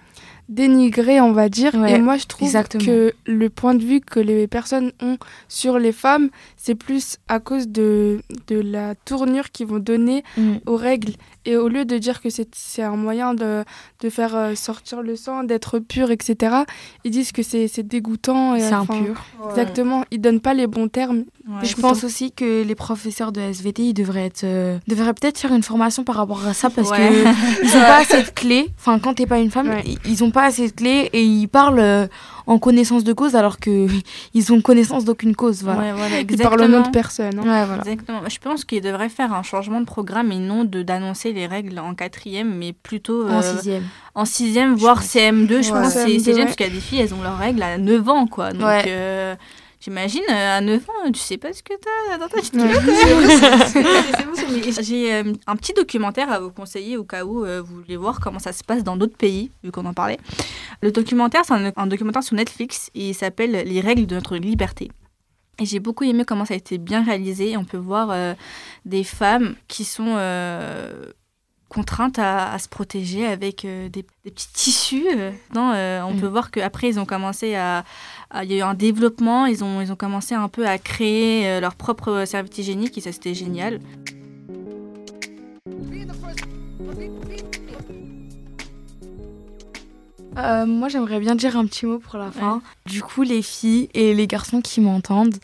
dénigré, 0.48 1.20
on 1.20 1.32
va 1.32 1.48
dire. 1.48 1.74
Ouais, 1.74 1.92
et 1.92 1.98
moi, 1.98 2.16
je 2.16 2.26
trouve 2.26 2.46
exactement. 2.48 2.84
que 2.84 3.12
le 3.26 3.50
point 3.50 3.74
de 3.74 3.84
vue 3.84 4.00
que 4.00 4.20
les 4.20 4.46
personnes 4.46 4.92
ont 5.00 5.18
sur 5.48 5.78
les 5.78 5.92
femmes, 5.92 6.30
c'est 6.62 6.74
plus 6.74 7.16
à 7.28 7.40
cause 7.40 7.68
de, 7.68 8.20
de 8.48 8.60
la 8.60 8.94
tournure 8.94 9.50
qu'ils 9.50 9.66
vont 9.66 9.78
donner 9.78 10.22
Mm. 10.36 10.56
aux 10.66 10.76
règles. 10.76 11.14
Et 11.46 11.56
au 11.56 11.68
lieu 11.68 11.86
de 11.86 11.96
dire 11.96 12.20
que 12.20 12.28
c'est 12.28 12.50
c'est 12.54 12.82
un 12.82 12.96
moyen 12.96 13.32
de, 13.32 13.64
de 14.02 14.10
faire 14.10 14.36
euh, 14.36 14.54
sortir 14.54 15.00
le 15.00 15.16
sang, 15.16 15.42
d'être 15.42 15.78
pur, 15.78 16.10
etc., 16.10 16.34
ils 17.04 17.10
disent 17.10 17.32
que 17.32 17.42
c'est 17.42 17.66
c'est 17.66 17.82
dégoûtant. 17.86 18.54
et 18.56 18.60
C'est 18.60 18.74
impur. 18.74 19.14
Exactement. 19.48 20.04
Ils 20.10 20.20
donnent 20.20 20.40
pas 20.40 20.52
les 20.52 20.66
bons 20.66 20.88
termes. 20.88 21.24
Ouais. 21.48 21.64
Je 21.64 21.74
pense 21.76 22.04
aussi 22.04 22.30
que 22.32 22.62
les 22.62 22.74
professeurs 22.74 23.32
de 23.32 23.40
SVT, 23.40 23.82
ils 23.88 23.94
devraient 23.94 24.26
être, 24.26 24.44
euh, 24.44 24.78
devraient 24.86 25.14
peut-être 25.14 25.38
faire 25.38 25.52
une 25.54 25.62
formation 25.62 26.04
par 26.04 26.16
rapport 26.16 26.46
à 26.46 26.52
ça 26.52 26.68
parce 26.68 26.90
Ouais. 26.90 27.08
que 27.08 27.14
ils 27.64 27.70
ont 27.76 27.80
pas 27.80 27.96
assez 28.02 28.22
de 28.22 28.28
clés. 28.30 28.68
Enfin, 28.78 28.98
quand 28.98 29.14
t'es 29.14 29.26
pas 29.26 29.38
une 29.40 29.50
femme, 29.50 29.68
Ouais. 29.70 29.84
ils 30.04 30.22
ont 30.22 30.30
pas 30.30 30.44
assez 30.44 30.68
de 30.68 30.72
clés 30.74 31.08
et 31.14 31.24
ils 31.24 31.48
parlent 31.48 31.80
euh, 31.80 32.06
en 32.50 32.58
connaissance 32.58 33.04
de 33.04 33.12
cause 33.12 33.36
alors 33.36 33.58
que 33.58 33.86
ils 34.34 34.52
ont 34.52 34.60
connaissance 34.60 35.04
d'aucune 35.04 35.36
cause. 35.36 35.62
Voilà. 35.62 35.80
Ouais, 35.80 35.92
voilà, 35.92 36.20
Ils 36.20 36.36
parlent 36.36 36.62
au 36.62 36.68
nom 36.68 36.82
de 36.82 36.90
personne. 36.90 37.38
hein. 37.38 37.42
Ouais, 37.42 37.64
voilà. 37.64 37.82
Exactement. 37.82 38.20
Je 38.28 38.38
pense 38.38 38.64
qu'il 38.64 38.80
devrait 38.82 39.08
faire 39.08 39.32
un 39.32 39.42
changement 39.44 39.80
de 39.80 39.86
programme 39.86 40.32
et 40.32 40.38
non 40.38 40.64
d'annoncer 40.64 41.32
les 41.32 41.46
règles 41.46 41.78
en 41.78 41.94
quatrième, 41.94 42.52
mais 42.58 42.72
plutôt 42.72 43.28
En 43.28 43.38
euh, 43.40 43.42
sixième. 43.56 43.84
en 44.16 44.24
sixième, 44.24 44.74
voire 44.74 44.96
pense. 44.96 45.14
CM2. 45.14 45.62
Je 45.62 45.70
pense 45.70 45.94
que 45.94 46.00
c'est 46.00 46.06
CM2, 46.06 46.18
c'est 46.18 46.30
ouais. 46.30 46.36
jeune 46.36 46.44
parce 46.46 46.56
qu'il 46.56 46.66
y 46.66 46.70
a 46.70 46.72
des 46.72 46.80
filles, 46.80 47.00
elles 47.00 47.14
ont 47.14 47.22
leurs 47.22 47.38
règles 47.38 47.62
à 47.62 47.78
9 47.78 48.08
ans, 48.08 48.26
quoi. 48.26 48.52
Donc, 48.52 48.62
euh, 48.86 49.34
j'imagine, 49.80 50.22
euh, 50.30 50.58
à 50.58 50.60
9 50.60 50.82
ans, 50.88 51.10
tu 51.12 51.20
sais 51.20 51.38
pas 51.38 51.52
ce 51.52 51.62
que 51.62 51.72
t'as 51.74 52.18
dans 52.18 52.28
ta 52.28 52.36
petite 52.36 52.54
J'ai 54.82 55.14
euh, 55.14 55.32
un 55.46 55.56
petit 55.56 55.72
documentaire 55.72 56.30
à 56.30 56.40
vous 56.40 56.50
conseiller 56.50 56.96
au 56.96 57.04
cas 57.04 57.24
où 57.24 57.44
euh, 57.44 57.60
vous 57.62 57.76
voulez 57.76 57.96
voir 57.96 58.20
comment 58.20 58.38
ça 58.38 58.52
se 58.52 58.62
passe 58.64 58.84
dans 58.84 58.96
d'autres 58.96 59.16
pays, 59.16 59.50
vu 59.64 59.70
qu'on 59.72 59.86
en 59.86 59.94
parlait. 59.94 60.18
Le 60.82 60.92
documentaire, 60.92 61.42
c'est 61.44 61.54
un, 61.54 61.72
un 61.76 61.86
documentaire 61.86 62.22
sur 62.22 62.36
Netflix 62.36 62.90
et 62.94 63.10
il 63.10 63.14
s'appelle 63.14 63.50
Les 63.66 63.80
règles 63.80 64.06
de 64.06 64.14
notre 64.14 64.36
liberté. 64.36 64.90
Et 65.58 65.66
j'ai 65.66 65.78
beaucoup 65.80 66.04
aimé 66.04 66.24
comment 66.26 66.44
ça 66.46 66.54
a 66.54 66.56
été 66.56 66.78
bien 66.78 67.04
réalisé. 67.04 67.56
On 67.56 67.64
peut 67.64 67.76
voir 67.76 68.08
euh, 68.10 68.34
des 68.86 69.04
femmes 69.04 69.56
qui 69.68 69.84
sont 69.84 70.14
euh, 70.16 71.04
contraintes 71.68 72.18
à, 72.18 72.50
à 72.52 72.58
se 72.58 72.66
protéger 72.68 73.26
avec 73.26 73.66
euh, 73.66 73.88
des, 73.90 74.06
des 74.24 74.30
petits 74.30 74.52
tissus. 74.54 75.06
euh, 75.14 75.32
non, 75.54 75.72
euh, 75.74 76.00
on 76.02 76.14
Mm. 76.14 76.20
peut 76.20 76.26
voir 76.28 76.50
qu'après, 76.50 76.88
ils 76.88 76.98
ont 76.98 77.04
commencé 77.04 77.54
à- 77.56 77.84
Il 78.42 78.52
y 78.52 78.54
a 78.54 78.58
eu 78.58 78.62
un 78.62 78.74
développement. 78.74 79.46
Ils 79.46 79.64
ont, 79.64 79.80
ils 79.80 79.90
ont 79.90 79.96
commencé 79.96 80.34
un 80.34 80.48
peu 80.48 80.66
à 80.66 80.78
créer 80.78 81.46
euh, 81.46 81.60
leur 81.60 81.74
propre 81.74 82.24
serviette 82.26 82.56
hygiénique 82.58 82.96
et 82.96 83.00
ça, 83.00 83.12
c'était 83.12 83.34
génial. 83.34 83.80
Euh, 90.44 90.66
moi, 90.66 90.88
j'aimerais 90.88 91.20
bien 91.20 91.34
dire 91.34 91.56
un 91.56 91.66
petit 91.66 91.86
mot 91.86 91.98
pour 91.98 92.18
la 92.18 92.30
fin. 92.30 92.62
Du 92.86 93.02
coup, 93.02 93.22
les 93.22 93.42
filles 93.42 93.88
et 93.94 94.14
les 94.14 94.26
garçons 94.26 94.60
qui 94.60 94.80
m'entendent, 94.80 95.36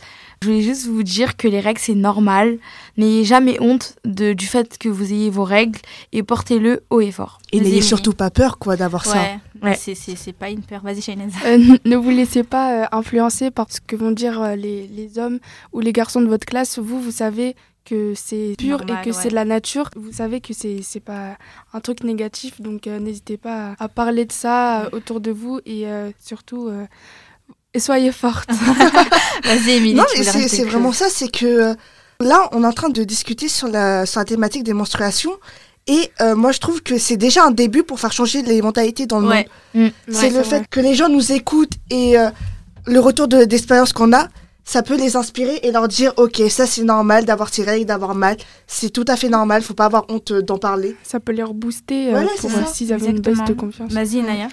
je 0.42 0.48
voulais 0.48 0.62
juste 0.62 0.86
vous 0.86 1.02
dire 1.02 1.36
que 1.36 1.48
les 1.48 1.60
règles, 1.60 1.80
c'est 1.80 1.94
normal. 1.94 2.58
N'ayez 2.96 3.24
jamais 3.24 3.58
honte 3.60 3.96
de, 4.04 4.32
du 4.32 4.46
fait 4.46 4.76
que 4.78 4.88
vous 4.88 5.12
ayez 5.12 5.30
vos 5.30 5.44
règles 5.44 5.78
et 6.12 6.22
portez-le 6.22 6.82
haut 6.90 7.00
et 7.00 7.10
fort. 7.12 7.38
Et 7.52 7.58
n'ayez 7.60 7.80
surtout 7.82 8.12
pas 8.12 8.30
peur, 8.30 8.58
quoi, 8.58 8.76
d'avoir 8.76 9.04
ça. 9.06 9.16
Ouais, 9.62 9.74
c'est- 9.74 9.94
c'est 9.94 10.16
c'est 10.16 10.32
pas 10.34 10.50
une 10.50 10.62
peur. 10.62 10.82
Vas-y. 10.82 11.00
Euh, 11.46 11.76
ne 11.84 11.96
vous 11.96 12.10
laissez 12.10 12.42
pas 12.42 12.82
euh, 12.82 12.86
influencer 12.92 13.50
par 13.50 13.66
ce 13.70 13.80
que 13.80 13.96
vont 13.96 14.10
dire 14.10 14.40
euh, 14.42 14.56
les, 14.56 14.86
les 14.88 15.18
hommes 15.18 15.38
ou 15.72 15.80
les 15.80 15.92
garçons 15.92 16.20
de 16.20 16.26
votre 16.26 16.44
classe. 16.46 16.78
Vous, 16.78 17.00
vous 17.00 17.10
savez 17.10 17.56
que 17.86 18.12
c'est 18.14 18.54
pur 18.58 18.78
Normal, 18.78 18.98
et 19.00 19.04
que 19.10 19.14
ouais. 19.16 19.22
c'est 19.22 19.28
de 19.30 19.34
la 19.34 19.44
nature. 19.46 19.88
Vous 19.96 20.12
savez 20.12 20.40
que 20.42 20.52
c'est 20.52 20.80
c'est 20.82 21.00
pas 21.00 21.36
un 21.72 21.80
truc 21.80 22.04
négatif. 22.04 22.60
Donc 22.60 22.86
euh, 22.86 22.98
n'hésitez 22.98 23.38
pas 23.38 23.74
à, 23.78 23.84
à 23.84 23.88
parler 23.88 24.24
de 24.26 24.32
ça 24.32 24.82
euh, 24.82 24.88
autour 24.92 25.20
de 25.20 25.30
vous 25.30 25.60
et 25.64 25.86
euh, 25.86 26.10
surtout 26.22 26.68
euh, 26.68 26.84
et 27.72 27.80
soyez 27.80 28.12
forte. 28.12 28.50
Vas-y, 29.44 29.70
Émilie. 29.70 29.94
Non, 29.94 30.04
mais 30.16 30.22
c'est 30.48 30.64
vraiment 30.64 30.92
ça, 30.92 31.06
c'est 31.10 31.28
que 31.28 31.46
euh, 31.46 31.74
là, 32.20 32.48
on 32.52 32.62
est 32.62 32.66
en 32.66 32.72
train 32.72 32.88
de 32.88 33.04
discuter 33.04 33.48
sur 33.48 33.68
la, 33.68 34.06
sur 34.06 34.20
la 34.20 34.24
thématique 34.24 34.64
des 34.64 34.72
menstruations. 34.72 35.36
Et 35.86 36.10
euh, 36.20 36.34
moi, 36.34 36.50
je 36.52 36.58
trouve 36.58 36.82
que 36.82 36.98
c'est 36.98 37.16
déjà 37.16 37.44
un 37.44 37.52
début 37.52 37.84
pour 37.84 38.00
faire 38.00 38.12
changer 38.12 38.42
les 38.42 38.60
mentalités 38.60 39.06
dans 39.06 39.20
le 39.20 39.28
Ouais. 39.28 39.46
monde. 39.74 39.90
c'est 40.10 40.30
le 40.30 40.42
fait 40.42 40.66
que 40.68 40.80
les 40.80 40.94
gens 40.94 41.08
nous 41.08 41.30
écoutent 41.32 41.74
et 41.90 42.18
euh, 42.18 42.28
le 42.86 42.98
retour 42.98 43.28
de- 43.28 43.44
d'expérience 43.44 43.92
qu'on 43.92 44.12
a, 44.12 44.26
ça 44.68 44.82
peut 44.82 44.96
les 44.96 45.14
inspirer 45.16 45.60
et 45.62 45.70
leur 45.70 45.86
dire 45.86 46.12
Ok, 46.16 46.42
ça 46.50 46.66
c'est 46.66 46.82
normal 46.82 47.24
d'avoir 47.24 47.54
ses 47.54 47.62
règles, 47.62 47.86
d'avoir 47.86 48.14
mal. 48.16 48.36
C'est 48.66 48.90
tout 48.90 49.04
à 49.06 49.16
fait 49.16 49.28
normal, 49.28 49.62
faut 49.62 49.74
pas 49.74 49.84
avoir 49.86 50.04
honte 50.08 50.32
euh, 50.32 50.42
d'en 50.42 50.58
parler. 50.58 50.96
Ça 51.04 51.20
peut 51.20 51.32
leur 51.32 51.54
booster 51.54 52.08
euh, 52.08 52.10
Voilà, 52.10 52.28
pour 52.40 52.50
c'est 52.50 52.56
euh, 52.58 52.64
ça. 52.64 52.66
s'ils 52.66 52.92
avaient 52.92 53.06
une 53.10 53.20
baisse 53.20 53.44
de 53.44 53.54
confiance. 53.54 53.92
Vas-y, 53.92 54.20
Naya. 54.22 54.48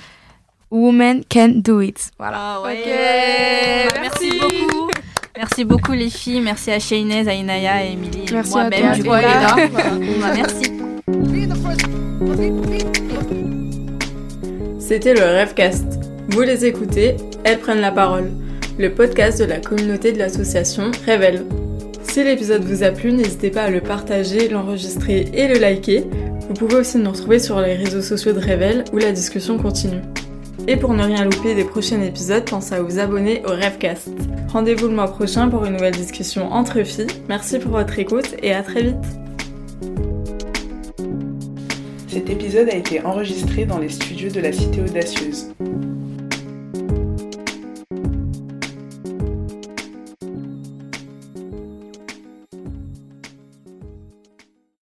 Women 0.69 1.23
can 1.29 1.49
do 1.55 1.81
it. 1.81 2.11
Voilà. 2.19 2.37
Ah 2.39 2.61
ouais. 2.63 2.79
Ok, 2.79 3.93
Bah, 3.95 3.99
merci 4.01 4.39
beaucoup. 4.39 4.89
Merci 5.35 5.65
beaucoup 5.65 5.91
les 5.93 6.11
filles, 6.11 6.41
merci 6.41 6.69
à 6.71 6.77
Shainez, 6.79 7.27
à 7.27 7.33
Inaya, 7.33 7.73
à 7.73 7.83
Émilie, 7.83 8.25
et 8.29 8.33
Merci 8.33 8.51
à 8.53 8.69
moi-même 8.69 8.81
toi, 8.81 8.91
du 8.93 9.03
coup. 9.03 9.09
Bah, 9.09 10.33
merci. 10.35 10.71
C'était 14.79 15.15
le 15.15 15.23
Rêvecast. 15.23 15.85
Vous 16.29 16.41
les 16.41 16.65
écoutez, 16.65 17.15
elles 17.43 17.59
prennent 17.59 17.81
la 17.81 17.91
parole. 17.91 18.31
Le 18.79 18.89
podcast 18.89 19.39
de 19.39 19.45
la 19.45 19.59
communauté 19.59 20.13
de 20.13 20.17
l'association 20.17 20.89
Révèle. 21.05 21.45
Si 22.01 22.23
l'épisode 22.23 22.63
vous 22.63 22.81
a 22.81 22.89
plu, 22.89 23.11
n'hésitez 23.11 23.51
pas 23.51 23.63
à 23.63 23.69
le 23.69 23.81
partager, 23.81 24.49
l'enregistrer 24.49 25.27
et 25.31 25.47
le 25.47 25.59
liker. 25.59 26.05
Vous 26.47 26.55
pouvez 26.55 26.77
aussi 26.77 26.97
nous 26.97 27.11
retrouver 27.11 27.37
sur 27.37 27.61
les 27.61 27.75
réseaux 27.75 28.01
sociaux 28.01 28.33
de 28.33 28.39
Révèle 28.39 28.83
où 28.91 28.97
la 28.97 29.11
discussion 29.11 29.59
continue. 29.59 30.01
Et 30.67 30.75
pour 30.75 30.95
ne 30.95 31.03
rien 31.03 31.25
louper 31.25 31.53
des 31.53 31.65
prochains 31.65 32.01
épisodes, 32.01 32.45
pensez 32.45 32.73
à 32.73 32.81
vous 32.81 32.97
abonner 32.97 33.43
au 33.45 33.51
Rêvecast. 33.51 34.09
Rendez-vous 34.47 34.87
le 34.87 34.95
mois 34.95 35.11
prochain 35.11 35.49
pour 35.49 35.65
une 35.65 35.73
nouvelle 35.73 35.93
discussion 35.93 36.51
entre 36.51 36.81
filles. 36.81 37.05
Merci 37.29 37.59
pour 37.59 37.73
votre 37.73 37.99
écoute 37.99 38.35
et 38.41 38.53
à 38.53 38.63
très 38.63 38.81
vite. 38.81 39.05
Cet 42.07 42.27
épisode 42.27 42.69
a 42.69 42.75
été 42.75 43.05
enregistré 43.05 43.65
dans 43.65 43.77
les 43.77 43.89
studios 43.89 44.31
de 44.31 44.39
la 44.39 44.51
Cité 44.51 44.81
Audacieuse. 44.81 45.49